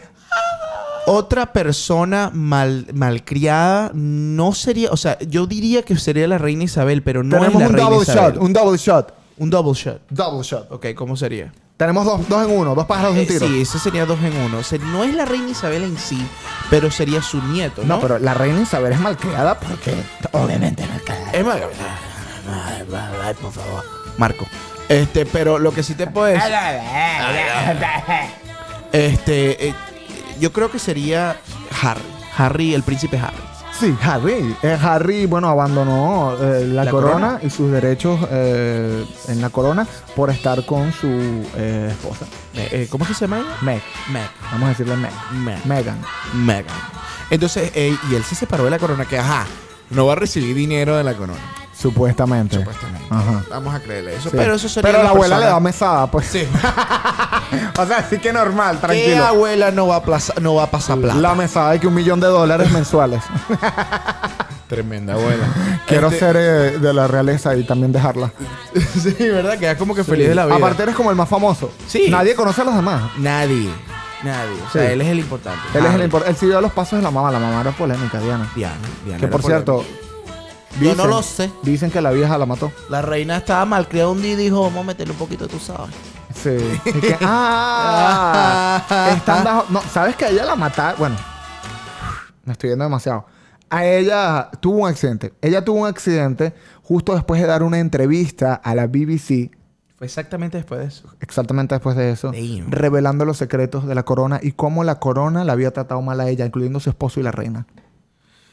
Otra 1.07 1.51
persona 1.53 2.29
mal, 2.33 2.85
malcriada 2.93 3.91
no 3.95 4.53
sería, 4.53 4.91
o 4.91 4.97
sea, 4.97 5.17
yo 5.19 5.47
diría 5.47 5.81
que 5.81 5.95
sería 5.97 6.27
la 6.27 6.37
reina 6.37 6.63
Isabel, 6.65 7.01
pero 7.01 7.23
no 7.23 7.37
Tenemos 7.37 7.55
es 7.55 7.59
la 7.61 7.67
un 7.67 7.73
reina 7.73 7.89
double 7.89 8.03
Isabel. 8.03 8.33
shot, 8.33 8.43
un 8.43 8.53
double 8.53 8.77
shot. 8.77 9.13
Un 9.37 9.49
double 9.49 9.73
shot. 9.73 10.01
Double 10.09 10.43
shot. 10.43 10.71
Ok, 10.71 10.87
¿cómo 10.95 11.15
sería? 11.15 11.51
Tenemos 11.77 12.03
dos, 12.05 12.27
dos 12.27 12.45
en 12.45 12.51
uno, 12.57 12.75
dos 12.75 12.85
pájaros 12.85 13.15
de 13.15 13.21
Eh, 13.21 13.23
un 13.23 13.27
tiro. 13.29 13.47
sí, 13.47 13.61
ese 13.61 13.79
sería 13.79 14.05
dos 14.05 14.19
en 14.21 14.35
uno. 14.35 14.57
O 14.59 14.63
sea, 14.63 14.77
no 14.79 15.03
es 15.05 15.15
la 15.15 15.23
reina 15.25 15.49
Isabel 15.49 15.83
en 15.83 15.97
sí, 15.97 16.21
pero 16.69 16.91
sería 16.91 17.21
su 17.21 17.41
nieto, 17.43 17.81
¿no? 17.83 17.95
No, 17.95 18.01
pero 18.01 18.19
la 18.19 18.33
reina 18.33 18.61
Isabel 18.61 18.91
es 18.91 18.99
malcriada 18.99 19.57
porque 19.57 19.93
obviamente 20.33 20.83
es 20.83 20.89
malcriada. 20.89 21.31
Es 21.31 21.45
más... 21.45 21.57
Ay, 23.23 23.33
por 23.41 23.51
favor. 23.53 23.83
Marco. 24.17 24.45
Este, 24.89 25.25
pero 25.25 25.59
lo 25.59 25.71
que 25.71 25.83
sí 25.83 25.93
te 25.93 26.07
puedo 26.07 26.25
decir... 26.27 26.51
Este, 28.91 29.67
eh, 29.67 29.75
yo 30.39 30.51
creo 30.51 30.71
que 30.71 30.79
sería 30.79 31.37
Harry. 31.81 32.01
Harry, 32.37 32.73
el 32.73 32.83
príncipe 32.83 33.17
Harry. 33.17 33.37
Sí, 33.79 33.95
Harry. 34.01 34.55
Eh, 34.61 34.77
Harry, 34.81 35.25
bueno, 35.25 35.47
abandonó 35.47 36.35
eh, 36.41 36.65
la, 36.65 36.83
La 36.85 36.91
corona, 36.91 37.13
corona. 37.13 37.39
y 37.43 37.49
sus 37.49 37.71
derechos 37.71 38.19
eh, 38.29 39.05
en 39.27 39.41
la 39.41 39.49
corona 39.49 39.87
por 40.15 40.29
estar 40.29 40.65
con 40.65 40.91
su 40.91 41.07
esposa, 41.55 42.25
¿Cómo 42.89 43.05
se 43.05 43.13
llama 43.13 43.39
ella? 43.39 43.47
Meg. 43.61 43.81
Meg. 44.11 44.29
Vamos 44.51 44.65
a 44.65 44.69
decirle 44.69 44.97
Meg. 44.97 45.11
Meg. 45.31 45.65
Megan. 45.65 46.01
Megan. 46.33 46.75
Entonces, 47.29 47.71
y 47.75 48.15
él 48.15 48.23
se 48.23 48.35
separó 48.35 48.65
de 48.65 48.71
la 48.71 48.79
corona, 48.79 49.05
que 49.05 49.17
ajá, 49.17 49.45
no 49.91 50.05
va 50.07 50.13
a 50.13 50.15
recibir 50.17 50.55
dinero 50.55 50.97
de 50.97 51.03
la 51.03 51.13
corona. 51.13 51.39
Supuestamente. 51.79 52.57
Supuestamente. 52.57 53.05
Ajá. 53.09 53.43
Vamos 53.49 53.73
a 53.73 53.79
creerle 53.79 54.15
eso. 54.15 54.29
Sí. 54.29 54.35
Pero 54.37 54.53
eso 54.55 54.67
sería. 54.67 54.91
Pero 54.91 55.03
la 55.03 55.09
abuela 55.11 55.39
le 55.39 55.45
da 55.45 55.59
mesada, 55.59 56.07
pues. 56.11 56.27
Sí. 56.27 56.45
o 57.79 57.85
sea, 57.85 58.05
sí 58.09 58.17
que 58.19 58.33
normal, 58.33 58.75
¿Qué 58.75 58.87
tranquilo. 58.87 59.25
abuela 59.25 59.71
no 59.71 59.87
va 59.87 59.97
a, 59.97 60.03
plaza- 60.03 60.33
no 60.41 60.55
va 60.55 60.63
a 60.63 60.71
pasar 60.71 60.97
plata? 60.99 61.19
La 61.19 61.35
mesada 61.35 61.69
hay 61.71 61.79
que 61.79 61.87
un 61.87 61.93
millón 61.93 62.19
de 62.19 62.27
dólares 62.27 62.69
mensuales. 62.71 63.21
Tremenda 64.67 65.13
abuela. 65.13 65.45
Quiero 65.87 66.07
Este- 66.07 66.19
ser 66.19 66.35
eh, 66.37 66.77
de 66.79 66.93
la 66.93 67.07
realeza 67.07 67.55
y 67.55 67.63
también 67.63 67.91
dejarla. 67.91 68.31
sí, 69.01 69.15
¿verdad? 69.17 69.57
Queda 69.57 69.77
como 69.77 69.95
que 69.95 70.03
feliz 70.03 70.27
de 70.29 70.35
la 70.35 70.45
vida. 70.45 70.55
Aparte 70.57 70.83
eres 70.83 70.95
como 70.95 71.09
el 71.09 71.15
más 71.15 71.27
famoso. 71.27 71.71
Sí. 71.87 72.07
Nadie 72.09 72.35
conoce 72.35 72.61
a 72.61 72.65
los 72.65 72.75
demás. 72.75 73.11
Nadie. 73.17 73.69
Nadie. 74.23 74.61
O 74.67 74.71
sea, 74.71 74.85
Sí. 74.85 74.91
él 74.93 75.01
es 75.01 75.07
el 75.07 75.19
importante. 75.19 75.59
Él 75.73 75.85
es 75.85 75.93
el 75.95 76.03
importante. 76.03 76.31
Él 76.31 76.37
siguió 76.37 76.61
los 76.61 76.71
pasos 76.71 76.99
de 76.99 77.03
la 77.03 77.09
mamá. 77.09 77.31
La 77.31 77.39
mamá 77.39 77.61
era 77.61 77.71
polémica, 77.71 78.19
Diana. 78.19 78.47
Diana. 78.53 78.75
Diana 79.05 79.19
Que 79.19 79.27
por 79.27 79.41
cierto, 79.41 79.83
polémica. 80.69 80.95
Yo 80.95 80.95
no 80.95 81.07
lo 81.07 81.21
sé. 81.23 81.51
Dicen 81.63 81.91
que 81.91 82.01
la 82.01 82.11
vieja 82.11 82.37
la 82.37 82.45
mató. 82.45 82.71
La 82.89 83.01
reina 83.01 83.37
estaba 83.37 83.65
mal 83.65 83.87
criada 83.87 84.09
un 84.09 84.21
día 84.21 84.33
y 84.33 84.35
dijo, 84.35 84.61
vamos 84.61 84.81
a 84.83 84.87
meterle 84.87 85.13
un 85.13 85.19
poquito, 85.19 85.47
tú 85.47 85.59
sabes. 85.59 85.95
Sí. 86.35 86.57
Y 86.85 86.91
que- 87.01 87.17
ah, 87.21 89.13
están 89.15 89.43
bajo- 89.43 89.65
No, 89.69 89.81
¿sabes 89.81 90.15
que 90.15 90.25
a 90.25 90.29
ella 90.29 90.45
la 90.45 90.55
mataron? 90.55 90.99
Bueno, 90.99 91.15
me 92.45 92.53
estoy 92.53 92.69
yendo 92.71 92.85
demasiado. 92.85 93.25
A 93.69 93.85
ella 93.85 94.49
tuvo 94.59 94.79
un 94.83 94.89
accidente. 94.89 95.33
Ella 95.41 95.63
tuvo 95.63 95.81
un 95.81 95.87
accidente 95.87 96.53
justo 96.83 97.13
después 97.13 97.39
de 97.41 97.47
dar 97.47 97.61
una 97.63 97.79
entrevista 97.79 98.55
a 98.55 98.73
la 98.73 98.87
BBC, 98.87 99.51
Fue 99.95 100.07
exactamente 100.07 100.57
después 100.57 100.79
de 100.79 100.87
eso. 100.87 101.07
exactamente 101.19 101.75
después 101.75 101.95
de 101.95 102.09
eso, 102.11 102.31
Damn. 102.31 102.71
revelando 102.71 103.25
los 103.25 103.37
secretos 103.37 103.85
de 103.85 103.93
la 103.93 104.03
corona 104.03 104.39
y 104.41 104.53
cómo 104.53 104.83
la 104.83 104.95
corona 104.99 105.43
la 105.43 105.53
había 105.53 105.71
tratado 105.71 106.01
mal 106.01 106.19
a 106.19 106.29
ella, 106.29 106.45
incluyendo 106.47 106.79
su 106.79 106.89
esposo 106.89 107.19
y 107.19 107.23
la 107.23 107.31
reina. 107.31 107.67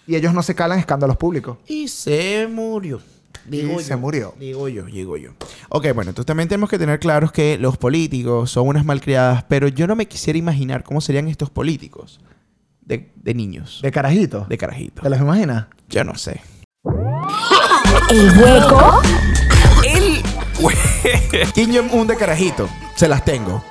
Y 0.07 0.15
ellos 0.17 0.33
no 0.33 0.43
se 0.43 0.55
calan 0.55 0.79
escándalos 0.79 1.17
públicos. 1.17 1.59
Y 1.67 1.89
se 1.89 2.47
murió. 2.51 3.01
Digo 3.47 3.73
Y 3.73 3.75
yo. 3.75 3.81
se 3.81 3.97
murió. 3.97 4.35
Digo 4.39 4.69
yo, 4.69 4.85
digo 4.87 5.17
yo. 5.17 5.31
Ok, 5.69 5.87
bueno, 5.95 6.11
entonces 6.11 6.27
también 6.27 6.49
tenemos 6.49 6.69
que 6.71 6.79
tener 6.79 6.99
claros 6.99 7.31
que 7.33 7.59
los 7.59 7.77
políticos 7.77 8.51
son 8.51 8.69
unas 8.69 8.85
malcriadas, 8.85 9.45
pero 9.49 9.69
yo 9.69 9.87
no 9.87 9.95
me 9.97 10.07
quisiera 10.07 10.39
imaginar 10.39 10.83
cómo 10.85 11.01
serían 11.01 11.29
estos 11.29 11.51
políticos 11.51 12.21
de, 12.81 13.11
de 13.17 13.35
niños, 13.35 13.81
De 13.83 13.91
carajito. 13.93 14.47
de 14.49 14.59
carajitos. 14.59 15.03
¿Te 15.03 15.11
los 15.11 15.19
imaginas? 15.21 15.67
Yo 15.89 16.03
no 16.05 16.17
sé. 16.17 16.41
El 18.11 18.31
hueco 18.39 19.01
El 19.83 21.53
Kim 21.53 21.75
Jong-un 21.75 22.07
de 22.07 22.17
carajito. 22.17 22.69
Se 22.97 23.09
las 23.09 23.25
tengo. 23.25 23.63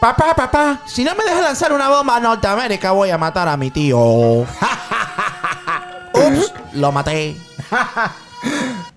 Papá, 0.00 0.34
papá, 0.36 0.82
si 0.86 1.02
no 1.02 1.14
me 1.16 1.24
dejas 1.24 1.42
lanzar 1.42 1.72
una 1.72 1.88
bomba 1.88 2.16
a 2.16 2.20
Norteamérica, 2.20 2.92
voy 2.92 3.10
a 3.10 3.18
matar 3.18 3.48
a 3.48 3.56
mi 3.56 3.70
tío. 3.70 4.46
Lo 6.74 6.92
maté. 6.92 7.36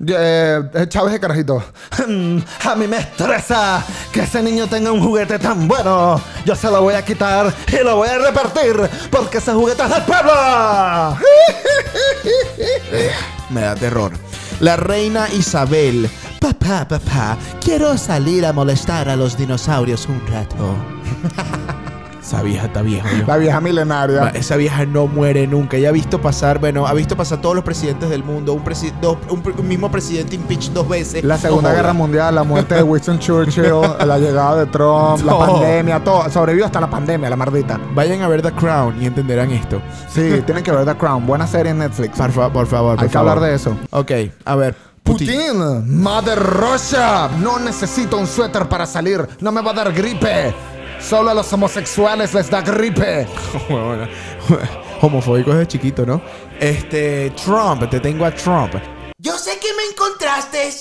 Eh, 0.08 0.88
Chávez 0.88 1.14
de 1.14 1.20
carajito. 1.20 1.64
A 2.66 2.76
mí 2.76 2.88
me 2.88 2.98
estresa 2.98 3.84
que 4.12 4.22
ese 4.22 4.42
niño 4.42 4.68
tenga 4.68 4.92
un 4.92 5.02
juguete 5.02 5.38
tan 5.40 5.68
bueno. 5.68 6.20
Yo 6.46 6.56
se 6.56 6.70
lo 6.72 6.82
voy 6.82 6.96
a 6.96 7.06
quitar 7.06 7.54
y 7.68 7.84
lo 7.84 7.98
voy 7.98 8.10
a 8.10 8.18
repartir 8.18 8.76
porque 9.10 9.38
ese 9.38 9.54
juguete 9.54 9.84
es 9.84 9.90
del 9.90 10.04
pueblo. 10.04 10.34
Me 13.50 13.62
da 13.62 13.76
terror. 13.76 14.14
La 14.60 14.76
reina 14.76 15.28
Isabel. 15.30 16.10
Papá, 16.40 16.88
papá, 16.88 17.38
quiero 17.64 17.98
salir 17.98 18.46
a 18.46 18.54
molestar 18.54 19.08
a 19.10 19.16
los 19.16 19.38
dinosaurios 19.38 20.08
un 20.08 20.26
rato. 20.28 20.76
Esa 22.32 22.44
vieja 22.44 22.68
está 22.68 22.82
vieja. 22.82 23.10
La 23.28 23.36
vieja 23.36 23.60
milenaria. 23.60 24.30
Esa 24.34 24.56
vieja 24.56 24.86
no 24.86 25.06
muere 25.08 25.48
nunca. 25.48 25.76
Ella 25.76 25.90
ha 25.90 25.92
visto 25.92 26.22
pasar, 26.22 26.60
bueno, 26.60 26.88
ha 26.88 26.94
visto 26.94 27.18
pasar 27.18 27.42
todos 27.42 27.56
los 27.56 27.64
presidentes 27.66 28.10
del 28.10 28.24
mundo. 28.24 28.54
Un, 28.54 28.64
presi- 28.64 28.94
dos- 29.02 29.18
un 29.30 29.42
un 29.58 29.68
mismo 29.68 29.92
presidente 29.92 30.36
impeach 30.36 30.70
dos 30.70 30.88
veces. 30.88 31.26
La 31.26 31.38
Segunda 31.38 31.70
No 31.72 31.76
Guerra. 31.76 31.92
Mundial, 31.92 32.34
la 32.36 32.44
muerte 32.44 32.76
de 32.76 32.84
Winston 32.84 33.20
Churchill, 33.20 33.66
la 34.06 34.18
llegada 34.18 34.56
de 34.56 34.66
Trump, 34.68 35.26
la 35.26 35.34
Todo. 35.34 35.40
pandemia, 35.60 36.02
todo. 36.02 36.30
Sobrevivió 36.30 36.66
hasta 36.68 36.80
la 36.80 36.90
pandemia, 36.90 37.30
la 37.30 37.36
mardita. 37.36 37.78
Vayan 37.94 38.22
a 38.22 38.30
ver 38.30 38.42
The 38.42 38.54
Crown 38.54 39.02
y 39.02 39.08
entenderán 39.08 39.52
esto. 39.52 39.82
Sí, 40.08 40.42
tienen 40.46 40.64
que 40.64 40.72
ver 40.72 40.86
The 40.86 40.96
Crown. 40.96 41.28
Buena 41.28 41.46
serie 41.48 41.72
en 41.72 41.80
Netflix. 41.80 42.18
Por, 42.18 42.32
fa- 42.32 42.52
por 42.54 42.66
favor, 42.66 42.96
por 42.96 43.04
Hay 43.04 43.10
que 43.10 43.14
favor. 43.14 43.32
hablar 43.34 43.50
de 43.50 43.56
eso. 43.56 43.76
Ok, 43.90 44.12
a 44.46 44.56
ver. 44.56 44.76
Putin, 45.04 46.00
Mother 46.02 46.38
Russia, 46.40 47.28
no 47.40 47.58
necesito 47.58 48.18
un 48.18 48.28
suéter 48.28 48.70
para 48.70 48.86
salir, 48.86 49.28
no 49.42 49.52
me 49.52 49.60
va 49.62 49.72
a 49.72 49.74
dar 49.74 49.92
gripe. 49.92 50.54
Solo 51.08 51.32
a 51.32 51.34
los 51.34 51.52
homosexuales 51.52 52.34
les 52.34 52.50
da 52.50 52.62
gripe. 52.62 53.28
Bueno, 53.70 54.08
Homofóbico 55.02 55.52
desde 55.52 55.68
chiquito, 55.68 56.06
¿no? 56.06 56.22
Este, 56.60 57.32
Trump, 57.32 57.90
te 57.90 58.00
tengo 58.00 58.26
a 58.26 58.32
Trump. 58.32 58.76
Yo 59.18 59.38
sé 59.38 59.58
que 59.60 59.74
me 59.74 59.84
encontraste 59.92 60.72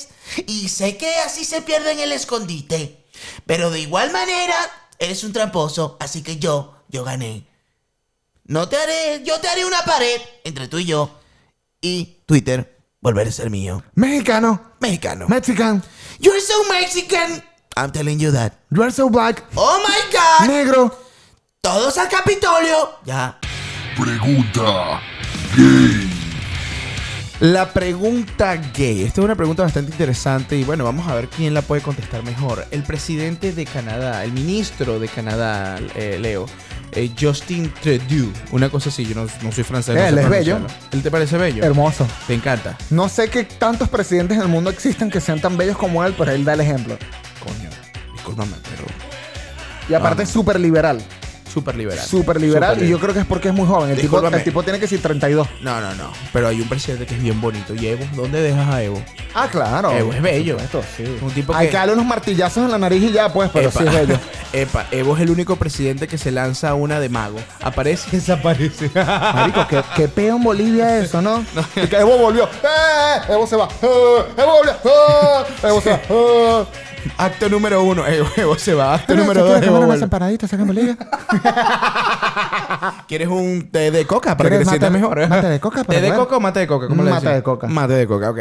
y 0.46 0.68
sé 0.68 0.96
que 0.96 1.16
así 1.16 1.44
se 1.44 1.62
pierde 1.62 1.92
en 1.92 2.00
el 2.00 2.12
escondite. 2.12 3.06
Pero 3.46 3.70
de 3.70 3.80
igual 3.80 4.12
manera, 4.12 4.54
eres 4.98 5.24
un 5.24 5.32
tramposo, 5.32 5.96
así 6.00 6.22
que 6.22 6.38
yo, 6.38 6.74
yo 6.88 7.04
gané. 7.04 7.46
No 8.44 8.68
te 8.68 8.76
haré, 8.76 9.22
yo 9.24 9.40
te 9.40 9.48
haré 9.48 9.64
una 9.64 9.82
pared 9.84 10.20
entre 10.44 10.68
tú 10.68 10.78
y 10.78 10.84
yo. 10.84 11.18
Y 11.80 12.18
Twitter 12.26 12.78
volverá 13.00 13.28
a 13.28 13.32
ser 13.32 13.50
mío. 13.50 13.82
Mexicano, 13.94 14.72
Mexicano. 14.80 15.26
Mexican, 15.28 15.82
You're 16.18 16.40
so 16.40 16.64
Mexican. 16.70 17.42
I'm 17.76 17.90
telling 17.92 18.18
you 18.18 18.30
that. 18.32 18.52
you 18.70 18.82
are 18.82 18.90
so 18.90 19.08
black, 19.08 19.44
Oh 19.56 19.82
my 19.86 20.12
god. 20.12 20.48
negro. 20.48 20.94
Todos 21.62 21.96
al 21.98 22.08
Capitolio. 22.08 22.98
Ya. 23.04 23.38
Pregunta 23.96 25.00
gay. 25.56 26.10
La 27.40 27.72
pregunta 27.72 28.56
gay. 28.74 29.02
Esta 29.02 29.20
es 29.20 29.24
una 29.24 29.34
pregunta 29.34 29.62
bastante 29.62 29.92
interesante 29.92 30.56
y 30.56 30.64
bueno, 30.64 30.84
vamos 30.84 31.08
a 31.08 31.14
ver 31.14 31.28
quién 31.28 31.54
la 31.54 31.62
puede 31.62 31.80
contestar 31.82 32.22
mejor. 32.22 32.66
El 32.70 32.82
presidente 32.82 33.52
de 33.52 33.64
Canadá, 33.64 34.24
el 34.24 34.32
ministro 34.32 34.98
de 34.98 35.08
Canadá, 35.08 35.78
eh, 35.94 36.18
Leo, 36.20 36.46
eh, 36.92 37.10
Justin 37.18 37.72
Trudeau. 37.82 38.30
Una 38.52 38.68
cosa 38.68 38.90
así, 38.90 39.06
yo 39.06 39.14
no, 39.14 39.26
no 39.42 39.52
soy 39.52 39.64
francés. 39.64 39.94
no 39.94 40.00
Él 40.02 40.18
es 40.18 40.28
bello. 40.28 40.54
pronunciarlo. 40.56 40.88
¿Él 40.92 41.02
te 41.02 41.10
parece 41.10 41.38
bello? 41.38 41.64
Hermoso. 41.64 42.06
Te 42.26 42.34
encanta. 42.34 42.76
No 42.90 43.08
sé 43.08 43.28
qué 43.30 43.44
tantos 43.44 43.88
presidentes 43.88 44.36
en 44.36 44.42
el 44.42 44.48
mundo 44.48 44.68
existen 44.70 45.10
que 45.10 45.20
sean 45.20 45.40
tan 45.40 45.56
bellos 45.56 45.78
como 45.78 46.04
él, 46.04 46.14
pero 46.18 46.32
él 46.32 46.44
da 46.44 46.52
el 46.54 46.60
ejemplo. 46.60 46.98
Coño, 47.40 47.70
discúlpame, 48.12 48.52
pero... 48.70 48.84
Y 49.88 49.94
aparte 49.94 50.22
es 50.22 50.28
súper 50.28 50.60
liberal. 50.60 51.02
Súper 51.52 51.74
liberal. 51.74 52.06
Súper 52.06 52.40
liberal. 52.40 52.80
Y 52.80 52.86
yo 52.88 53.00
creo 53.00 53.12
que 53.12 53.18
es 53.20 53.26
porque 53.26 53.48
es 53.48 53.54
muy 53.54 53.66
joven. 53.66 53.90
El, 53.90 53.96
tipo, 53.96 54.02
Discúlpame. 54.18 54.36
el 54.36 54.44
tipo 54.44 54.62
tiene 54.62 54.78
que 54.78 54.86
ser 54.86 55.00
32. 55.00 55.48
No, 55.62 55.80
no, 55.80 55.92
no. 55.96 56.12
Pero 56.32 56.46
hay 56.46 56.60
un 56.60 56.68
presidente 56.68 57.06
que 57.06 57.16
es 57.16 57.20
bien 57.22 57.40
bonito. 57.40 57.74
¿Y 57.74 57.88
Evo? 57.88 58.04
¿Dónde 58.14 58.40
dejas 58.40 58.68
a 58.72 58.80
Evo? 58.84 59.02
Ah, 59.34 59.48
claro. 59.50 59.90
Evo 59.90 60.12
es 60.12 60.22
bello. 60.22 60.52
Supuesto, 60.60 60.84
sí. 60.96 61.18
Un 61.20 61.32
tipo 61.32 61.52
Hay 61.52 61.66
que- 61.66 61.72
que 61.72 61.76
darle 61.78 61.94
unos 61.94 62.06
martillazos 62.06 62.64
en 62.66 62.70
la 62.70 62.78
nariz 62.78 63.02
y 63.02 63.10
ya, 63.10 63.32
pues, 63.32 63.50
pero 63.52 63.68
Epa. 63.70 63.80
sí 63.80 63.84
es 63.84 63.92
bello. 63.92 64.16
Epa, 64.52 64.86
Evo 64.92 65.16
es 65.16 65.22
el 65.22 65.30
único 65.30 65.56
presidente 65.56 66.06
que 66.06 66.18
se 66.18 66.30
lanza 66.30 66.74
una 66.74 67.00
de 67.00 67.08
mago. 67.08 67.40
Aparece 67.60 68.08
desaparece. 68.12 68.88
Marico, 68.94 69.66
qué, 69.66 69.82
qué 69.96 70.06
peo 70.06 70.36
en 70.36 70.44
Bolivia 70.44 70.98
eso, 70.98 71.20
¿no? 71.20 71.44
Y 71.74 71.88
que 71.88 71.96
Evo 71.96 72.16
volvió. 72.16 72.44
¡Eh! 72.44 73.22
Evo 73.28 73.44
se 73.48 73.56
va. 73.56 73.66
¡Eh! 73.82 74.22
Evo 74.38 74.52
volvió. 74.58 74.72
¡Eh! 74.84 75.44
Evo 75.64 75.80
se 75.80 75.90
va. 75.90 76.66
Acto 77.18 77.48
número 77.48 77.82
uno, 77.82 78.06
Evo, 78.06 78.28
Evo 78.36 78.58
se 78.58 78.74
va. 78.74 78.94
Acto 78.94 79.14
número 79.14 79.34
¿se 79.34 79.40
dos, 79.40 79.50
quiere 79.52 79.66
Evo 79.66 79.74
comer 79.76 79.86
unas 79.88 79.88
vuelve. 80.00 80.04
empanaditas 80.04 80.52
acá 80.52 80.62
en 80.62 80.66
Bolivia? 80.68 80.96
¿Quieres 83.08 83.28
un 83.28 83.68
té 83.70 83.90
de 83.90 84.06
coca 84.06 84.36
para 84.36 84.48
que 84.50 84.58
te 84.58 84.64
¿Quieres 84.64 84.68
sientas 84.68 84.90
mate- 84.90 85.00
mejor? 85.00 85.28
mate 85.28 85.46
de 85.48 85.60
coca 85.60 85.84
¿Té 85.84 86.00
de 86.00 86.14
coca 86.14 86.36
o 86.36 86.40
mate 86.40 86.60
de 86.60 86.66
coca? 86.66 86.88
¿Cómo 86.88 87.02
le 87.02 87.10
Mate 87.10 87.28
de 87.28 87.42
coca. 87.42 87.66
Mate 87.66 87.92
de 87.94 88.06
coca, 88.06 88.30
ok. 88.30 88.38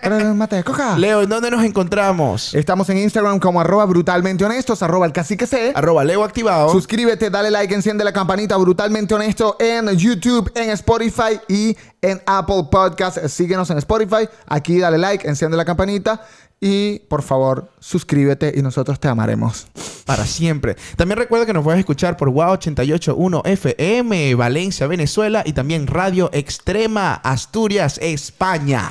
¿Quieres 0.00 0.24
un 0.24 0.38
mate 0.38 0.56
de 0.56 0.64
coca? 0.64 0.96
Leo, 0.98 1.22
¿en 1.22 1.28
dónde 1.28 1.50
nos 1.50 1.62
encontramos? 1.64 2.54
Estamos 2.54 2.88
en 2.90 2.98
Instagram 2.98 3.38
como 3.38 3.60
arroba 3.60 3.84
brutalmente 3.86 4.44
honestos, 4.44 4.82
arroba 4.82 5.06
el 5.06 5.12
cacique 5.12 5.46
C. 5.46 5.72
Arroba 5.74 6.04
Leo 6.04 6.24
activado. 6.24 6.70
Suscríbete, 6.70 7.30
dale 7.30 7.50
like, 7.50 7.74
enciende 7.74 8.04
la 8.04 8.12
campanita 8.12 8.56
brutalmente 8.56 9.14
honesto 9.14 9.56
en 9.58 9.88
YouTube, 9.96 10.50
en 10.54 10.70
Spotify 10.70 11.40
y 11.48 11.76
en 12.02 12.20
Apple 12.26 12.64
Podcast. 12.70 13.18
Síguenos 13.26 13.68
en 13.70 13.78
Spotify. 13.78 14.28
Aquí 14.48 14.78
dale 14.78 14.98
like, 14.98 15.26
enciende 15.28 15.56
la 15.56 15.64
campanita 15.64 16.22
y 16.60 16.98
por 17.08 17.22
favor 17.22 17.72
suscríbete 17.80 18.52
y 18.54 18.62
nosotros 18.62 19.00
te 19.00 19.08
amaremos. 19.08 19.66
para 20.04 20.26
siempre. 20.26 20.76
También 20.96 21.18
recuerda 21.18 21.46
que 21.46 21.52
nos 21.52 21.62
puedes 21.64 21.78
escuchar 21.78 22.16
por 22.16 22.30
WOW 22.30 22.52
881 22.52 23.42
FM, 23.44 24.34
Valencia, 24.34 24.86
Venezuela 24.86 25.42
y 25.46 25.52
también 25.52 25.86
Radio 25.86 26.30
Extrema, 26.32 27.14
Asturias, 27.14 27.98
España. 28.02 28.90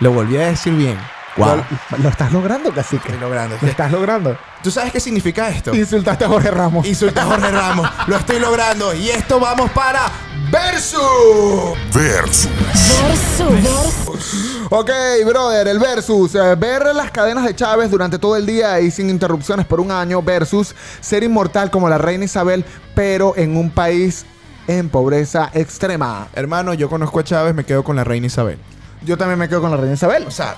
Lo 0.00 0.12
volví 0.12 0.36
a 0.36 0.48
decir 0.48 0.74
bien. 0.74 0.98
Wow. 1.36 1.56
Lo, 1.92 1.98
lo 2.02 2.08
estás 2.08 2.32
logrando, 2.32 2.72
cacique. 2.72 3.08
Estoy 3.08 3.20
logrando. 3.20 3.56
Lo 3.60 3.68
estás 3.68 3.90
logrando. 3.92 4.38
¿Tú 4.62 4.70
sabes 4.70 4.92
qué 4.92 5.00
significa 5.00 5.48
esto? 5.48 5.74
Insultaste 5.74 6.24
a 6.24 6.28
Jorge 6.28 6.50
Ramos. 6.50 6.86
Insulta 6.86 7.22
a 7.22 7.26
Jorge 7.26 7.50
Ramos. 7.50 7.90
Lo 8.06 8.16
estoy 8.16 8.38
logrando. 8.38 8.94
Y 8.94 9.10
esto 9.10 9.40
vamos 9.40 9.70
para 9.70 10.10
Versus. 10.50 11.76
Versus. 11.92 12.48
Versus. 13.38 14.55
Ok, 14.70 14.90
brother, 15.24 15.68
el 15.68 15.78
versus. 15.78 16.34
eh, 16.34 16.54
ver 16.56 16.94
las 16.94 17.10
cadenas 17.10 17.44
de 17.44 17.54
Chávez 17.54 17.90
durante 17.90 18.18
todo 18.18 18.36
el 18.36 18.46
día 18.46 18.80
y 18.80 18.90
sin 18.90 19.08
interrupciones 19.10 19.64
por 19.66 19.80
un 19.80 19.90
año 19.90 20.22
versus 20.22 20.74
ser 21.00 21.22
inmortal 21.22 21.70
como 21.70 21.88
la 21.88 21.98
reina 21.98 22.24
Isabel, 22.24 22.64
pero 22.94 23.34
en 23.36 23.56
un 23.56 23.70
país 23.70 24.26
en 24.66 24.88
pobreza 24.88 25.50
extrema. 25.54 26.28
Hermano, 26.34 26.74
yo 26.74 26.88
conozco 26.88 27.20
a 27.20 27.24
Chávez, 27.24 27.54
me 27.54 27.64
quedo 27.64 27.84
con 27.84 27.94
la 27.94 28.02
reina 28.04 28.26
Isabel. 28.26 28.58
Yo 29.04 29.16
también 29.16 29.38
me 29.38 29.48
quedo 29.48 29.60
con 29.60 29.70
la 29.70 29.76
reina 29.76 29.94
Isabel. 29.94 30.24
O 30.26 30.30
sea, 30.32 30.56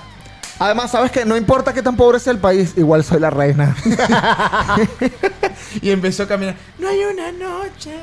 Además, 0.61 0.91
sabes 0.91 1.09
que 1.09 1.23
no 1.23 1.37
importa 1.37 1.71
qué 1.73 1.81
tan 1.81 1.95
pobre 1.95 2.19
sea 2.19 2.33
el 2.33 2.39
país, 2.39 2.73
igual 2.75 3.01
soy 3.05 3.21
la 3.21 3.29
reina. 3.29 3.77
y 5.81 5.89
empezó 5.89 6.23
a 6.23 6.27
caminar. 6.27 6.57
No 6.77 6.89
hay 6.89 6.99
una 7.05 7.31
noche, 7.31 7.93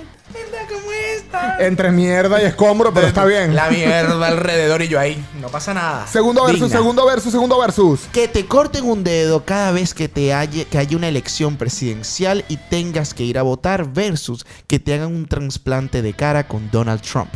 ¿verdad? 0.51 0.69
como 0.69 0.93
esta. 0.93 1.67
Entre 1.67 1.91
mierda 1.91 2.43
y 2.43 2.47
escombro, 2.47 2.93
pero 2.93 3.07
está 3.07 3.25
bien. 3.25 3.55
La 3.55 3.71
mierda 3.71 4.27
alrededor 4.27 4.83
y 4.83 4.89
yo 4.89 4.99
ahí. 4.99 5.25
No 5.41 5.49
pasa 5.49 5.75
nada. 5.75 6.07
Segundo 6.07 6.45
versus, 6.45 6.63
Digna. 6.63 6.79
segundo 6.79 7.07
versus, 7.07 7.33
segundo 7.33 7.59
versus. 7.59 8.01
Que 8.13 8.29
te 8.29 8.47
corten 8.47 8.85
un 8.85 9.05
dedo 9.05 9.45
cada 9.45 9.73
vez 9.73 9.95
que 9.95 10.09
te 10.09 10.35
haya, 10.35 10.65
que 10.65 10.79
haya 10.79 10.97
una 10.97 11.09
elección 11.09 11.57
presidencial 11.57 12.45
y 12.49 12.57
tengas 12.57 13.15
que 13.15 13.25
ir 13.25 13.39
a 13.39 13.43
votar 13.43 13.93
versus 13.93 14.47
que 14.67 14.79
te 14.79 14.95
hagan 14.95 15.15
un 15.15 15.27
trasplante 15.27 16.03
de 16.03 16.13
cara 16.15 16.47
con 16.47 16.71
Donald 16.71 17.01
Trump. 17.01 17.31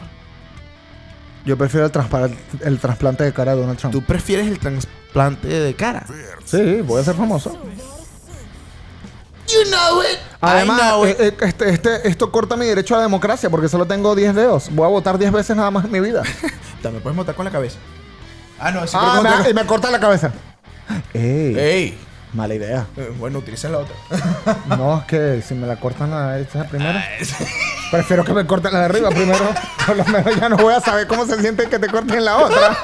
Yo 1.44 1.56
prefiero 1.56 1.86
el, 1.86 2.36
el 2.62 2.78
trasplante 2.78 3.24
de 3.24 3.32
cara 3.32 3.54
de 3.54 3.60
Donald 3.60 3.78
Trump. 3.78 3.94
¿Tú 3.94 4.02
prefieres 4.02 4.46
el 4.46 4.58
trasplante 4.58 5.48
de 5.48 5.74
cara? 5.74 6.06
Sí, 6.44 6.80
voy 6.82 7.00
a 7.00 7.04
ser 7.04 7.14
famoso. 7.14 7.58
You 9.52 9.70
know 9.70 10.02
it. 10.02 10.18
Además, 10.40 10.78
I 10.80 10.82
know 10.84 11.06
eh, 11.06 11.16
eh, 11.18 11.36
este, 11.40 11.70
este- 11.70 12.08
esto 12.08 12.30
corta 12.30 12.56
mi 12.56 12.66
derecho 12.66 12.94
a 12.94 12.98
la 12.98 13.02
democracia 13.04 13.50
porque 13.50 13.68
solo 13.68 13.86
tengo 13.86 14.14
10 14.14 14.34
dedos. 14.34 14.68
Voy 14.70 14.84
a 14.86 14.88
votar 14.88 15.18
10 15.18 15.32
veces 15.32 15.56
nada 15.56 15.70
más 15.70 15.84
en 15.84 15.90
mi 15.90 16.00
vida. 16.00 16.22
También 16.82 17.02
puedes 17.02 17.16
votar 17.16 17.34
con 17.34 17.44
la 17.44 17.50
cabeza. 17.50 17.78
Ah, 18.58 18.70
no, 18.70 18.84
ese 18.84 18.96
ah, 18.98 19.40
me- 19.44 19.50
y 19.50 19.54
me 19.54 19.66
corta 19.66 19.90
la 19.90 19.98
cabeza. 20.00 20.30
Ey, 21.14 21.56
¡Ey! 21.58 21.98
mala 22.32 22.54
idea. 22.54 22.86
Eh, 22.96 23.12
bueno, 23.18 23.38
utiliza 23.38 23.68
la 23.68 23.78
otra. 23.78 23.94
No, 24.66 24.98
es 25.00 25.04
que 25.06 25.42
si 25.46 25.54
me 25.54 25.66
la 25.66 25.76
cortan 25.76 26.10
la 26.10 26.32
derecha 26.32 26.64
primero. 26.68 26.98
Prefiero 27.90 28.24
que 28.24 28.32
me 28.32 28.46
corten 28.46 28.72
la 28.72 28.78
de 28.80 28.84
arriba 28.84 29.08
primero. 29.10 29.52
Por 29.84 29.96
lo 29.96 30.04
menos 30.04 30.36
ya 30.36 30.48
no 30.48 30.56
voy 30.58 30.72
a 30.74 30.80
saber 30.80 31.06
cómo 31.08 31.26
se 31.26 31.40
siente 31.40 31.68
que 31.68 31.78
te 31.78 31.88
corten 31.88 32.24
la 32.24 32.36
otra. 32.38 32.76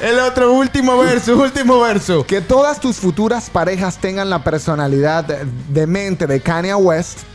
El 0.00 0.20
otro, 0.20 0.52
último 0.52 0.96
verso, 0.98 1.36
último 1.36 1.80
verso. 1.80 2.24
Que 2.24 2.40
todas 2.40 2.80
tus 2.80 2.96
futuras 2.98 3.50
parejas 3.50 3.98
tengan 3.98 4.30
la 4.30 4.44
personalidad 4.44 5.24
de 5.24 5.86
mente 5.86 6.26
de 6.26 6.40
Kanye 6.40 6.74
West 6.74 7.27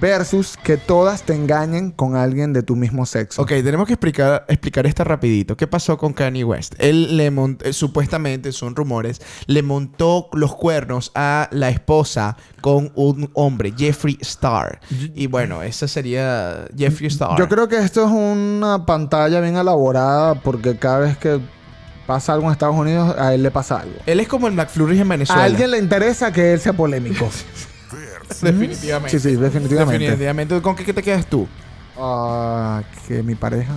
versus 0.00 0.56
que 0.56 0.76
todas 0.76 1.22
te 1.22 1.34
engañen 1.34 1.90
con 1.90 2.16
alguien 2.16 2.52
de 2.52 2.62
tu 2.62 2.76
mismo 2.76 3.06
sexo. 3.06 3.42
Ok, 3.42 3.48
tenemos 3.48 3.86
que 3.86 3.94
explicar, 3.94 4.44
explicar 4.48 4.86
esto 4.86 5.04
rapidito. 5.04 5.56
¿Qué 5.56 5.66
pasó 5.66 5.98
con 5.98 6.12
Kanye 6.12 6.44
West? 6.44 6.74
Él 6.78 7.16
le 7.16 7.30
montó, 7.30 7.72
supuestamente, 7.72 8.52
son 8.52 8.74
rumores, 8.74 9.20
le 9.46 9.62
montó 9.62 10.28
los 10.32 10.54
cuernos 10.54 11.12
a 11.14 11.48
la 11.52 11.68
esposa 11.68 12.36
con 12.60 12.92
un 12.94 13.30
hombre, 13.34 13.74
Jeffree 13.76 14.18
Star. 14.20 14.80
Y 15.14 15.26
bueno, 15.26 15.62
esa 15.62 15.86
sería 15.86 16.66
Jeffree 16.76 17.08
Star. 17.08 17.38
Yo 17.38 17.48
creo 17.48 17.68
que 17.68 17.78
esto 17.78 18.04
es 18.04 18.10
una 18.10 18.86
pantalla 18.86 19.40
bien 19.40 19.56
elaborada 19.56 20.34
porque 20.34 20.76
cada 20.76 21.00
vez 21.00 21.16
que 21.16 21.40
pasa 22.06 22.32
algo 22.32 22.46
en 22.46 22.52
Estados 22.52 22.76
Unidos, 22.76 23.14
a 23.16 23.34
él 23.34 23.42
le 23.42 23.50
pasa 23.50 23.80
algo. 23.80 23.94
Él 24.06 24.18
es 24.18 24.26
como 24.26 24.48
el 24.48 24.54
McFlurry 24.54 24.98
en 24.98 25.08
Venezuela. 25.08 25.42
A 25.42 25.44
alguien 25.44 25.70
le 25.70 25.78
interesa 25.78 26.32
que 26.32 26.52
él 26.54 26.60
sea 26.60 26.72
polémico. 26.72 27.28
Definitivamente. 28.40 29.18
Sí, 29.18 29.30
sí, 29.30 29.36
definitivamente. 29.36 29.98
Definitivamente. 29.98 30.60
¿Con 30.62 30.76
qué, 30.76 30.84
qué 30.84 30.92
te 30.92 31.02
quedas 31.02 31.26
tú? 31.26 31.48
Ah, 31.98 32.82
que 33.06 33.22
mi 33.22 33.34
pareja... 33.34 33.72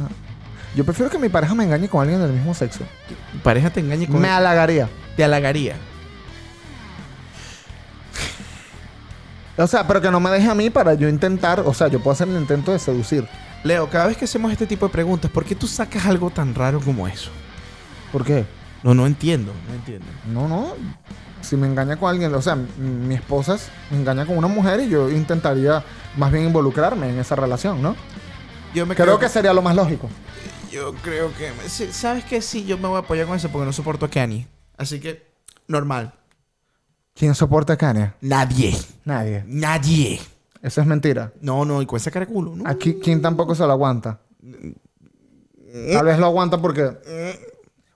Yo 0.75 0.83
prefiero 0.83 1.11
que 1.11 1.19
mi 1.19 1.29
pareja 1.29 1.53
me 1.53 1.65
engañe 1.65 1.87
con 1.87 2.01
alguien 2.01 2.19
del 2.19 2.31
mismo 2.31 2.53
sexo. 2.53 2.79
Tu 3.07 3.39
pareja 3.39 3.69
te 3.69 3.79
engañe 3.79 4.07
con... 4.07 4.19
Me 4.19 4.29
halagaría. 4.29 4.89
Te 5.15 5.23
halagaría. 5.23 5.75
O 9.55 9.67
sea, 9.67 9.85
pero 9.85 10.01
que 10.01 10.09
no 10.09 10.19
me 10.19 10.31
deje 10.31 10.49
a 10.49 10.55
mí 10.55 10.69
para 10.71 10.95
yo 10.95 11.07
intentar... 11.07 11.59
O 11.59 11.73
sea, 11.73 11.89
yo 11.89 11.99
puedo 11.99 12.13
hacer 12.13 12.27
el 12.27 12.37
intento 12.37 12.71
de 12.71 12.79
seducir. 12.79 13.27
Leo, 13.63 13.87
cada 13.89 14.07
vez 14.07 14.17
que 14.17 14.25
hacemos 14.25 14.51
este 14.51 14.65
tipo 14.65 14.87
de 14.87 14.91
preguntas, 14.91 15.29
¿por 15.29 15.45
qué 15.45 15.55
tú 15.55 15.67
sacas 15.67 16.05
algo 16.05 16.31
tan 16.31 16.55
raro 16.55 16.81
como 16.81 17.07
eso? 17.07 17.29
¿Por 18.11 18.25
qué? 18.25 18.45
No, 18.81 18.93
no 18.93 19.05
entiendo. 19.05 19.53
No 19.67 19.75
entiendo. 19.75 20.05
No, 20.33 20.47
no. 20.47 20.75
Si 21.43 21.55
me 21.57 21.67
engaña 21.67 21.97
con 21.97 22.09
alguien, 22.09 22.33
o 22.33 22.41
sea, 22.41 22.55
mi 22.55 23.13
esposa 23.15 23.55
es- 23.55 23.69
me 23.91 23.97
engaña 23.97 24.25
con 24.25 24.37
una 24.37 24.47
mujer 24.47 24.79
y 24.79 24.89
yo 24.89 25.09
intentaría 25.11 25.83
más 26.17 26.31
bien 26.31 26.45
involucrarme 26.45 27.09
en 27.09 27.19
esa 27.19 27.35
relación, 27.35 27.81
¿no? 27.81 27.95
Yo 28.73 28.85
me 28.87 28.95
Creo 28.95 29.19
que 29.19 29.29
sería 29.29 29.53
lo 29.53 29.61
más 29.61 29.75
lógico. 29.75 30.09
Yo 30.71 30.93
creo 31.03 31.31
que... 31.35 31.51
¿Sabes 31.91 32.25
qué? 32.25 32.41
Sí, 32.41 32.65
yo 32.65 32.77
me 32.79 32.87
voy 32.87 32.95
a 32.95 32.99
apoyar 33.01 33.27
con 33.27 33.35
eso 33.35 33.49
porque 33.49 33.65
no 33.65 33.73
soporto 33.73 34.05
a 34.05 34.09
Kanye. 34.09 34.47
Así 34.77 34.99
que, 34.99 35.27
normal. 35.67 36.13
¿Quién 37.13 37.35
soporta 37.35 37.73
a 37.73 37.77
Kanye? 37.77 38.13
Nadie. 38.21 38.75
Nadie. 39.05 39.43
Nadie. 39.45 40.19
Eso 40.63 40.81
es 40.81 40.87
mentira. 40.87 41.31
No, 41.41 41.65
no, 41.65 41.81
y 41.81 41.85
con 41.85 41.97
esa 41.97 42.09
cara 42.09 42.25
de 42.25 42.31
culo, 42.31 42.55
¿no? 42.55 42.67
Aquí, 42.67 42.95
¿quién 42.95 43.21
tampoco 43.21 43.53
se 43.53 43.63
lo 43.67 43.71
aguanta? 43.73 44.19
Tal 45.91 46.05
vez 46.05 46.17
lo 46.17 46.25
aguanta 46.27 46.57
porque 46.59 46.89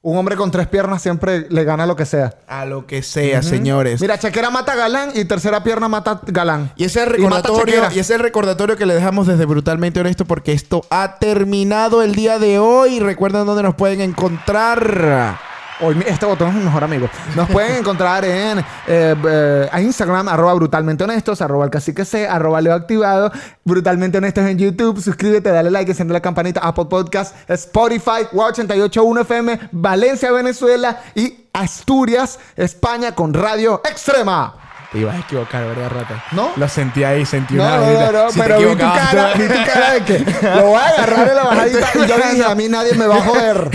un 0.07 0.17
hombre 0.17 0.37
con 0.37 0.51
tres 0.51 0.67
piernas 0.67 1.01
siempre 1.01 1.47
le 1.49 1.65
gana 1.65 1.85
lo 1.85 1.97
que 1.97 2.05
sea. 2.05 2.33
A 2.47 2.63
lo 2.63 2.87
que 2.87 3.03
sea, 3.03 3.43
señores. 3.43 3.99
Mira, 3.99 4.17
chequera 4.17 4.49
mata 4.49 4.73
galán 4.73 5.11
y 5.13 5.25
tercera 5.25 5.63
pierna 5.63 5.89
mata 5.89 6.21
galán. 6.25 6.71
Y 6.77 6.85
ese 6.85 7.03
recordatorio, 7.03 7.81
y 7.93 7.99
ese 7.99 8.17
recordatorio 8.17 8.77
que 8.77 8.85
le 8.85 8.93
dejamos 8.93 9.27
desde 9.27 9.43
Brutalmente 9.43 9.99
Honesto 9.99 10.23
porque 10.23 10.53
esto 10.53 10.85
ha 10.89 11.17
terminado 11.19 12.03
el 12.03 12.15
día 12.15 12.39
de 12.39 12.57
hoy. 12.57 13.01
Recuerden 13.01 13.45
dónde 13.45 13.63
nos 13.63 13.75
pueden 13.75 13.99
encontrar. 13.99 15.41
Hoy 15.79 16.03
este 16.07 16.25
botón 16.25 16.49
es 16.49 16.55
mi 16.55 16.63
mejor 16.63 16.83
amigo. 16.83 17.07
Nos 17.35 17.47
pueden 17.49 17.75
encontrar 17.75 18.25
en 18.25 18.59
eh, 18.59 18.63
eh, 18.87 19.69
a 19.71 19.79
Instagram, 19.79 20.27
arroba 20.27 20.53
brutalmente 20.55 21.03
honestos, 21.03 21.39
arroba 21.41 21.65
el 21.65 21.71
cacique 21.71 22.03
C, 22.03 22.27
arroba 22.27 22.61
leo 22.61 22.73
activado, 22.73 23.31
brutalmente 23.63 24.17
honestos 24.17 24.45
en 24.45 24.57
YouTube. 24.57 24.99
Suscríbete, 24.99 25.51
dale 25.51 25.69
like, 25.69 25.91
enciende 25.91 26.13
la 26.13 26.21
campanita, 26.21 26.61
Apple 26.61 26.85
Podcast, 26.85 27.35
Spotify, 27.49 28.25
Wow 28.31 28.47
881 28.47 29.21
FM, 29.21 29.59
Valencia, 29.71 30.31
Venezuela 30.31 30.99
y 31.13 31.45
Asturias, 31.53 32.39
España 32.55 33.13
con 33.13 33.33
Radio 33.33 33.81
Extrema. 33.87 34.55
Te 34.91 34.99
ibas 34.99 35.15
a 35.15 35.19
equivocar, 35.19 35.63
¿verdad, 35.63 35.91
Rata? 35.93 36.23
¿No? 36.31 36.53
Lo 36.55 36.67
sentí 36.69 37.03
ahí, 37.03 37.25
sentí 37.25 37.55
No, 37.55 37.63
una 37.63 37.77
no, 37.77 38.11
no, 38.11 38.23
no, 38.23 38.31
Si 38.31 38.39
pero 38.39 38.57
vi 38.57 38.65
tu 38.65 38.77
cara, 38.77 39.33
vi 39.35 39.47
tu 39.47 39.65
cara 39.65 39.91
de 39.91 40.03
que 40.05 40.19
lo 40.19 40.65
voy 40.67 40.81
a 40.81 40.87
agarrar 40.87 41.27
en 41.27 41.35
la 41.35 41.43
bajadita 41.43 41.87
y 41.93 42.07
yo 42.07 42.15
dije, 42.15 42.43
a 42.45 42.55
mí 42.55 42.67
nadie 42.67 42.93
me 42.95 43.05
va 43.05 43.17
a 43.17 43.21
joder. 43.21 43.69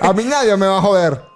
A 0.00 0.12
mí 0.12 0.24
nadie 0.24 0.56
me 0.56 0.66
va 0.66 0.78
a 0.78 0.82
joder. 0.82 1.29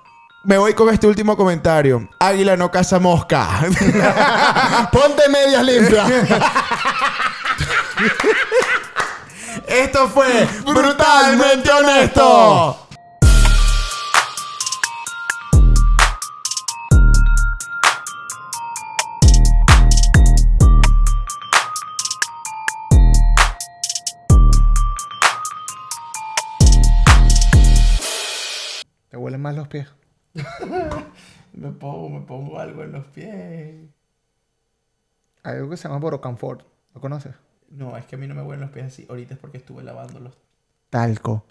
Me 0.44 0.58
voy 0.58 0.74
con 0.74 0.92
este 0.92 1.06
último 1.06 1.38
comentario. 1.38 2.06
Águila 2.18 2.54
no 2.54 2.70
caza 2.70 2.98
mosca. 2.98 3.48
Ponte 4.92 5.26
medias 5.30 5.64
limpias. 5.64 6.10
Esto 9.66 10.06
fue 10.10 10.46
Brutalmente 10.66 11.70
Honesto. 11.70 12.86
Te 29.08 29.16
huelen 29.16 29.40
más 29.40 29.54
los 29.54 29.68
pies. 29.68 29.88
Me 31.54 31.70
pongo, 31.70 32.08
me 32.08 32.20
pongo 32.26 32.58
algo 32.58 32.82
en 32.82 32.92
los 32.92 33.04
pies. 33.06 33.88
Hay 35.44 35.56
algo 35.56 35.70
que 35.70 35.76
se 35.76 35.86
llama 35.86 36.00
Borocanfort. 36.00 36.66
¿Lo 36.94 37.00
conoces? 37.00 37.34
No, 37.70 37.96
es 37.96 38.06
que 38.06 38.16
a 38.16 38.18
mí 38.18 38.26
no 38.26 38.34
me 38.34 38.42
huelen 38.42 38.62
los 38.62 38.70
pies 38.70 38.86
así. 38.86 39.06
Ahorita 39.08 39.34
es 39.34 39.40
porque 39.40 39.58
estuve 39.58 39.84
lavándolos. 39.84 40.36
Talco. 40.90 41.44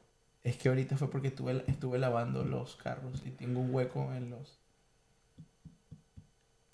Es 0.44 0.58
que 0.58 0.68
ahorita 0.70 0.98
fue 0.98 1.10
porque 1.10 1.30
estuve, 1.30 1.64
estuve 1.68 2.00
lavando 2.00 2.44
los 2.44 2.76
carros 2.76 3.24
y 3.26 3.32
tengo 3.32 3.62
un 3.62 3.74
hueco 3.74 4.14
en 4.14 4.30
los... 4.30 4.60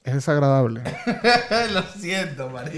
Es 0.04 0.14
desagradable. 0.16 0.82
Lo 1.74 1.84
siento, 1.84 2.50
marico. 2.50 2.78